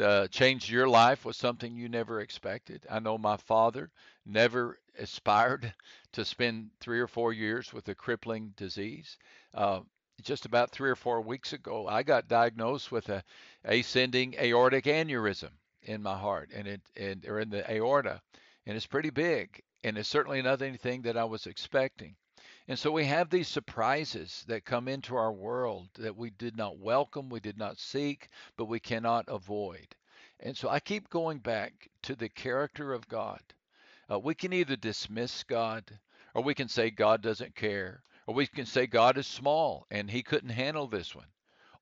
uh, 0.00 0.28
changed 0.28 0.70
your 0.70 0.88
life 0.88 1.24
was 1.24 1.36
something 1.36 1.76
you 1.76 1.88
never 1.88 2.20
expected. 2.20 2.86
I 2.90 3.00
know 3.00 3.18
my 3.18 3.36
father 3.36 3.90
never 4.26 4.78
aspired 4.98 5.74
to 6.12 6.24
spend 6.24 6.70
three 6.80 7.00
or 7.00 7.08
four 7.08 7.32
years 7.32 7.72
with 7.72 7.88
a 7.88 7.94
crippling 7.94 8.54
disease. 8.56 9.18
Uh, 9.54 9.80
just 10.22 10.46
about 10.46 10.70
three 10.70 10.90
or 10.90 10.96
four 10.96 11.20
weeks 11.20 11.52
ago, 11.52 11.86
I 11.86 12.02
got 12.02 12.28
diagnosed 12.28 12.92
with 12.92 13.08
a 13.08 13.22
ascending 13.64 14.34
aortic 14.34 14.84
aneurysm. 14.84 15.50
in 15.82 16.02
my 16.02 16.16
heart 16.16 16.50
and 16.54 16.66
it 16.66 16.80
and 16.96 17.26
or 17.26 17.40
in 17.40 17.50
the 17.50 17.70
aorta, 17.70 18.20
and 18.66 18.76
it's 18.76 18.86
pretty 18.86 19.10
big, 19.10 19.62
and 19.82 19.98
it's 19.98 20.08
certainly 20.08 20.40
not 20.40 20.62
anything 20.62 21.02
that 21.02 21.16
I 21.16 21.24
was 21.24 21.46
expecting. 21.46 22.16
And 22.66 22.78
so 22.78 22.90
we 22.90 23.04
have 23.04 23.28
these 23.28 23.48
surprises 23.48 24.44
that 24.48 24.64
come 24.64 24.88
into 24.88 25.14
our 25.16 25.32
world 25.32 25.88
that 25.98 26.16
we 26.16 26.30
did 26.30 26.56
not 26.56 26.78
welcome, 26.78 27.28
we 27.28 27.40
did 27.40 27.58
not 27.58 27.78
seek, 27.78 28.28
but 28.56 28.64
we 28.64 28.80
cannot 28.80 29.26
avoid. 29.28 29.94
And 30.40 30.56
so 30.56 30.70
I 30.70 30.80
keep 30.80 31.10
going 31.10 31.38
back 31.38 31.90
to 32.02 32.16
the 32.16 32.30
character 32.30 32.94
of 32.94 33.06
God. 33.08 33.42
Uh, 34.10 34.18
we 34.18 34.34
can 34.34 34.52
either 34.52 34.76
dismiss 34.76 35.44
God, 35.44 35.84
or 36.34 36.42
we 36.42 36.54
can 36.54 36.68
say 36.68 36.90
God 36.90 37.20
doesn't 37.20 37.54
care, 37.54 38.02
or 38.26 38.34
we 38.34 38.46
can 38.46 38.66
say 38.66 38.86
God 38.86 39.18
is 39.18 39.26
small 39.26 39.86
and 39.90 40.10
he 40.10 40.22
couldn't 40.22 40.50
handle 40.50 40.86
this 40.86 41.14
one. 41.14 41.28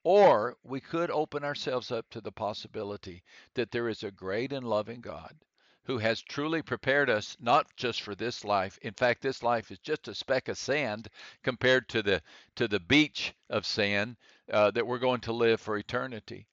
Or 0.04 0.56
we 0.64 0.80
could 0.80 1.10
open 1.10 1.44
ourselves 1.44 1.92
up 1.92 2.10
to 2.10 2.20
the 2.20 2.32
possibility 2.32 3.22
that 3.54 3.70
there 3.70 3.88
is 3.88 4.02
a 4.02 4.10
great 4.10 4.52
and 4.52 4.66
loving 4.66 5.00
God 5.00 5.36
who 5.84 5.98
has 5.98 6.22
truly 6.22 6.62
prepared 6.62 7.10
us 7.10 7.36
not 7.40 7.66
just 7.76 8.02
for 8.02 8.14
this 8.14 8.44
life. 8.44 8.78
In 8.82 8.94
fact, 8.94 9.22
this 9.22 9.42
life 9.42 9.70
is 9.70 9.78
just 9.78 10.08
a 10.08 10.14
speck 10.14 10.48
of 10.48 10.56
sand 10.58 11.08
compared 11.42 11.88
to 11.90 12.02
the 12.02 12.22
to 12.56 12.68
the 12.68 12.80
beach 12.80 13.34
of 13.50 13.66
sand 13.66 14.16
uh, 14.52 14.70
that 14.72 14.86
we're 14.86 14.98
going 14.98 15.20
to 15.22 15.32
live 15.32 15.60
for 15.60 15.76
eternity. 15.76 16.46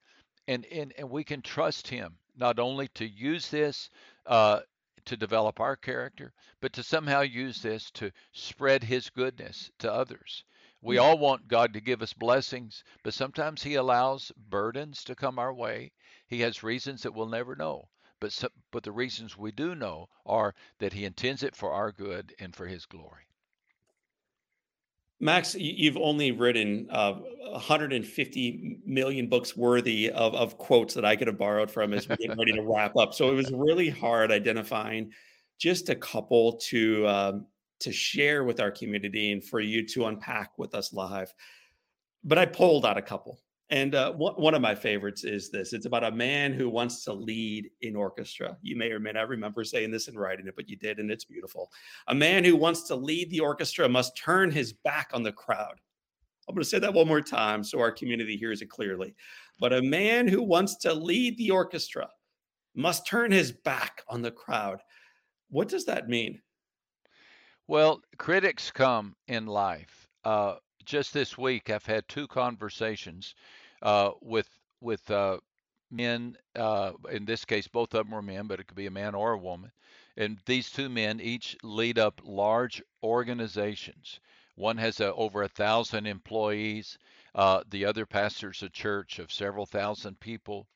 And, 0.47 0.65
and 0.65 0.93
and 0.97 1.09
we 1.09 1.23
can 1.23 1.41
trust 1.41 1.87
Him 1.87 2.17
not 2.35 2.57
only 2.57 2.87
to 2.89 3.07
use 3.07 3.49
this 3.49 3.89
uh, 4.25 4.61
to 5.09 5.17
develop 5.17 5.59
our 5.59 5.75
character, 5.75 6.31
but 6.61 6.71
to 6.71 6.83
somehow 6.83 7.21
use 7.21 7.63
this 7.63 7.89
to 7.89 8.11
spread 8.31 8.83
His 8.83 9.09
goodness 9.09 9.71
to 9.79 9.91
others. 9.91 10.43
We 10.81 10.97
mm. 10.97 11.01
all 11.01 11.17
want 11.17 11.47
God 11.47 11.73
to 11.73 11.81
give 11.81 12.03
us 12.03 12.13
blessings, 12.13 12.83
but 13.01 13.15
sometimes 13.15 13.63
He 13.63 13.73
allows 13.73 14.31
burdens 14.37 15.03
to 15.05 15.15
come 15.15 15.39
our 15.39 15.51
way. 15.51 15.91
He 16.27 16.41
has 16.41 16.61
reasons 16.61 17.01
that 17.01 17.13
we'll 17.15 17.25
never 17.25 17.55
know. 17.55 17.89
But, 18.19 18.33
so, 18.33 18.49
but 18.69 18.83
the 18.83 18.91
reasons 18.91 19.35
we 19.35 19.51
do 19.51 19.73
know 19.73 20.09
are 20.27 20.53
that 20.77 20.93
He 20.93 21.05
intends 21.05 21.41
it 21.41 21.55
for 21.55 21.71
our 21.71 21.91
good 21.91 22.35
and 22.37 22.55
for 22.55 22.67
His 22.67 22.85
glory. 22.85 23.28
Max, 25.19 25.53
you've 25.55 25.97
only 25.97 26.31
written 26.31 26.87
uh, 26.89 27.13
150 27.51 28.79
million 28.85 29.27
books 29.27 29.55
worthy 29.57 30.09
of, 30.11 30.33
of 30.33 30.57
quotes 30.57 30.93
that 30.93 31.03
I 31.03 31.15
could 31.15 31.27
have 31.27 31.37
borrowed 31.37 31.69
from 31.69 31.93
as 31.93 32.07
we're 32.07 32.15
getting 32.15 32.37
ready 32.37 32.53
to 32.53 32.61
wrap 32.61 32.95
up. 32.95 33.13
So 33.13 33.29
it 33.29 33.33
was 33.33 33.51
really 33.51 33.89
hard 33.89 34.31
identifying 34.31 35.11
just 35.57 35.89
a 35.89 35.95
couple 35.95 36.57
to 36.69 37.07
um, 37.07 37.45
to 37.81 37.91
share 37.91 38.43
with 38.43 38.59
our 38.59 38.71
community 38.71 39.31
and 39.31 39.43
for 39.43 39.59
you 39.59 39.85
to 39.87 40.05
unpack 40.05 40.57
with 40.57 40.73
us 40.73 40.93
live. 40.93 41.33
But 42.23 42.37
I 42.37 42.45
pulled 42.45 42.85
out 42.85 42.97
a 42.97 43.01
couple. 43.01 43.39
And 43.71 43.93
uh, 43.93 44.13
one 44.13 44.55
of 44.55 44.63
my 44.63 44.73
favorites 44.73 45.23
is 45.23 45.51
this 45.51 45.73
it's 45.73 45.85
about 45.85 46.03
a 46.03 46.11
man 46.11 46.53
who 46.53 46.69
wants 46.69 47.03
to 47.03 47.13
lead 47.13 47.69
in 47.81 47.95
orchestra. 47.95 48.57
You 48.63 48.75
may 48.75 48.91
or 48.91 48.99
may 48.99 49.11
not 49.11 49.29
remember 49.29 49.63
saying 49.63 49.91
this 49.91 50.07
and 50.07 50.19
writing 50.19 50.47
it, 50.47 50.55
but 50.55 50.67
you 50.67 50.75
did, 50.75 50.97
and 50.97 51.11
it's 51.11 51.25
beautiful. 51.25 51.71
A 52.07 52.15
man 52.15 52.43
who 52.43 52.55
wants 52.55 52.83
to 52.87 52.95
lead 52.95 53.29
the 53.29 53.41
orchestra 53.41 53.87
must 53.87 54.17
turn 54.17 54.49
his 54.49 54.73
back 54.73 55.11
on 55.13 55.21
the 55.21 55.31
crowd. 55.31 55.79
I'm 56.47 56.55
going 56.55 56.63
to 56.63 56.69
say 56.69 56.79
that 56.79 56.95
one 56.95 57.07
more 57.07 57.21
time 57.21 57.63
so 57.63 57.79
our 57.79 57.91
community 57.91 58.35
hears 58.35 58.63
it 58.63 58.71
clearly. 58.71 59.13
But 59.59 59.71
a 59.71 59.83
man 59.83 60.27
who 60.27 60.41
wants 60.41 60.77
to 60.77 60.91
lead 60.91 61.37
the 61.37 61.51
orchestra 61.51 62.09
must 62.75 63.05
turn 63.05 63.31
his 63.31 63.51
back 63.51 64.01
on 64.07 64.23
the 64.23 64.31
crowd. 64.31 64.79
What 65.51 65.67
does 65.67 65.85
that 65.85 66.09
mean? 66.09 66.41
Well, 67.67 68.01
critics 68.17 68.71
come 68.71 69.15
in 69.27 69.45
life. 69.45 70.07
Uh, 70.23 70.55
just 70.85 71.13
this 71.13 71.37
week, 71.37 71.69
I've 71.69 71.85
had 71.85 72.07
two 72.07 72.27
conversations 72.27 73.35
uh, 73.81 74.11
with 74.21 74.49
with 74.81 75.09
uh, 75.11 75.37
men. 75.91 76.37
Uh, 76.55 76.93
in 77.11 77.25
this 77.25 77.45
case, 77.45 77.67
both 77.67 77.93
of 77.93 78.05
them 78.05 78.11
were 78.13 78.21
men, 78.21 78.47
but 78.47 78.59
it 78.59 78.67
could 78.67 78.77
be 78.77 78.87
a 78.87 78.91
man 78.91 79.15
or 79.15 79.33
a 79.33 79.37
woman. 79.37 79.71
And 80.17 80.39
these 80.45 80.69
two 80.69 80.89
men 80.89 81.19
each 81.19 81.57
lead 81.63 81.97
up 81.97 82.21
large 82.23 82.81
organizations. 83.03 84.19
One 84.55 84.77
has 84.77 84.99
a, 84.99 85.13
over 85.13 85.43
a 85.43 85.47
thousand 85.47 86.05
employees. 86.05 86.97
Uh, 87.33 87.63
the 87.69 87.85
other 87.85 88.05
pastors 88.05 88.61
a 88.61 88.69
church 88.69 89.19
of 89.19 89.31
several 89.31 89.65
thousand 89.65 90.19
people, 90.19 90.67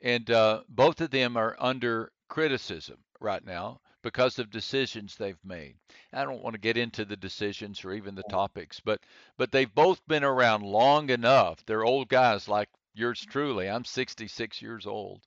and 0.00 0.30
uh, 0.30 0.62
both 0.68 1.00
of 1.00 1.10
them 1.10 1.36
are 1.36 1.56
under 1.58 2.12
criticism 2.28 2.98
right 3.20 3.44
now 3.44 3.80
because 4.04 4.38
of 4.38 4.50
decisions 4.50 5.16
they've 5.16 5.42
made. 5.42 5.74
I 6.12 6.24
don't 6.24 6.42
want 6.42 6.52
to 6.52 6.60
get 6.60 6.76
into 6.76 7.06
the 7.06 7.16
decisions 7.16 7.82
or 7.86 7.94
even 7.94 8.14
the 8.14 8.22
topics, 8.24 8.78
but 8.78 9.00
but 9.38 9.50
they've 9.50 9.74
both 9.74 10.06
been 10.06 10.22
around 10.22 10.62
long 10.62 11.08
enough. 11.08 11.64
They're 11.64 11.86
old 11.86 12.10
guys 12.10 12.46
like 12.46 12.68
yours 12.92 13.24
truly. 13.30 13.66
I'm 13.66 13.86
66 13.86 14.60
years 14.60 14.86
old. 14.86 15.22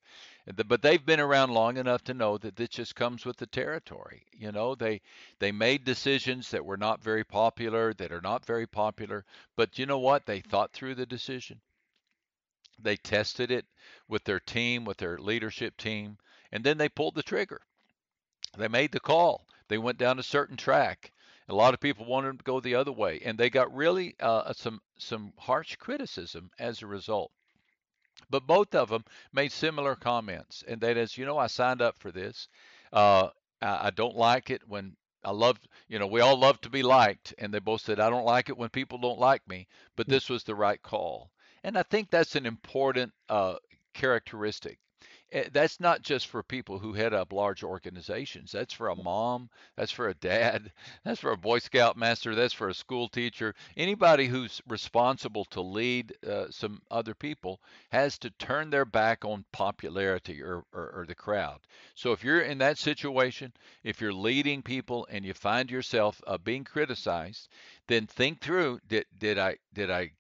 But 0.68 0.84
they've 0.84 1.04
been 1.04 1.20
around 1.20 1.56
long 1.56 1.78
enough 1.78 2.04
to 2.04 2.14
know 2.14 2.38
that 2.38 2.56
this 2.56 2.70
just 2.70 2.96
comes 2.96 3.26
with 3.26 3.38
the 3.38 3.48
territory. 3.48 4.28
You 4.32 4.52
know, 4.52 4.76
they 4.76 5.02
they 5.40 5.52
made 5.52 5.84
decisions 5.84 6.52
that 6.52 6.64
were 6.64 6.78
not 6.78 7.04
very 7.04 7.24
popular, 7.24 7.96
that 7.96 8.12
are 8.12 8.22
not 8.22 8.46
very 8.46 8.68
popular. 8.68 9.26
But 9.56 9.80
you 9.80 9.88
know 9.88 10.00
what? 10.00 10.28
They 10.28 10.40
thought 10.42 10.72
through 10.72 10.96
the 10.96 11.08
decision. 11.08 11.62
They 12.78 12.96
tested 12.96 13.50
it 13.50 13.66
with 14.08 14.24
their 14.24 14.40
team, 14.40 14.86
with 14.86 14.98
their 14.98 15.18
leadership 15.18 15.78
team, 15.78 16.20
and 16.52 16.64
then 16.64 16.78
they 16.78 16.90
pulled 16.90 17.16
the 17.16 17.24
trigger 17.24 17.62
they 18.58 18.68
made 18.68 18.92
the 18.92 19.00
call. 19.00 19.46
They 19.68 19.78
went 19.78 19.98
down 19.98 20.20
a 20.20 20.24
certain 20.24 20.58
track. 20.58 21.12
A 21.50 21.56
lot 21.56 21.74
of 21.74 21.80
people 21.80 22.06
wanted 22.06 22.40
to 22.40 22.44
go 22.44 22.60
the 22.60 22.76
other 22.76 22.92
way, 22.92 23.22
and 23.24 23.38
they 23.38 23.50
got 23.50 23.74
really 23.74 24.16
uh, 24.20 24.52
some 24.54 24.82
some 24.98 25.34
harsh 25.38 25.76
criticism 25.76 26.52
as 26.60 26.82
a 26.82 26.88
result. 26.88 27.32
But 28.30 28.48
both 28.48 28.76
of 28.76 28.90
them 28.90 29.06
made 29.32 29.52
similar 29.52 29.96
comments, 29.96 30.64
and 30.68 30.82
that 30.82 30.98
is, 30.98 31.18
you 31.18 31.26
know, 31.26 31.38
I 31.38 31.48
signed 31.48 31.82
up 31.82 32.00
for 32.00 32.12
this. 32.12 32.48
Uh, 32.92 33.30
I, 33.62 33.88
I 33.88 33.90
don't 33.92 34.16
like 34.16 34.50
it 34.50 34.68
when 34.68 34.98
I 35.24 35.32
love, 35.32 35.60
you 35.88 36.00
know, 36.00 36.08
we 36.08 36.22
all 36.22 36.38
love 36.38 36.60
to 36.62 36.70
be 36.70 36.84
liked, 36.84 37.34
and 37.38 37.54
they 37.54 37.60
both 37.60 37.82
said, 37.82 38.00
I 38.00 38.10
don't 38.10 38.26
like 38.26 38.50
it 38.50 38.58
when 38.58 38.70
people 38.70 38.98
don't 38.98 39.20
like 39.20 39.48
me, 39.48 39.68
but 39.96 40.08
mm. 40.08 40.10
this 40.10 40.30
was 40.30 40.44
the 40.44 40.56
right 40.56 40.82
call. 40.82 41.32
And 41.64 41.78
I 41.78 41.84
think 41.84 42.10
that's 42.10 42.36
an 42.36 42.46
important 42.46 43.14
uh, 43.30 43.56
characteristic 43.94 44.80
that's 45.52 45.80
not 45.80 46.02
just 46.02 46.28
for 46.28 46.42
people 46.42 46.80
who 46.80 46.94
head 46.94 47.14
up 47.14 47.34
large 47.34 47.64
organizations. 47.64 48.52
That's 48.52 48.74
for 48.74 48.90
a 48.90 48.96
mom, 48.96 49.50
that's 49.76 49.92
for 49.92 50.08
a 50.08 50.14
dad, 50.14 50.72
that's 51.04 51.20
for 51.20 51.32
a 51.32 51.38
Boy 51.38 51.60
Scout 51.60 51.98
master, 51.98 52.34
that's 52.34 52.54
for 52.54 52.70
a 52.70 52.74
school 52.74 53.10
teacher. 53.10 53.54
Anybody 53.76 54.28
who's 54.28 54.62
responsible 54.68 55.46
to 55.46 55.62
lead 55.62 56.14
uh, 56.26 56.46
some 56.50 56.82
other 56.90 57.14
people 57.14 57.60
has 57.90 58.18
to 58.20 58.30
turn 58.32 58.70
their 58.70 58.86
back 58.86 59.26
on 59.26 59.44
popularity 59.52 60.42
or, 60.42 60.64
or, 60.74 60.90
or 60.92 61.06
the 61.08 61.16
crowd. 61.16 61.60
So 61.96 62.14
if 62.14 62.24
you're 62.24 62.42
in 62.42 62.60
that 62.60 62.78
situation, 62.78 63.52
if 63.84 64.00
you're 64.00 64.14
leading 64.14 64.62
people 64.62 65.08
and 65.10 65.26
you 65.26 65.34
find 65.34 65.70
yourself 65.70 66.22
uh, 66.26 66.38
being 66.38 66.64
criticized, 66.64 67.50
then 67.88 68.08
think 68.08 68.40
through: 68.40 68.80
did 68.88 69.06
did 69.18 69.38
I 69.38 69.58
did 69.74 69.92
I 69.92 70.12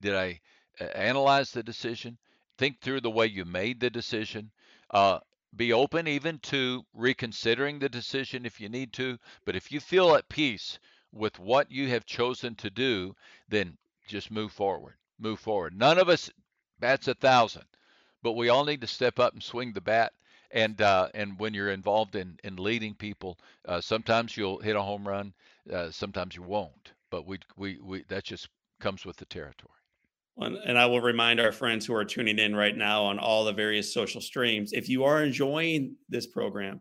did 0.00 0.14
I 0.14 0.40
uh, 0.80 0.84
analyze 0.84 1.50
the 1.50 1.62
decision? 1.62 2.18
Think 2.56 2.80
through 2.80 3.00
the 3.00 3.10
way 3.10 3.26
you 3.26 3.44
made 3.44 3.80
the 3.80 3.90
decision. 3.90 4.50
Uh, 4.90 5.20
be 5.56 5.72
open 5.72 6.08
even 6.08 6.38
to 6.40 6.84
reconsidering 6.94 7.78
the 7.78 7.88
decision 7.88 8.44
if 8.44 8.60
you 8.60 8.68
need 8.68 8.92
to. 8.94 9.18
But 9.44 9.56
if 9.56 9.70
you 9.70 9.80
feel 9.80 10.14
at 10.14 10.28
peace 10.28 10.78
with 11.12 11.38
what 11.38 11.70
you 11.70 11.88
have 11.88 12.06
chosen 12.06 12.54
to 12.56 12.70
do, 12.70 13.14
then 13.48 13.78
just 14.08 14.30
move 14.30 14.52
forward. 14.52 14.94
Move 15.18 15.38
forward. 15.38 15.78
None 15.78 15.98
of 15.98 16.08
us 16.08 16.30
bats 16.80 17.08
a 17.08 17.14
thousand, 17.14 17.64
but 18.22 18.32
we 18.32 18.48
all 18.48 18.64
need 18.64 18.80
to 18.80 18.86
step 18.86 19.18
up 19.18 19.32
and 19.32 19.42
swing 19.42 19.72
the 19.72 19.80
bat. 19.80 20.12
And 20.50 20.80
uh, 20.80 21.08
and 21.14 21.38
when 21.38 21.54
you're 21.54 21.72
involved 21.72 22.14
in 22.14 22.38
in 22.44 22.56
leading 22.56 22.94
people, 22.94 23.38
uh, 23.66 23.80
sometimes 23.80 24.36
you'll 24.36 24.58
hit 24.58 24.76
a 24.76 24.82
home 24.82 25.06
run, 25.06 25.34
uh, 25.72 25.90
sometimes 25.90 26.36
you 26.36 26.42
won't. 26.42 26.92
But 27.10 27.26
we 27.26 27.38
we 27.56 27.78
we 27.78 28.04
that 28.08 28.24
just 28.24 28.48
comes 28.78 29.04
with 29.04 29.16
the 29.16 29.24
territory. 29.24 29.83
And 30.36 30.76
I 30.76 30.86
will 30.86 31.00
remind 31.00 31.40
our 31.40 31.52
friends 31.52 31.86
who 31.86 31.94
are 31.94 32.04
tuning 32.04 32.38
in 32.38 32.56
right 32.56 32.76
now 32.76 33.04
on 33.04 33.18
all 33.18 33.44
the 33.44 33.52
various 33.52 33.94
social 33.94 34.20
streams 34.20 34.72
if 34.72 34.88
you 34.88 35.04
are 35.04 35.22
enjoying 35.22 35.94
this 36.08 36.26
program, 36.26 36.80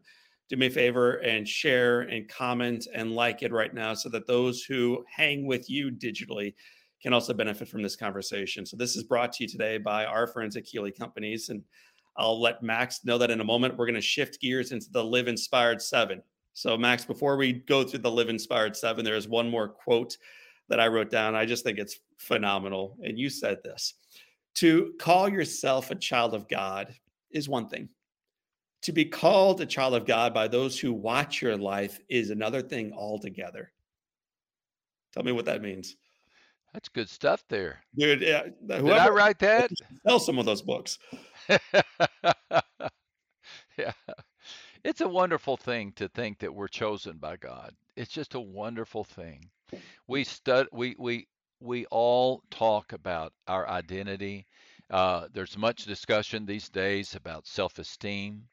do 0.49 0.57
me 0.57 0.67
a 0.67 0.71
favor 0.71 1.17
and 1.17 1.47
share 1.47 2.01
and 2.01 2.27
comment 2.27 2.87
and 2.93 3.13
like 3.13 3.43
it 3.43 3.51
right 3.51 3.73
now 3.73 3.93
so 3.93 4.09
that 4.09 4.27
those 4.27 4.63
who 4.63 5.03
hang 5.07 5.45
with 5.45 5.69
you 5.69 5.91
digitally 5.91 6.53
can 7.01 7.13
also 7.13 7.33
benefit 7.33 7.67
from 7.67 7.83
this 7.83 7.95
conversation. 7.95 8.65
So, 8.65 8.77
this 8.77 8.95
is 8.95 9.03
brought 9.03 9.33
to 9.33 9.43
you 9.43 9.49
today 9.49 9.77
by 9.77 10.05
our 10.05 10.25
friends 10.25 10.55
at 10.55 10.65
Keeley 10.65 10.91
Companies. 10.91 11.49
And 11.49 11.61
I'll 12.17 12.41
let 12.41 12.63
Max 12.63 13.03
know 13.03 13.17
that 13.17 13.29
in 13.29 13.41
a 13.41 13.45
moment 13.45 13.77
we're 13.77 13.85
going 13.85 13.95
to 13.95 14.01
shift 14.01 14.39
gears 14.39 14.71
into 14.71 14.87
the 14.91 15.03
Live 15.03 15.27
Inspired 15.27 15.81
Seven. 15.81 16.23
So, 16.53 16.77
Max, 16.77 17.03
before 17.03 17.35
we 17.35 17.53
go 17.53 17.83
through 17.83 17.99
the 17.99 18.11
Live 18.11 18.29
Inspired 18.29 18.77
Seven, 18.77 19.03
there 19.03 19.15
is 19.15 19.27
one 19.27 19.49
more 19.49 19.67
quote 19.67 20.17
that 20.69 20.79
I 20.79 20.87
wrote 20.87 21.11
down. 21.11 21.35
I 21.35 21.45
just 21.45 21.63
think 21.63 21.79
it's 21.79 21.99
phenomenal. 22.17 22.97
And 23.03 23.17
you 23.17 23.29
said 23.29 23.59
this 23.63 23.95
to 24.55 24.93
call 24.99 25.29
yourself 25.29 25.91
a 25.91 25.95
child 25.95 26.33
of 26.33 26.47
God 26.47 26.93
is 27.31 27.49
one 27.49 27.67
thing. 27.67 27.89
To 28.83 28.91
be 28.91 29.05
called 29.05 29.61
a 29.61 29.65
child 29.65 29.95
of 29.95 30.05
God 30.05 30.33
by 30.33 30.47
those 30.47 30.79
who 30.79 30.93
watch 30.93 31.41
your 31.41 31.57
life 31.57 31.99
is 32.09 32.29
another 32.29 32.61
thing 32.61 32.91
altogether. 32.93 33.71
Tell 35.13 35.23
me 35.23 35.31
what 35.31 35.45
that 35.45 35.61
means. 35.61 35.95
That's 36.73 36.89
good 36.89 37.09
stuff 37.09 37.43
there. 37.49 37.79
Dude, 37.95 38.21
yeah, 38.21 38.43
Did 38.65 38.89
I 38.89 39.09
write 39.09 39.39
that? 39.39 39.69
Sell 40.05 40.19
some 40.19 40.39
of 40.39 40.45
those 40.45 40.61
books. 40.61 40.97
Yeah. 43.77 43.93
It's 44.83 45.01
a 45.01 45.07
wonderful 45.07 45.57
thing 45.57 45.93
to 45.93 46.09
think 46.09 46.39
that 46.39 46.53
we're 46.53 46.67
chosen 46.67 47.17
by 47.17 47.37
God. 47.37 47.73
It's 47.95 48.11
just 48.11 48.35
a 48.35 48.39
wonderful 48.39 49.03
thing. 49.03 49.49
We 50.07 50.23
stud 50.23 50.67
we 50.71 50.95
we 50.97 51.27
we 51.59 51.85
all 51.85 52.43
talk 52.49 52.93
about 52.93 53.33
our 53.47 53.67
identity. 53.69 54.45
Uh, 54.89 55.27
there's 55.33 55.57
much 55.57 55.85
discussion 55.85 56.45
these 56.45 56.69
days 56.69 57.15
about 57.15 57.47
self-esteem. 57.47 58.43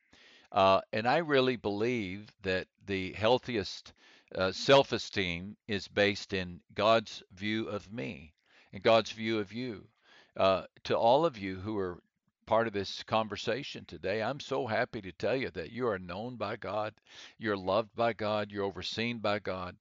Uh, 0.53 0.81
and 0.93 1.07
I 1.07 1.19
really 1.19 1.57
believe 1.57 2.29
that 2.43 2.67
the 2.87 3.13
healthiest 3.13 3.93
uh, 4.35 4.53
self-esteem 4.53 5.57
is 5.69 5.89
based 5.89 6.33
in 6.33 6.61
God's 6.75 7.23
view 7.33 7.69
of 7.69 7.93
me 7.93 8.33
and 8.73 8.83
God's 8.83 9.11
view 9.11 9.39
of 9.39 9.53
you. 9.53 9.89
Uh, 10.37 10.63
to 10.85 10.97
all 10.97 11.27
of 11.27 11.37
you 11.37 11.57
who 11.57 11.77
are 11.79 12.01
part 12.47 12.67
of 12.67 12.73
this 12.73 13.03
conversation 13.05 13.85
today, 13.85 14.23
I'm 14.23 14.41
so 14.41 14.67
happy 14.67 15.01
to 15.03 15.13
tell 15.13 15.37
you 15.37 15.51
that 15.51 15.73
you 15.73 15.89
are 15.89 15.99
known 15.99 16.37
by 16.37 16.57
God, 16.57 16.95
you're 17.39 17.57
loved 17.57 17.95
by 17.95 18.13
God, 18.13 18.51
you're 18.51 18.65
overseen 18.65 19.19
by 19.19 19.41
God. 19.41 19.77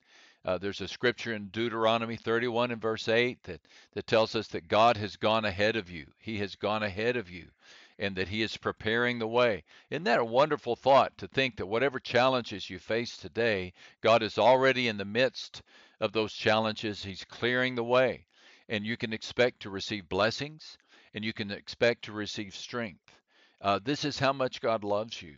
Uh, 0.46 0.58
there's 0.58 0.82
a 0.82 0.88
scripture 0.88 1.34
in 1.34 1.48
Deuteronomy 1.48 2.16
31 2.16 2.72
and 2.72 2.82
verse 2.82 3.08
8 3.08 3.44
that, 3.44 3.62
that 3.94 4.08
tells 4.08 4.36
us 4.36 4.48
that 4.48 4.68
God 4.68 4.98
has 4.98 5.18
gone 5.18 5.46
ahead 5.46 5.76
of 5.76 5.90
you. 5.90 6.08
He 6.18 6.38
has 6.40 6.56
gone 6.56 6.84
ahead 6.84 7.18
of 7.18 7.30
you 7.30 7.48
and 7.98 8.16
that 8.16 8.30
He 8.30 8.42
is 8.42 8.56
preparing 8.56 9.20
the 9.20 9.28
way. 9.28 9.64
Isn't 9.90 10.06
that 10.06 10.20
a 10.20 10.26
wonderful 10.26 10.76
thought 10.76 11.18
to 11.18 11.28
think 11.28 11.58
that 11.58 11.66
whatever 11.66 12.00
challenges 12.00 12.70
you 12.70 12.80
face 12.80 13.18
today, 13.18 13.74
God 14.02 14.24
is 14.24 14.38
already 14.38 14.88
in 14.88 14.98
the 14.98 15.06
midst 15.06 15.62
of 16.00 16.14
those 16.14 16.34
challenges? 16.34 17.04
He's 17.04 17.26
clearing 17.26 17.76
the 17.76 17.84
way, 17.84 18.26
and 18.70 18.86
you 18.86 18.96
can 18.96 19.12
expect 19.12 19.62
to 19.64 19.70
receive 19.70 20.08
blessings 20.08 20.78
and 21.14 21.26
you 21.26 21.34
can 21.34 21.52
expect 21.52 22.06
to 22.06 22.12
receive 22.12 22.56
strength. 22.56 23.20
Uh, 23.62 23.80
this 23.84 24.06
is 24.06 24.20
how 24.20 24.32
much 24.32 24.62
God 24.62 24.84
loves 24.84 25.22
you. 25.22 25.36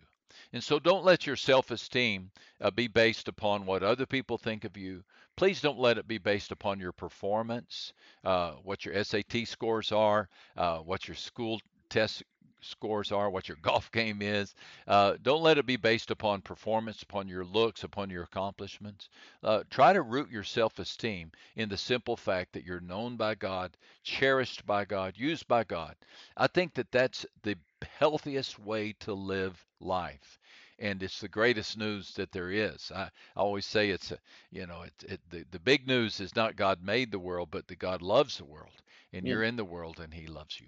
And 0.54 0.64
so 0.64 0.80
don't 0.80 1.06
let 1.06 1.26
your 1.26 1.38
self 1.38 1.72
esteem 1.72 2.32
uh, 2.60 2.72
be 2.72 2.88
based 2.88 3.28
upon 3.28 3.66
what 3.66 3.84
other 3.84 4.06
people 4.06 4.38
think 4.38 4.66
of 4.66 4.76
you. 4.76 5.04
Please 5.38 5.62
don't 5.62 5.80
let 5.80 5.98
it 5.98 6.08
be 6.08 6.18
based 6.18 6.52
upon 6.52 6.80
your 6.80 6.92
performance, 6.92 7.94
uh, 8.24 8.52
what 8.64 8.84
your 8.86 9.02
SAT 9.04 9.48
scores 9.48 9.92
are, 9.92 10.28
uh, 10.58 10.80
what 10.80 11.08
your 11.08 11.16
school 11.16 11.62
test 11.90 12.24
scores 12.62 13.12
are, 13.12 13.30
what 13.30 13.48
your 13.48 13.58
golf 13.62 13.92
game 13.92 14.22
is. 14.22 14.56
Uh, 14.88 15.16
don't 15.22 15.44
let 15.44 15.58
it 15.58 15.66
be 15.66 15.78
based 15.78 16.12
upon 16.12 16.42
performance, 16.42 17.02
upon 17.04 17.28
your 17.28 17.46
looks, 17.46 17.84
upon 17.84 18.10
your 18.10 18.24
accomplishments. 18.24 19.10
Uh, 19.44 19.64
try 19.70 19.94
to 19.94 20.02
root 20.02 20.30
your 20.32 20.44
self 20.44 20.80
esteem 20.80 21.32
in 21.56 21.70
the 21.70 21.78
simple 21.78 22.16
fact 22.18 22.54
that 22.54 22.64
you're 22.66 22.80
known 22.82 23.18
by 23.18 23.36
God, 23.36 23.78
cherished 24.04 24.66
by 24.66 24.86
God, 24.86 25.14
used 25.18 25.48
by 25.48 25.64
God. 25.64 25.96
I 26.38 26.48
think 26.48 26.74
that 26.76 26.92
that's 26.92 27.26
the 27.44 27.58
healthiest 27.98 28.60
way 28.60 28.94
to 29.00 29.14
live 29.14 29.66
life. 29.80 30.40
And 30.80 31.02
it's 31.04 31.20
the 31.20 31.28
greatest 31.30 31.78
news 31.78 32.14
that 32.16 32.32
there 32.32 32.52
is. 32.52 32.92
I, 32.94 33.04
I 33.04 33.10
always 33.40 33.66
say 33.66 33.90
it's, 33.90 34.12
a, 34.12 34.18
you 34.52 34.66
know, 34.68 34.82
it, 34.82 34.94
it, 35.08 35.22
the, 35.30 35.46
the 35.52 35.60
big 35.60 35.88
news 35.88 36.20
is 36.20 36.36
not 36.36 36.56
God 36.56 36.82
made 36.84 37.12
the 37.12 37.20
world, 37.20 37.50
but 37.52 37.68
that 37.68 37.80
God 37.80 38.02
loves 38.02 38.38
the 38.38 38.46
world. 38.46 38.82
And 39.14 39.26
Yeah. 39.26 39.36
you're 39.36 39.44
in 39.44 39.56
the 39.58 39.66
world 39.66 40.00
and 40.00 40.14
He 40.14 40.28
loves 40.28 40.60
you. 40.60 40.68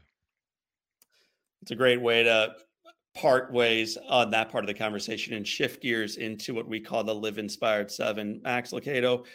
It's 1.64 1.72
a 1.72 1.76
great 1.76 2.02
way 2.02 2.24
to 2.24 2.56
part 3.16 3.54
ways 3.54 3.98
on 4.10 4.30
that 4.32 4.52
part 4.52 4.66
of 4.66 4.68
the 4.68 4.74
conversation 4.74 5.34
and 5.34 5.48
shift 5.48 5.82
gears 5.82 6.18
into 6.18 6.54
what 6.54 6.68
we 6.68 6.82
call 6.82 7.06
the 7.06 7.16
Live 7.16 7.38
Inspired 7.38 7.90
Seven. 7.90 8.42
Max 8.44 8.72
Lucado, 8.72 9.26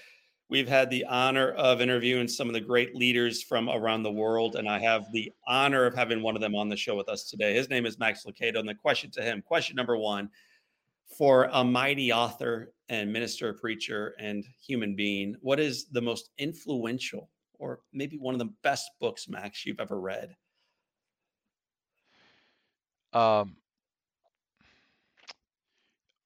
we've 0.51 0.69
had 0.69 0.91
the 0.91 1.07
honor 1.07 1.53
of 1.53 1.81
interviewing 1.81 2.29
some 2.29 2.47
of 2.47 2.53
the 2.53 2.61
great 2.61 2.95
leaders 2.95 3.43
from 3.43 3.71
around 3.71 4.03
the 4.03 4.13
world, 4.13 4.57
and 4.57 4.69
I 4.69 4.79
have 4.79 5.11
the 5.11 5.33
honor 5.47 5.87
of 5.87 5.95
having 5.95 6.21
one 6.21 6.35
of 6.35 6.43
them 6.43 6.55
on 6.55 6.69
the 6.69 6.77
show 6.77 6.95
with 6.95 7.09
us 7.09 7.31
today. 7.31 7.55
His 7.55 7.71
name 7.71 7.87
is 7.87 7.99
Max 7.99 8.27
Lucado, 8.27 8.59
and 8.59 8.69
the 8.69 8.75
question 8.75 9.11
to 9.13 9.23
him, 9.23 9.41
question 9.41 9.75
number 9.75 9.97
one, 9.97 10.29
for 11.17 11.49
a 11.55 11.65
mighty 11.65 12.13
author 12.13 12.75
and 12.91 13.11
minister, 13.11 13.55
preacher, 13.55 14.15
and 14.19 14.45
human 14.63 14.95
being, 14.95 15.35
what 15.41 15.59
is 15.59 15.87
the 15.87 16.03
most 16.03 16.29
influential 16.37 17.31
or 17.55 17.81
maybe 17.95 18.19
one 18.19 18.35
of 18.35 18.39
the 18.39 18.53
best 18.63 18.91
books, 19.01 19.31
Max, 19.31 19.65
you've 19.65 19.81
ever 19.81 19.99
read? 19.99 20.37
Um, 23.13 23.57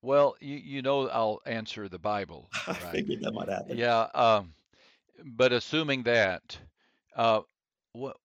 well, 0.02 0.36
you, 0.40 0.56
you 0.56 0.82
know 0.82 1.08
I'll 1.08 1.40
answer 1.46 1.88
the 1.88 1.98
Bible, 1.98 2.50
I 2.66 2.74
right? 2.80 2.94
figured 2.96 3.20
that 3.22 3.32
might 3.32 3.48
happen. 3.48 3.78
Yeah, 3.78 4.08
um, 4.14 4.54
but 5.24 5.52
assuming 5.52 6.02
that, 6.04 6.58
uh, 7.16 7.40
wh- 7.98 8.16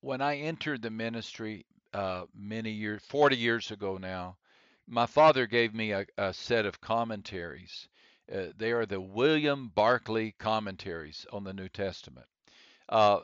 when 0.00 0.20
I 0.20 0.38
entered 0.38 0.82
the 0.82 0.90
ministry 0.90 1.66
uh, 1.94 2.24
many 2.34 2.70
years, 2.70 3.02
40 3.04 3.36
years 3.36 3.70
ago 3.70 3.98
now, 3.98 4.36
my 4.86 5.06
father 5.06 5.46
gave 5.46 5.74
me 5.74 5.92
a, 5.92 6.06
a 6.18 6.32
set 6.32 6.66
of 6.66 6.80
commentaries. 6.80 7.88
Uh, 8.32 8.46
they 8.56 8.72
are 8.72 8.86
the 8.86 9.00
William 9.00 9.68
Barclay 9.74 10.32
commentaries 10.38 11.26
on 11.32 11.44
the 11.44 11.52
New 11.54 11.68
Testament. 11.68 12.26
Uh, 12.88 13.20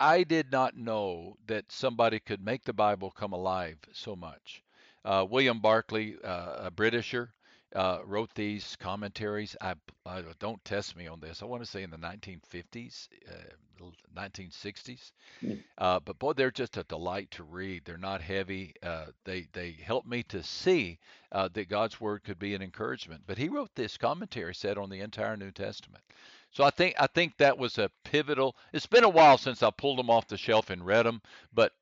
I 0.00 0.24
did 0.24 0.50
not 0.50 0.76
know 0.76 1.36
that 1.46 1.70
somebody 1.70 2.20
could 2.20 2.44
make 2.44 2.64
the 2.64 2.72
Bible 2.72 3.10
come 3.10 3.32
alive 3.32 3.78
so 3.92 4.16
much. 4.16 4.62
Uh, 5.04 5.26
William 5.28 5.60
Barclay, 5.60 6.16
uh, 6.22 6.66
a 6.66 6.70
Britisher, 6.70 7.32
uh, 7.74 7.98
wrote 8.04 8.34
these 8.34 8.76
commentaries. 8.76 9.56
I, 9.60 9.74
I 10.04 10.22
don't 10.38 10.64
test 10.64 10.96
me 10.96 11.06
on 11.06 11.20
this. 11.20 11.42
I 11.42 11.46
want 11.46 11.62
to 11.62 11.70
say 11.70 11.82
in 11.82 11.90
the 11.90 11.96
1950s, 11.96 13.08
uh, 13.28 13.84
1960s. 14.16 15.12
Mm. 15.42 15.62
Uh, 15.78 16.00
but 16.00 16.18
boy, 16.18 16.34
they're 16.34 16.50
just 16.50 16.76
a 16.76 16.84
delight 16.84 17.30
to 17.32 17.42
read. 17.42 17.84
They're 17.84 17.96
not 17.96 18.20
heavy. 18.20 18.74
Uh, 18.82 19.06
they 19.24 19.48
they 19.52 19.72
help 19.84 20.06
me 20.06 20.22
to 20.24 20.42
see 20.42 20.98
uh, 21.32 21.48
that 21.54 21.68
God's 21.68 22.00
word 22.00 22.22
could 22.24 22.38
be 22.38 22.54
an 22.54 22.62
encouragement. 22.62 23.22
But 23.26 23.38
he 23.38 23.48
wrote 23.48 23.74
this 23.74 23.96
commentary 23.96 24.54
set 24.54 24.78
on 24.78 24.90
the 24.90 25.00
entire 25.00 25.36
New 25.36 25.50
Testament. 25.50 26.04
So 26.52 26.64
I 26.64 26.70
think 26.70 26.94
I 26.98 27.06
think 27.06 27.36
that 27.38 27.56
was 27.56 27.78
a 27.78 27.90
pivotal. 28.04 28.56
It's 28.72 28.86
been 28.86 29.04
a 29.04 29.08
while 29.08 29.38
since 29.38 29.62
I 29.62 29.70
pulled 29.70 29.98
them 29.98 30.10
off 30.10 30.28
the 30.28 30.36
shelf 30.36 30.70
and 30.70 30.84
read 30.84 31.04
them, 31.04 31.22
but 31.52 31.72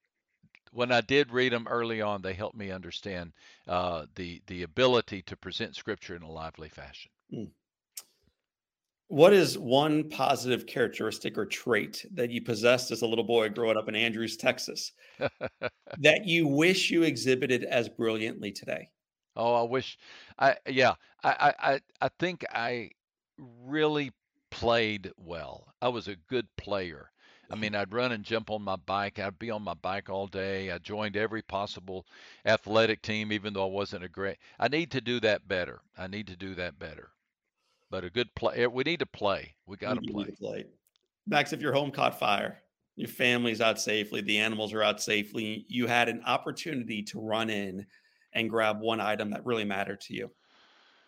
when 0.72 0.92
I 0.92 1.00
did 1.00 1.32
read 1.32 1.52
them 1.52 1.66
early 1.68 2.00
on, 2.00 2.22
they 2.22 2.34
helped 2.34 2.56
me 2.56 2.70
understand 2.70 3.32
uh, 3.66 4.06
the 4.14 4.42
the 4.46 4.62
ability 4.62 5.22
to 5.22 5.36
present 5.36 5.74
Scripture 5.74 6.14
in 6.14 6.22
a 6.22 6.30
lively 6.30 6.68
fashion. 6.68 7.10
What 9.08 9.32
is 9.32 9.58
one 9.58 10.08
positive 10.08 10.66
characteristic 10.66 11.36
or 11.36 11.44
trait 11.44 12.06
that 12.12 12.30
you 12.30 12.40
possessed 12.40 12.92
as 12.92 13.02
a 13.02 13.06
little 13.08 13.24
boy 13.24 13.48
growing 13.48 13.76
up 13.76 13.88
in 13.88 13.96
Andrews, 13.96 14.36
Texas, 14.36 14.92
that 15.98 16.26
you 16.26 16.46
wish 16.46 16.90
you 16.90 17.02
exhibited 17.02 17.64
as 17.64 17.88
brilliantly 17.88 18.52
today? 18.52 18.88
Oh, 19.34 19.54
I 19.54 19.62
wish 19.62 19.98
I 20.38 20.56
yeah, 20.66 20.94
I 21.24 21.54
I 21.60 21.72
I 21.72 21.80
I 22.02 22.08
think 22.20 22.44
I 22.52 22.90
really 23.38 24.12
played 24.50 25.10
well. 25.16 25.74
I 25.80 25.88
was 25.88 26.08
a 26.08 26.16
good 26.28 26.46
player. 26.56 27.10
I 27.50 27.54
mm-hmm. 27.54 27.60
mean, 27.62 27.74
I'd 27.74 27.92
run 27.92 28.12
and 28.12 28.24
jump 28.24 28.50
on 28.50 28.62
my 28.62 28.76
bike. 28.76 29.18
I'd 29.18 29.38
be 29.38 29.50
on 29.50 29.62
my 29.62 29.74
bike 29.74 30.08
all 30.08 30.26
day. 30.26 30.70
I 30.70 30.78
joined 30.78 31.16
every 31.16 31.42
possible 31.42 32.06
athletic 32.46 33.02
team, 33.02 33.32
even 33.32 33.52
though 33.52 33.64
I 33.64 33.70
wasn't 33.70 34.04
a 34.04 34.08
great. 34.08 34.36
I 34.58 34.68
need 34.68 34.90
to 34.92 35.00
do 35.00 35.20
that 35.20 35.48
better. 35.48 35.80
I 35.98 36.06
need 36.06 36.28
to 36.28 36.36
do 36.36 36.54
that 36.54 36.78
better. 36.78 37.10
But 37.90 38.04
a 38.04 38.10
good 38.10 38.32
play. 38.36 38.56
Eh, 38.56 38.66
we 38.66 38.84
need 38.84 39.00
to 39.00 39.06
play. 39.06 39.54
We 39.66 39.76
got 39.76 39.94
to 39.94 40.12
play. 40.12 40.24
to 40.26 40.32
play. 40.32 40.64
Max, 41.26 41.52
if 41.52 41.60
your 41.60 41.72
home 41.72 41.90
caught 41.90 42.18
fire, 42.18 42.58
your 42.96 43.08
family's 43.08 43.60
out 43.60 43.80
safely, 43.80 44.20
the 44.20 44.38
animals 44.38 44.72
are 44.72 44.82
out 44.82 45.02
safely, 45.02 45.64
you 45.68 45.86
had 45.86 46.08
an 46.08 46.22
opportunity 46.26 47.02
to 47.04 47.20
run 47.20 47.50
in 47.50 47.86
and 48.32 48.50
grab 48.50 48.80
one 48.80 49.00
item 49.00 49.30
that 49.30 49.44
really 49.44 49.64
mattered 49.64 50.00
to 50.02 50.14
you. 50.14 50.30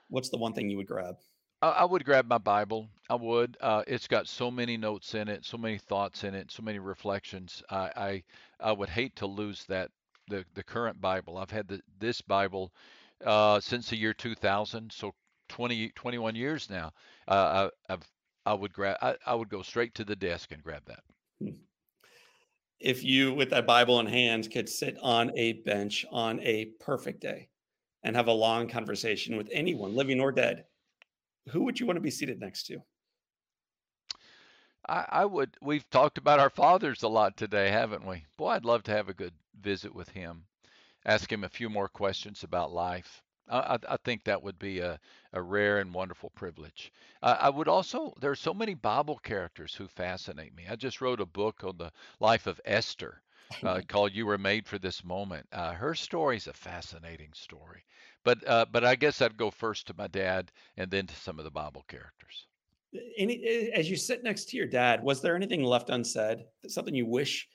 What's 0.09 0.31
the 0.31 0.39
one 0.39 0.53
thing 0.55 0.69
you 0.69 0.77
would 0.77 0.87
grab? 0.87 1.17
I, 1.63 1.85
would 1.85 2.05
grab 2.05 2.27
my 2.27 2.39
Bible. 2.39 2.89
I 3.09 3.15
would. 3.15 3.57
Uh, 3.61 3.85
it's 3.87 4.09
got 4.09 4.27
so 4.27 4.51
many 4.51 4.77
notes 4.77 5.15
in 5.15 5.29
it, 5.29 5.45
so 5.45 5.57
many 5.57 5.79
thoughts 5.79 6.25
in 6.25 6.35
it, 6.35 6.51
so 6.51 6.63
many 6.63 6.81
reflections. 6.81 7.63
I 7.71 7.91
I, 7.97 8.23
I 8.69 8.73
would 8.73 8.89
hate 8.89 9.15
to 9.17 9.27
lose 9.27 9.65
that 9.67 9.91
the 10.29 10.45
the 10.55 10.65
current 10.65 11.01
Bible. 11.01 11.39
I've 11.39 11.51
had 11.51 11.69
the, 11.69 11.81
this 12.01 12.21
Bible 12.21 12.73
uh, 13.25 13.61
since 13.61 13.91
the 13.91 13.97
year 13.97 14.13
2000, 14.13 14.91
so 14.93 15.15
20 15.51 15.91
21 15.91 16.35
years 16.35 16.69
now. 16.69 16.91
Uh, 17.29 17.71
I, 17.89 17.93
I've 17.93 18.11
I 18.45 18.55
would 18.55 18.73
grab. 18.73 18.97
I, 19.01 19.17
I 19.25 19.35
would 19.35 19.49
go 19.49 19.63
straight 19.63 19.95
to 19.95 20.05
the 20.05 20.17
desk 20.17 20.51
and 20.51 20.63
grab 20.63 20.83
that. 20.87 21.05
If 22.81 23.05
you, 23.05 23.33
with 23.33 23.51
that 23.51 23.67
Bible 23.67 24.01
in 24.01 24.07
hand, 24.07 24.51
could 24.51 24.69
sit 24.69 24.97
on 25.01 25.31
a 25.39 25.53
bench 25.53 26.05
on 26.11 26.41
a 26.41 26.65
perfect 26.81 27.21
day 27.21 27.49
and 28.03 28.17
have 28.17 28.27
a 28.27 28.33
long 28.33 28.69
conversation 28.69 29.37
with 29.37 29.49
anyone, 29.53 29.95
living 29.95 30.21
or 30.21 30.33
dead, 30.33 30.65
who 31.51 31.65
would 31.65 31.81
you 31.81 31.87
want 31.87 31.97
to 31.97 32.03
be 32.03 32.11
seated 32.11 32.41
next 32.41 32.65
to? 32.67 32.83
I, 34.89 35.07
I 35.09 35.25
would. 35.25 35.57
We've 35.61 35.89
talked 35.91 36.19
about 36.19 36.41
our 36.41 36.51
fathers 36.51 37.03
a 37.03 37.09
lot 37.09 37.37
today, 37.37 37.71
haven't 37.71 38.07
we? 38.07 38.25
Boy, 38.37 38.51
I'd 38.51 38.65
love 38.65 38.83
to 38.85 38.93
have 38.93 39.09
a 39.09 39.15
good 39.15 39.35
visit 39.61 39.95
with 39.95 40.09
him. 40.11 40.45
Ask 41.05 41.31
him 41.31 41.45
a 41.45 41.49
few 41.49 41.69
more 41.69 41.89
questions 41.89 42.43
about 42.43 42.73
life. 42.73 43.23
I, 43.49 43.79
I, 43.89 43.97
think 43.99 44.25
that 44.25 44.43
would 44.43 44.59
be 44.59 44.79
a, 44.79 45.01
a 45.33 45.43
rare 45.43 45.79
and 45.79 45.93
wonderful 45.93 46.31
privilege. 46.31 46.93
Uh, 47.23 47.37
I 47.41 47.51
would 47.51 47.69
also. 47.69 48.15
There 48.21 48.31
are 48.31 48.37
so 48.37 48.55
many 48.55 48.75
Bible 48.75 49.19
characters 49.19 49.75
who 49.75 49.89
fascinate 49.89 50.55
me. 50.55 50.65
I 50.69 50.77
just 50.77 51.01
wrote 51.01 51.21
a 51.21 51.27
book 51.27 51.65
on 51.65 51.77
the 51.77 51.93
life 52.21 52.47
of 52.47 52.61
Esther. 52.65 53.21
uh, 53.63 53.83
called 53.87 54.13
"You 54.13 54.27
Were 54.27 54.39
Made 54.39 54.67
for 54.67 54.79
This 54.79 55.05
Moment." 55.05 55.47
Uh, 55.53 55.73
her 55.73 55.95
story 55.95 56.37
is 56.37 56.47
a 56.47 56.53
fascinating 56.53 57.33
story, 57.35 57.85
but 58.25 58.47
uh, 58.47 58.67
but 58.71 58.85
I 58.85 58.95
guess 58.95 59.21
I'd 59.21 59.37
go 59.37 59.51
first 59.51 59.87
to 59.89 59.95
my 59.97 60.07
dad 60.07 60.51
and 60.77 60.91
then 60.91 61.07
to 61.07 61.15
some 61.15 61.39
of 61.39 61.45
the 61.45 61.51
Bible 61.51 61.85
characters. 61.89 62.47
Any, 63.17 63.71
as 63.75 63.89
you 63.89 63.97
sit 63.97 64.23
next 64.23 64.51
to 64.51 64.57
your 64.57 64.67
dad, 64.67 65.03
was 65.03 65.23
there 65.23 65.35
anything 65.35 65.65
left 65.65 65.89
unsaid? 65.89 66.45
Something 66.69 66.95
you 66.95 67.07
wish 67.07 67.49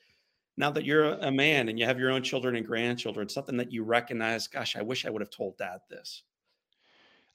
now 0.58 0.72
that 0.72 0.84
you're 0.84 1.12
a 1.12 1.30
man 1.30 1.68
and 1.68 1.78
you 1.78 1.86
have 1.86 2.00
your 2.00 2.10
own 2.10 2.22
children 2.22 2.56
and 2.56 2.66
grandchildren, 2.66 3.28
something 3.28 3.56
that 3.56 3.70
you 3.70 3.84
recognize, 3.84 4.48
gosh, 4.48 4.74
I 4.74 4.82
wish 4.82 5.06
I 5.06 5.10
would 5.10 5.22
have 5.22 5.30
told 5.30 5.56
dad 5.56 5.78
this. 5.88 6.24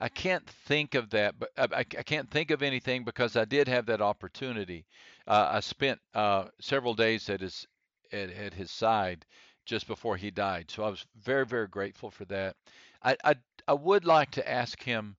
I 0.02 0.10
can't 0.10 0.46
think 0.68 0.96
of 0.96 1.10
that, 1.12 1.40
but 1.40 1.50
I, 1.58 1.80
I 1.80 1.84
can't 1.84 2.30
think 2.30 2.52
of 2.52 2.62
anything 2.62 3.06
because 3.06 3.38
I 3.38 3.46
did 3.46 3.70
have 3.70 3.86
that 3.86 4.02
opportunity. 4.02 4.86
Uh, 5.26 5.48
I 5.54 5.62
spent 5.62 6.00
uh, 6.14 6.48
several 6.60 6.94
days 6.94 7.30
at 7.30 7.40
his 7.40 7.66
at, 8.12 8.30
at, 8.32 8.54
his 8.54 8.70
side 8.70 9.26
just 9.66 9.88
before 9.88 10.18
he 10.18 10.30
died, 10.30 10.70
so 10.70 10.84
I 10.84 10.90
was 10.90 11.06
very 11.24 11.46
very 11.46 11.68
grateful 11.68 12.12
for 12.12 12.26
that. 12.26 12.58
I 13.04 13.18
I, 13.24 13.36
I 13.68 13.74
would 13.74 14.06
like 14.06 14.32
to 14.32 14.49
ask 14.49 14.82
him, 14.82 15.16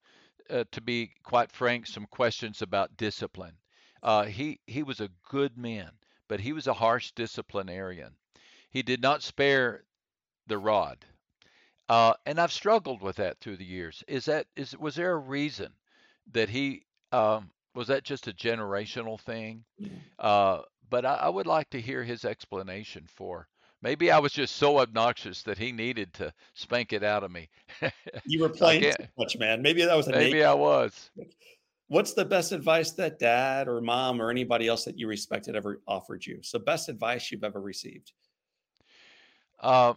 uh, 0.51 0.65
to 0.73 0.81
be 0.81 1.11
quite 1.23 1.53
frank, 1.53 1.87
some 1.87 2.07
questions 2.07 2.63
about 2.63 2.97
discipline. 2.97 3.57
Uh, 4.03 4.25
he 4.25 4.61
he 4.67 4.83
was 4.83 5.01
a 5.01 5.11
good 5.29 5.57
man 5.57 5.91
but 6.29 6.41
he 6.41 6.53
was 6.53 6.67
a 6.67 6.75
harsh 6.75 7.13
disciplinarian. 7.13 8.17
He 8.71 8.83
did 8.83 9.01
not 9.01 9.23
spare 9.23 9.85
the 10.47 10.59
rod. 10.59 11.05
Uh, 11.89 12.15
and 12.25 12.41
I've 12.41 12.53
struggled 12.53 13.03
with 13.03 13.17
that 13.17 13.39
through 13.41 13.59
the 13.59 13.65
years. 13.65 14.03
Is 14.09 14.25
that 14.25 14.47
is 14.57 14.77
was 14.77 14.95
there 14.95 15.13
a 15.13 15.19
reason 15.19 15.73
that 16.33 16.49
he 16.49 16.87
um, 17.13 17.51
was 17.75 17.89
that 17.89 18.05
just 18.05 18.27
a 18.27 18.33
generational 18.33 19.21
thing? 19.21 19.65
Uh, 20.19 20.63
but 20.89 21.05
I, 21.05 21.15
I, 21.15 21.29
would 21.29 21.47
like 21.47 21.71
to 21.71 21.81
hear 21.81 22.03
his 22.03 22.25
explanation 22.25 23.07
for. 23.07 23.47
Maybe 23.85 24.11
I 24.11 24.19
was 24.19 24.33
just 24.33 24.57
so 24.57 24.79
obnoxious 24.79 25.43
that 25.43 25.59
he 25.59 25.71
needed 25.71 26.15
to 26.15 26.33
spank 26.55 26.95
it 26.95 27.05
out 27.05 27.23
of 27.23 27.31
me. 27.31 27.51
you 28.25 28.41
were 28.41 28.49
playing 28.49 28.81
too 28.81 29.05
much, 29.19 29.37
man. 29.37 29.61
Maybe 29.61 29.85
that 29.85 29.95
was 29.95 30.09
a 30.09 30.13
maybe 30.13 30.43
I 30.43 30.55
was. 30.55 31.11
What's 31.89 32.15
the 32.15 32.25
best 32.25 32.53
advice 32.53 32.93
that 32.93 33.19
dad 33.19 33.69
or 33.69 33.83
mom 33.83 34.23
or 34.23 34.31
anybody 34.31 34.69
else 34.69 34.87
that 34.87 34.99
you 34.99 35.07
respected 35.07 35.55
ever 35.55 35.83
offered 35.87 36.25
you? 36.25 36.39
So, 36.43 36.59
best 36.59 36.89
advice 36.89 37.31
you've 37.31 37.45
ever 37.45 37.61
received? 37.61 38.13
Uh, 39.61 39.93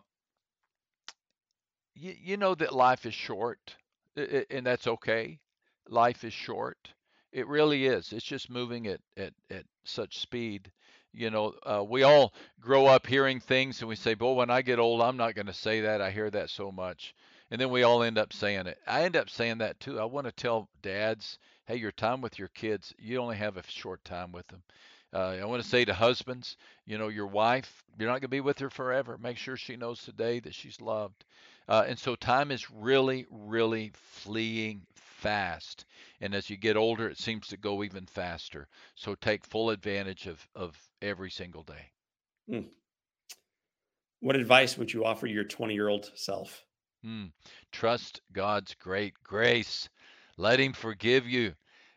you, 1.95 2.13
you 2.21 2.35
know 2.35 2.55
that 2.55 2.75
life 2.75 3.05
is 3.05 3.13
short, 3.13 3.77
and 4.17 4.65
that's 4.65 4.87
okay. 4.87 5.39
Life 5.87 6.25
is 6.25 6.33
short. 6.33 6.89
It 7.31 7.47
really 7.47 7.85
is. 7.85 8.11
It's 8.11 8.25
just 8.25 8.49
moving 8.49 8.87
at, 8.87 8.99
at, 9.15 9.31
at 9.49 9.63
such 9.85 10.19
speed. 10.19 10.73
You 11.17 11.29
know, 11.29 11.55
uh, 11.63 11.83
we 11.83 12.03
all 12.03 12.33
grow 12.61 12.85
up 12.85 13.07
hearing 13.07 13.39
things 13.39 13.81
and 13.81 13.89
we 13.89 13.95
say, 13.95 14.13
"Boy, 14.13 14.33
when 14.33 14.49
I 14.49 14.61
get 14.61 14.79
old, 14.79 15.01
I'm 15.01 15.17
not 15.17 15.35
going 15.35 15.47
to 15.47 15.53
say 15.53 15.81
that. 15.81 16.01
I 16.01 16.11
hear 16.11 16.29
that 16.29 16.49
so 16.49 16.71
much." 16.71 17.15
And 17.49 17.59
then 17.59 17.69
we 17.69 17.83
all 17.83 18.03
end 18.03 18.17
up 18.17 18.33
saying 18.33 18.67
it. 18.67 18.77
I 18.85 19.03
end 19.03 19.15
up 19.15 19.29
saying 19.29 19.59
that 19.59 19.79
too. 19.79 19.99
I 19.99 20.05
want 20.05 20.25
to 20.27 20.31
tell 20.31 20.69
dads 20.81 21.39
hey, 21.67 21.75
your 21.75 21.91
time 21.91 22.21
with 22.21 22.39
your 22.39 22.47
kids, 22.47 22.93
you 22.97 23.17
only 23.17 23.35
have 23.35 23.57
a 23.57 23.63
short 23.67 24.03
time 24.05 24.31
with 24.31 24.47
them. 24.47 24.63
Uh, 25.13 25.37
I 25.41 25.45
want 25.45 25.61
to 25.61 25.67
say 25.67 25.85
to 25.85 25.93
husbands, 25.93 26.57
you 26.85 26.97
know, 26.97 27.09
your 27.09 27.27
wife, 27.27 27.83
you're 27.97 28.07
not 28.07 28.13
going 28.13 28.21
to 28.21 28.27
be 28.29 28.41
with 28.41 28.59
her 28.59 28.69
forever. 28.69 29.17
Make 29.17 29.37
sure 29.37 29.57
she 29.57 29.75
knows 29.75 30.01
today 30.01 30.39
that 30.39 30.55
she's 30.55 30.81
loved. 30.81 31.25
Uh, 31.67 31.83
and 31.87 31.99
so 31.99 32.15
time 32.15 32.51
is 32.51 32.71
really, 32.71 33.25
really 33.29 33.91
fleeing 33.93 34.81
fast. 35.17 35.85
And 36.21 36.33
as 36.33 36.49
you 36.49 36.57
get 36.57 36.77
older, 36.77 37.09
it 37.09 37.17
seems 37.17 37.47
to 37.47 37.57
go 37.57 37.83
even 37.83 38.05
faster. 38.05 38.67
So 38.95 39.15
take 39.15 39.43
full 39.43 39.71
advantage 39.71 40.27
of, 40.27 40.47
of 40.55 40.77
every 41.01 41.31
single 41.31 41.63
day. 41.63 41.91
Hmm. 42.47 42.67
What 44.19 44.35
advice 44.35 44.77
would 44.77 44.93
you 44.93 45.05
offer 45.05 45.27
your 45.27 45.43
20 45.43 45.73
year 45.73 45.89
old 45.89 46.11
self? 46.15 46.63
Hmm. 47.03 47.25
Trust 47.71 48.21
God's 48.31 48.75
great 48.75 49.13
grace. 49.23 49.89
Let 50.37 50.59
him 50.59 50.73
forgive 50.73 51.27
you. 51.27 51.53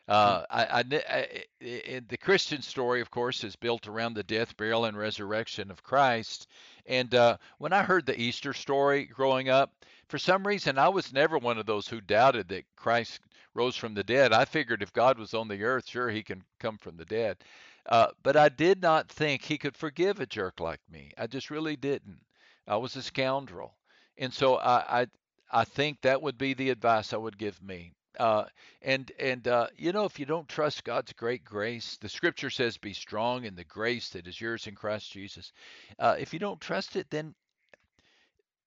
Uh, 0.07 0.43
I, 0.49 0.63
I, 0.63 0.83
I, 1.09 2.01
the 2.09 2.17
Christian 2.19 2.61
story, 2.61 3.01
of 3.01 3.11
course, 3.11 3.43
is 3.43 3.55
built 3.55 3.87
around 3.87 4.15
the 4.15 4.23
death, 4.23 4.57
burial, 4.57 4.85
and 4.85 4.97
resurrection 4.97 5.71
of 5.71 5.83
Christ. 5.83 6.47
And 6.85 7.13
uh, 7.15 7.37
when 7.57 7.73
I 7.73 7.83
heard 7.83 8.05
the 8.05 8.19
Easter 8.19 8.53
story 8.53 9.05
growing 9.05 9.49
up, 9.49 9.73
for 10.07 10.17
some 10.17 10.45
reason, 10.45 10.77
I 10.77 10.89
was 10.89 11.13
never 11.13 11.37
one 11.37 11.57
of 11.57 11.65
those 11.65 11.87
who 11.87 12.01
doubted 12.01 12.49
that 12.49 12.65
Christ 12.75 13.21
rose 13.53 13.75
from 13.75 13.93
the 13.93 14.03
dead. 14.03 14.33
I 14.33 14.45
figured 14.45 14.81
if 14.81 14.93
God 14.93 15.17
was 15.17 15.33
on 15.33 15.47
the 15.47 15.63
earth, 15.63 15.87
sure, 15.87 16.09
he 16.09 16.23
can 16.23 16.43
come 16.59 16.77
from 16.77 16.97
the 16.97 17.05
dead. 17.05 17.37
Uh, 17.85 18.07
but 18.23 18.35
I 18.35 18.49
did 18.49 18.81
not 18.81 19.09
think 19.09 19.41
he 19.41 19.57
could 19.57 19.75
forgive 19.75 20.19
a 20.19 20.25
jerk 20.25 20.59
like 20.59 20.81
me. 20.89 21.11
I 21.17 21.27
just 21.27 21.49
really 21.49 21.75
didn't. 21.75 22.19
I 22.67 22.77
was 22.77 22.95
a 22.95 23.01
scoundrel. 23.01 23.75
And 24.17 24.33
so 24.33 24.57
I, 24.57 25.01
I, 25.01 25.07
I 25.51 25.63
think 25.63 26.01
that 26.01 26.21
would 26.21 26.37
be 26.37 26.53
the 26.53 26.69
advice 26.69 27.13
I 27.13 27.17
would 27.17 27.37
give 27.37 27.61
me. 27.61 27.93
Uh, 28.19 28.45
and 28.81 29.11
and 29.19 29.47
uh, 29.47 29.67
you 29.77 29.91
know, 29.91 30.05
if 30.05 30.19
you 30.19 30.25
don't 30.25 30.49
trust 30.49 30.83
God's 30.83 31.13
great 31.13 31.43
grace, 31.43 31.97
the 32.01 32.09
Scripture 32.09 32.49
says, 32.49 32.77
"Be 32.77 32.93
strong 32.93 33.45
in 33.45 33.55
the 33.55 33.63
grace 33.63 34.09
that 34.09 34.27
is 34.27 34.39
yours 34.39 34.67
in 34.67 34.75
Christ 34.75 35.11
Jesus." 35.11 35.51
Uh, 35.97 36.15
if 36.19 36.33
you 36.33 36.39
don't 36.39 36.59
trust 36.59 36.95
it, 36.95 37.09
then 37.09 37.33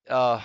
uh, 0.08 0.40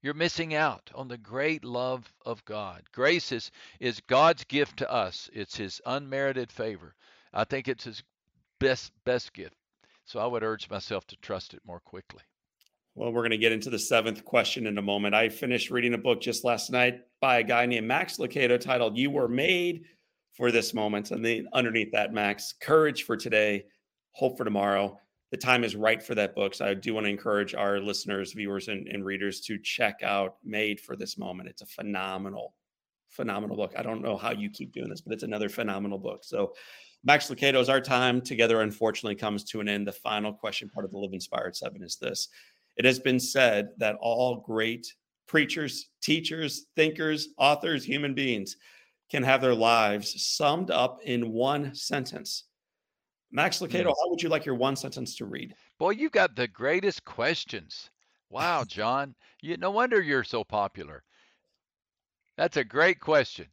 you're 0.00 0.14
missing 0.14 0.54
out 0.54 0.90
on 0.94 1.08
the 1.08 1.18
great 1.18 1.64
love 1.64 2.10
of 2.24 2.44
God. 2.44 2.82
Grace 2.92 3.30
is 3.30 3.50
is 3.78 4.00
God's 4.00 4.44
gift 4.44 4.78
to 4.78 4.90
us. 4.90 5.28
It's 5.32 5.56
His 5.56 5.80
unmerited 5.84 6.50
favor. 6.50 6.94
I 7.32 7.44
think 7.44 7.68
it's 7.68 7.84
His 7.84 8.02
best 8.58 8.92
best 9.04 9.32
gift. 9.32 9.56
So 10.04 10.18
I 10.18 10.26
would 10.26 10.42
urge 10.42 10.68
myself 10.68 11.06
to 11.08 11.16
trust 11.16 11.54
it 11.54 11.60
more 11.64 11.80
quickly. 11.80 12.22
Well, 12.94 13.10
we're 13.10 13.22
going 13.22 13.30
to 13.30 13.38
get 13.38 13.52
into 13.52 13.70
the 13.70 13.78
seventh 13.78 14.22
question 14.22 14.66
in 14.66 14.76
a 14.76 14.82
moment. 14.82 15.14
I 15.14 15.30
finished 15.30 15.70
reading 15.70 15.94
a 15.94 15.98
book 15.98 16.20
just 16.20 16.44
last 16.44 16.70
night 16.70 17.00
by 17.22 17.38
a 17.38 17.42
guy 17.42 17.64
named 17.64 17.86
Max 17.86 18.18
Lucado 18.18 18.60
titled 18.60 18.98
You 18.98 19.10
Were 19.10 19.28
Made 19.28 19.84
for 20.34 20.52
This 20.52 20.74
Moment. 20.74 21.10
And 21.10 21.24
then 21.24 21.48
underneath 21.54 21.90
that, 21.92 22.12
Max, 22.12 22.52
courage 22.60 23.04
for 23.04 23.16
today, 23.16 23.64
hope 24.10 24.36
for 24.36 24.44
tomorrow. 24.44 24.98
The 25.30 25.38
time 25.38 25.64
is 25.64 25.74
right 25.74 26.02
for 26.02 26.14
that 26.16 26.34
book. 26.34 26.54
So 26.54 26.66
I 26.66 26.74
do 26.74 26.92
want 26.92 27.06
to 27.06 27.10
encourage 27.10 27.54
our 27.54 27.80
listeners, 27.80 28.34
viewers, 28.34 28.68
and, 28.68 28.86
and 28.88 29.06
readers 29.06 29.40
to 29.42 29.58
check 29.58 30.02
out 30.02 30.36
Made 30.44 30.78
for 30.78 30.94
This 30.94 31.16
Moment. 31.16 31.48
It's 31.48 31.62
a 31.62 31.66
phenomenal, 31.66 32.52
phenomenal 33.08 33.56
book. 33.56 33.72
I 33.74 33.82
don't 33.82 34.02
know 34.02 34.18
how 34.18 34.32
you 34.32 34.50
keep 34.50 34.74
doing 34.74 34.90
this, 34.90 35.00
but 35.00 35.14
it's 35.14 35.22
another 35.22 35.48
phenomenal 35.48 35.96
book. 35.96 36.24
So 36.24 36.52
Max 37.04 37.30
Lucado's 37.30 37.70
our 37.70 37.80
time 37.80 38.20
together 38.20 38.60
unfortunately 38.60 39.14
comes 39.14 39.44
to 39.44 39.60
an 39.60 39.68
end. 39.68 39.86
The 39.86 39.92
final 39.92 40.34
question 40.34 40.68
part 40.68 40.84
of 40.84 40.90
the 40.90 40.98
Live 40.98 41.14
Inspired 41.14 41.56
Seven 41.56 41.82
is 41.82 41.96
this 41.96 42.28
it 42.76 42.84
has 42.84 42.98
been 42.98 43.20
said 43.20 43.68
that 43.78 43.96
all 44.00 44.36
great 44.36 44.86
preachers, 45.26 45.88
teachers, 46.02 46.66
thinkers, 46.76 47.28
authors, 47.38 47.84
human 47.84 48.14
beings 48.14 48.56
can 49.10 49.22
have 49.22 49.40
their 49.40 49.54
lives 49.54 50.22
summed 50.26 50.70
up 50.70 51.00
in 51.04 51.32
one 51.32 51.74
sentence. 51.74 52.44
Max 53.30 53.60
Lucado, 53.60 53.86
how 53.86 54.10
would 54.10 54.22
you 54.22 54.28
like 54.28 54.44
your 54.44 54.54
one 54.54 54.76
sentence 54.76 55.16
to 55.16 55.24
read? 55.24 55.54
Boy, 55.78 55.90
you 55.90 56.10
got 56.10 56.36
the 56.36 56.48
greatest 56.48 57.04
questions. 57.04 57.90
Wow, 58.30 58.64
John. 58.68 59.14
you, 59.40 59.56
no 59.56 59.70
wonder 59.70 60.00
you're 60.00 60.24
so 60.24 60.44
popular. 60.44 61.02
That's 62.36 62.56
a 62.56 62.64
great 62.64 63.00
question. 63.00 63.46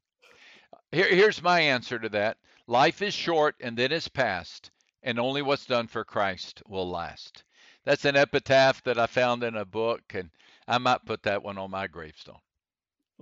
Here, 0.92 1.08
here's 1.08 1.42
my 1.42 1.60
answer 1.60 2.00
to 2.00 2.10
that 2.10 2.38
Life 2.68 3.02
is 3.02 3.14
short 3.14 3.56
and 3.62 3.78
then 3.78 3.92
is 3.92 4.08
past, 4.08 4.72
and 5.02 5.20
only 5.20 5.42
what's 5.42 5.66
done 5.66 5.88
for 5.88 6.04
Christ 6.04 6.62
will 6.68 6.90
last 6.90 7.44
that's 7.86 8.06
an 8.06 8.16
epitaph 8.16 8.84
that 8.84 8.98
I 8.98 9.08
found 9.08 9.44
in 9.44 9.56
a 9.56 9.66
book, 9.66 10.02
and 10.14 10.30
I 10.68 10.78
might 10.78 11.06
put 11.06 11.24
that 11.24 11.44
one 11.44 11.58
on 11.58 11.72
my 11.72 11.88
gravestone. 11.88 12.40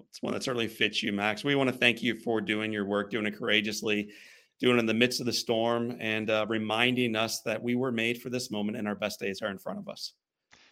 It's 0.10 0.22
one 0.22 0.34
that 0.34 0.44
certainly 0.44 0.68
fits 0.68 1.02
you, 1.02 1.12
Max. 1.12 1.44
We 1.44 1.56
want 1.56 1.70
to 1.70 1.76
thank 1.76 2.04
you 2.04 2.16
for 2.16 2.42
doing 2.42 2.72
your 2.72 2.86
work, 2.86 3.10
doing 3.10 3.26
it 3.26 3.38
courageously, 3.38 4.10
doing 4.60 4.78
it 4.78 4.82
in 4.82 4.86
the 4.86 4.94
midst 4.94 5.20
of 5.20 5.26
the 5.26 5.34
storm, 5.34 5.98
and 6.00 6.30
uh, 6.30 6.46
reminding 6.50 7.16
us 7.16 7.42
that 7.42 7.62
we 7.62 7.76
were 7.76 7.92
made 7.92 8.22
for 8.22 8.30
this 8.30 8.52
moment 8.52 8.78
and 8.78 8.88
our 8.88 8.96
best 8.96 9.20
days 9.20 9.42
are 9.42 9.50
in 9.50 9.58
front 9.58 9.80
of 9.80 9.88
us. 9.88 10.14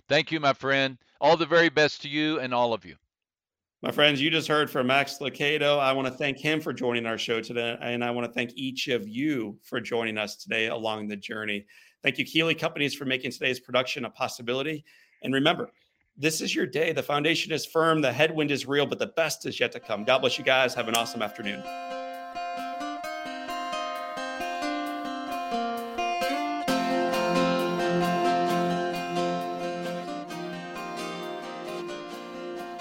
Thank 0.08 0.32
you, 0.32 0.40
my 0.40 0.54
friend. 0.54 0.98
All 1.20 1.38
the 1.38 1.46
very 1.46 1.70
best 1.70 2.02
to 2.04 2.10
you 2.10 2.40
and 2.40 2.54
all 2.54 2.74
of 2.74 2.86
you. 2.86 2.96
My 3.82 3.92
friends, 3.92 4.22
you 4.22 4.32
just 4.32 4.48
heard 4.48 4.70
from 4.70 4.88
Max 4.88 5.20
Lucado. 5.20 5.80
I 5.80 5.94
want 5.94 6.08
to 6.08 6.14
thank 6.14 6.40
him 6.40 6.60
for 6.60 6.74
joining 6.74 7.06
our 7.06 7.18
show 7.18 7.42
today, 7.42 7.78
and 7.82 8.04
I 8.04 8.12
want 8.12 8.26
to 8.26 8.34
thank 8.34 8.52
each 8.56 8.88
of 8.88 9.08
you 9.08 9.60
for 9.64 9.80
joining 9.80 10.18
us 10.18 10.38
today 10.38 10.68
along 10.68 11.08
the 11.08 11.16
journey. 11.16 11.66
Thank 12.06 12.20
you, 12.20 12.26
Keeley 12.26 12.54
Companies, 12.54 12.94
for 12.94 13.04
making 13.04 13.32
today's 13.32 13.60
production 13.60 14.06
a 14.06 14.12
possibility. 14.12 14.86
And 15.24 15.34
remember, 15.34 15.72
this 16.16 16.40
is 16.40 16.54
your 16.54 16.68
day. 16.68 16.92
The 16.92 17.02
foundation 17.02 17.52
is 17.52 17.66
firm, 17.66 18.00
the 18.00 18.14
headwind 18.14 18.52
is 18.52 18.68
real, 18.68 18.86
but 18.86 19.00
the 19.00 19.08
best 19.08 19.48
is 19.48 19.60
yet 19.60 19.72
to 19.72 19.80
come. 19.80 20.04
God 20.04 20.20
bless 20.20 20.38
you 20.38 20.44
guys. 20.44 20.76
Have 20.76 20.88
an 20.88 20.94
awesome 20.94 21.24
afternoon. 21.24 21.64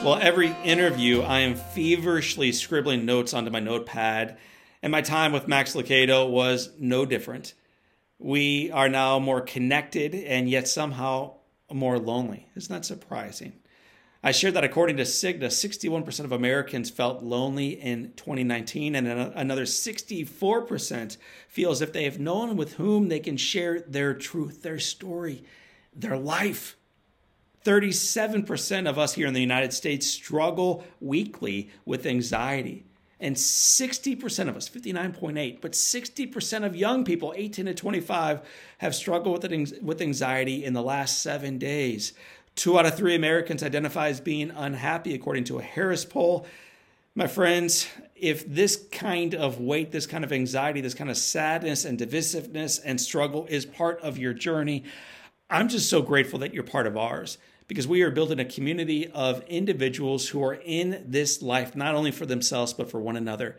Well, 0.05 0.19
every 0.21 0.55
interview, 0.65 1.23
I 1.23 1.41
am 1.41 1.55
feverishly 1.55 2.53
scribbling 2.53 3.07
notes 3.07 3.33
onto 3.33 3.51
my 3.51 3.61
notepad, 3.61 4.37
and 4.83 4.93
my 4.93 5.01
time 5.01 5.33
with 5.33 5.49
Max 5.49 5.75
Lucado 5.75 6.29
was 6.29 6.73
no 6.79 7.07
different 7.07 7.55
We 8.25 8.71
are 8.71 8.89
now 8.89 9.19
more 9.19 9.43
connected 9.43 10.15
and 10.15 10.49
yet 10.49 10.67
somehow 10.67 11.35
more 11.71 11.99
lonely. 11.99 12.49
Isn't 12.57 12.73
that 12.73 12.87
surprising? 12.87 13.53
I 14.23 14.33
shared 14.33 14.55
that 14.55 14.65
according 14.65 14.97
to 14.97 15.03
Cigna, 15.03 15.49
61% 15.49 16.25
of 16.25 16.33
Americans 16.33 16.89
felt 16.89 17.23
lonely 17.23 17.79
in 17.79 18.15
2019, 18.17 18.95
and 18.95 19.07
another 19.07 19.65
64% 19.65 21.19
feel 21.49 21.71
as 21.71 21.83
if 21.83 21.93
they 21.93 22.05
have 22.05 22.19
no 22.19 22.37
one 22.37 22.57
with 22.57 22.77
whom 22.77 23.11
they 23.11 23.21
can 23.21 23.37
share 23.37 23.81
their 23.81 24.15
truth, 24.15 24.63
their 24.63 24.79
story, 24.79 25.45
their 25.95 26.17
life. 26.17 26.79
37% 27.63 28.89
of 28.89 28.99
us 28.99 29.13
here 29.13 29.27
in 29.27 29.35
the 29.35 29.41
United 29.41 29.75
States 29.75 30.07
struggle 30.07 30.83
weekly 30.99 31.69
with 31.85 32.07
anxiety. 32.07 32.87
And 33.25 33.37
60% 33.37 34.49
of 34.51 34.57
us, 34.59 34.69
59.8, 34.69 35.63
but 35.63 35.73
60% 35.73 36.67
of 36.67 36.77
young 36.77 37.07
people, 37.07 37.33
18 37.35 37.65
to 37.65 37.73
25, 37.73 38.43
have 38.79 38.95
struggled 38.95 39.43
with, 39.43 39.83
with 39.83 40.03
anxiety 40.03 40.63
in 40.63 40.75
the 40.75 40.83
last 40.83 41.23
seven 41.23 41.57
days. 41.57 42.13
Two 42.55 42.79
out 42.79 42.85
of 42.85 42.99
three 42.99 43.15
Americans 43.15 43.63
identify 43.63 44.09
as 44.09 44.21
being 44.21 44.51
unhappy, 44.51 45.15
according 45.15 45.45
to 45.45 45.59
a 45.59 45.63
Harris 45.63 46.05
poll. 46.05 46.47
My 47.15 47.27
friends, 47.27 47.89
if 48.15 48.47
this 48.47 48.85
kind 48.93 49.35
of 49.35 49.59
weight, 49.59 49.91
this 49.91 50.07
kind 50.07 50.23
of 50.23 50.31
anxiety, 50.31 50.83
this 50.83 50.93
kind 50.93 51.09
of 51.09 51.17
sadness 51.17 51.87
and 51.87 51.99
divisiveness 51.99 52.79
and 52.85 53.01
struggle 53.01 53.47
is 53.49 53.65
part 53.65 54.03
of 54.03 54.19
your 54.19 54.35
journey, 54.35 54.85
I'm 55.49 55.71
just 55.71 55.89
so 55.89 56.03
grateful 56.03 56.41
that 56.41 56.53
you're 56.53 56.63
part 56.63 56.87
of 56.87 56.99
ours 56.99 57.39
because 57.67 57.87
we 57.87 58.03
are 58.03 58.11
building 58.11 58.41
a 58.41 58.45
community 58.45 59.09
of 59.09 59.43
individuals 59.43 60.29
who 60.29 60.43
are 60.45 60.55
in 60.55 61.05
this 61.07 61.43
life, 61.43 61.75
not 61.75 61.95
only 61.95 62.11
for 62.11 62.27
themselves, 62.27 62.73
but 62.73 62.91
for 62.91 63.01
one 63.01 63.17
another. 63.17 63.57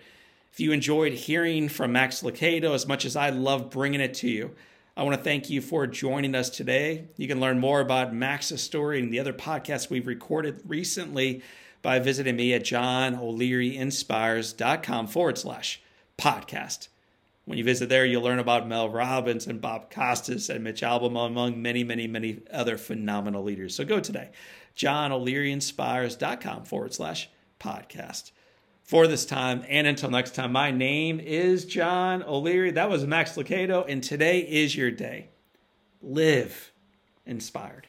If 0.51 0.59
you 0.59 0.71
enjoyed 0.71 1.13
hearing 1.13 1.69
from 1.69 1.91
Max 1.91 2.21
Lucado 2.21 2.73
as 2.73 2.87
much 2.87 3.05
as 3.05 3.15
I 3.15 3.29
love 3.29 3.69
bringing 3.69 4.01
it 4.01 4.13
to 4.15 4.29
you, 4.29 4.55
I 4.97 5.03
want 5.03 5.17
to 5.17 5.23
thank 5.23 5.49
you 5.49 5.59
for 5.59 5.87
joining 5.87 6.35
us 6.35 6.49
today. 6.49 7.09
You 7.17 7.27
can 7.27 7.41
learn 7.41 7.59
more 7.59 7.81
about 7.81 8.13
Max's 8.13 8.63
story 8.63 9.01
and 9.01 9.11
the 9.11 9.19
other 9.19 9.33
podcasts 9.33 9.89
we've 9.89 10.07
recorded 10.07 10.61
recently 10.65 11.41
by 11.81 11.99
visiting 11.99 12.37
me 12.37 12.53
at 12.53 12.63
johnolearyinspires.com 12.63 15.07
forward 15.07 15.37
slash 15.37 15.81
podcast. 16.17 16.87
When 17.45 17.59
you 17.59 17.63
visit 17.63 17.89
there, 17.89 18.05
you'll 18.05 18.23
learn 18.23 18.39
about 18.39 18.67
Mel 18.67 18.89
Robbins 18.89 19.45
and 19.45 19.61
Bob 19.61 19.91
Costas 19.91 20.49
and 20.49 20.63
Mitch 20.63 20.81
Albom, 20.81 21.15
among 21.25 21.61
many, 21.61 21.83
many, 21.83 22.07
many 22.07 22.41
other 22.51 22.75
phenomenal 22.77 23.43
leaders. 23.43 23.75
So 23.75 23.85
go 23.85 23.99
today, 23.99 24.31
johnolearyinspires.com 24.75 26.65
forward 26.65 26.93
slash 26.93 27.29
podcast 27.59 28.31
for 28.83 29.05
this 29.05 29.25
time. 29.25 29.63
And 29.69 29.85
until 29.85 30.09
next 30.09 30.33
time, 30.33 30.51
my 30.51 30.71
name 30.71 31.19
is 31.19 31.65
John 31.65 32.23
O'Leary. 32.23 32.71
That 32.71 32.89
was 32.89 33.05
Max 33.05 33.35
Lucado, 33.35 33.85
and 33.87 34.03
today 34.03 34.39
is 34.39 34.75
your 34.75 34.89
day. 34.89 35.29
Live 36.01 36.71
inspired. 37.27 37.87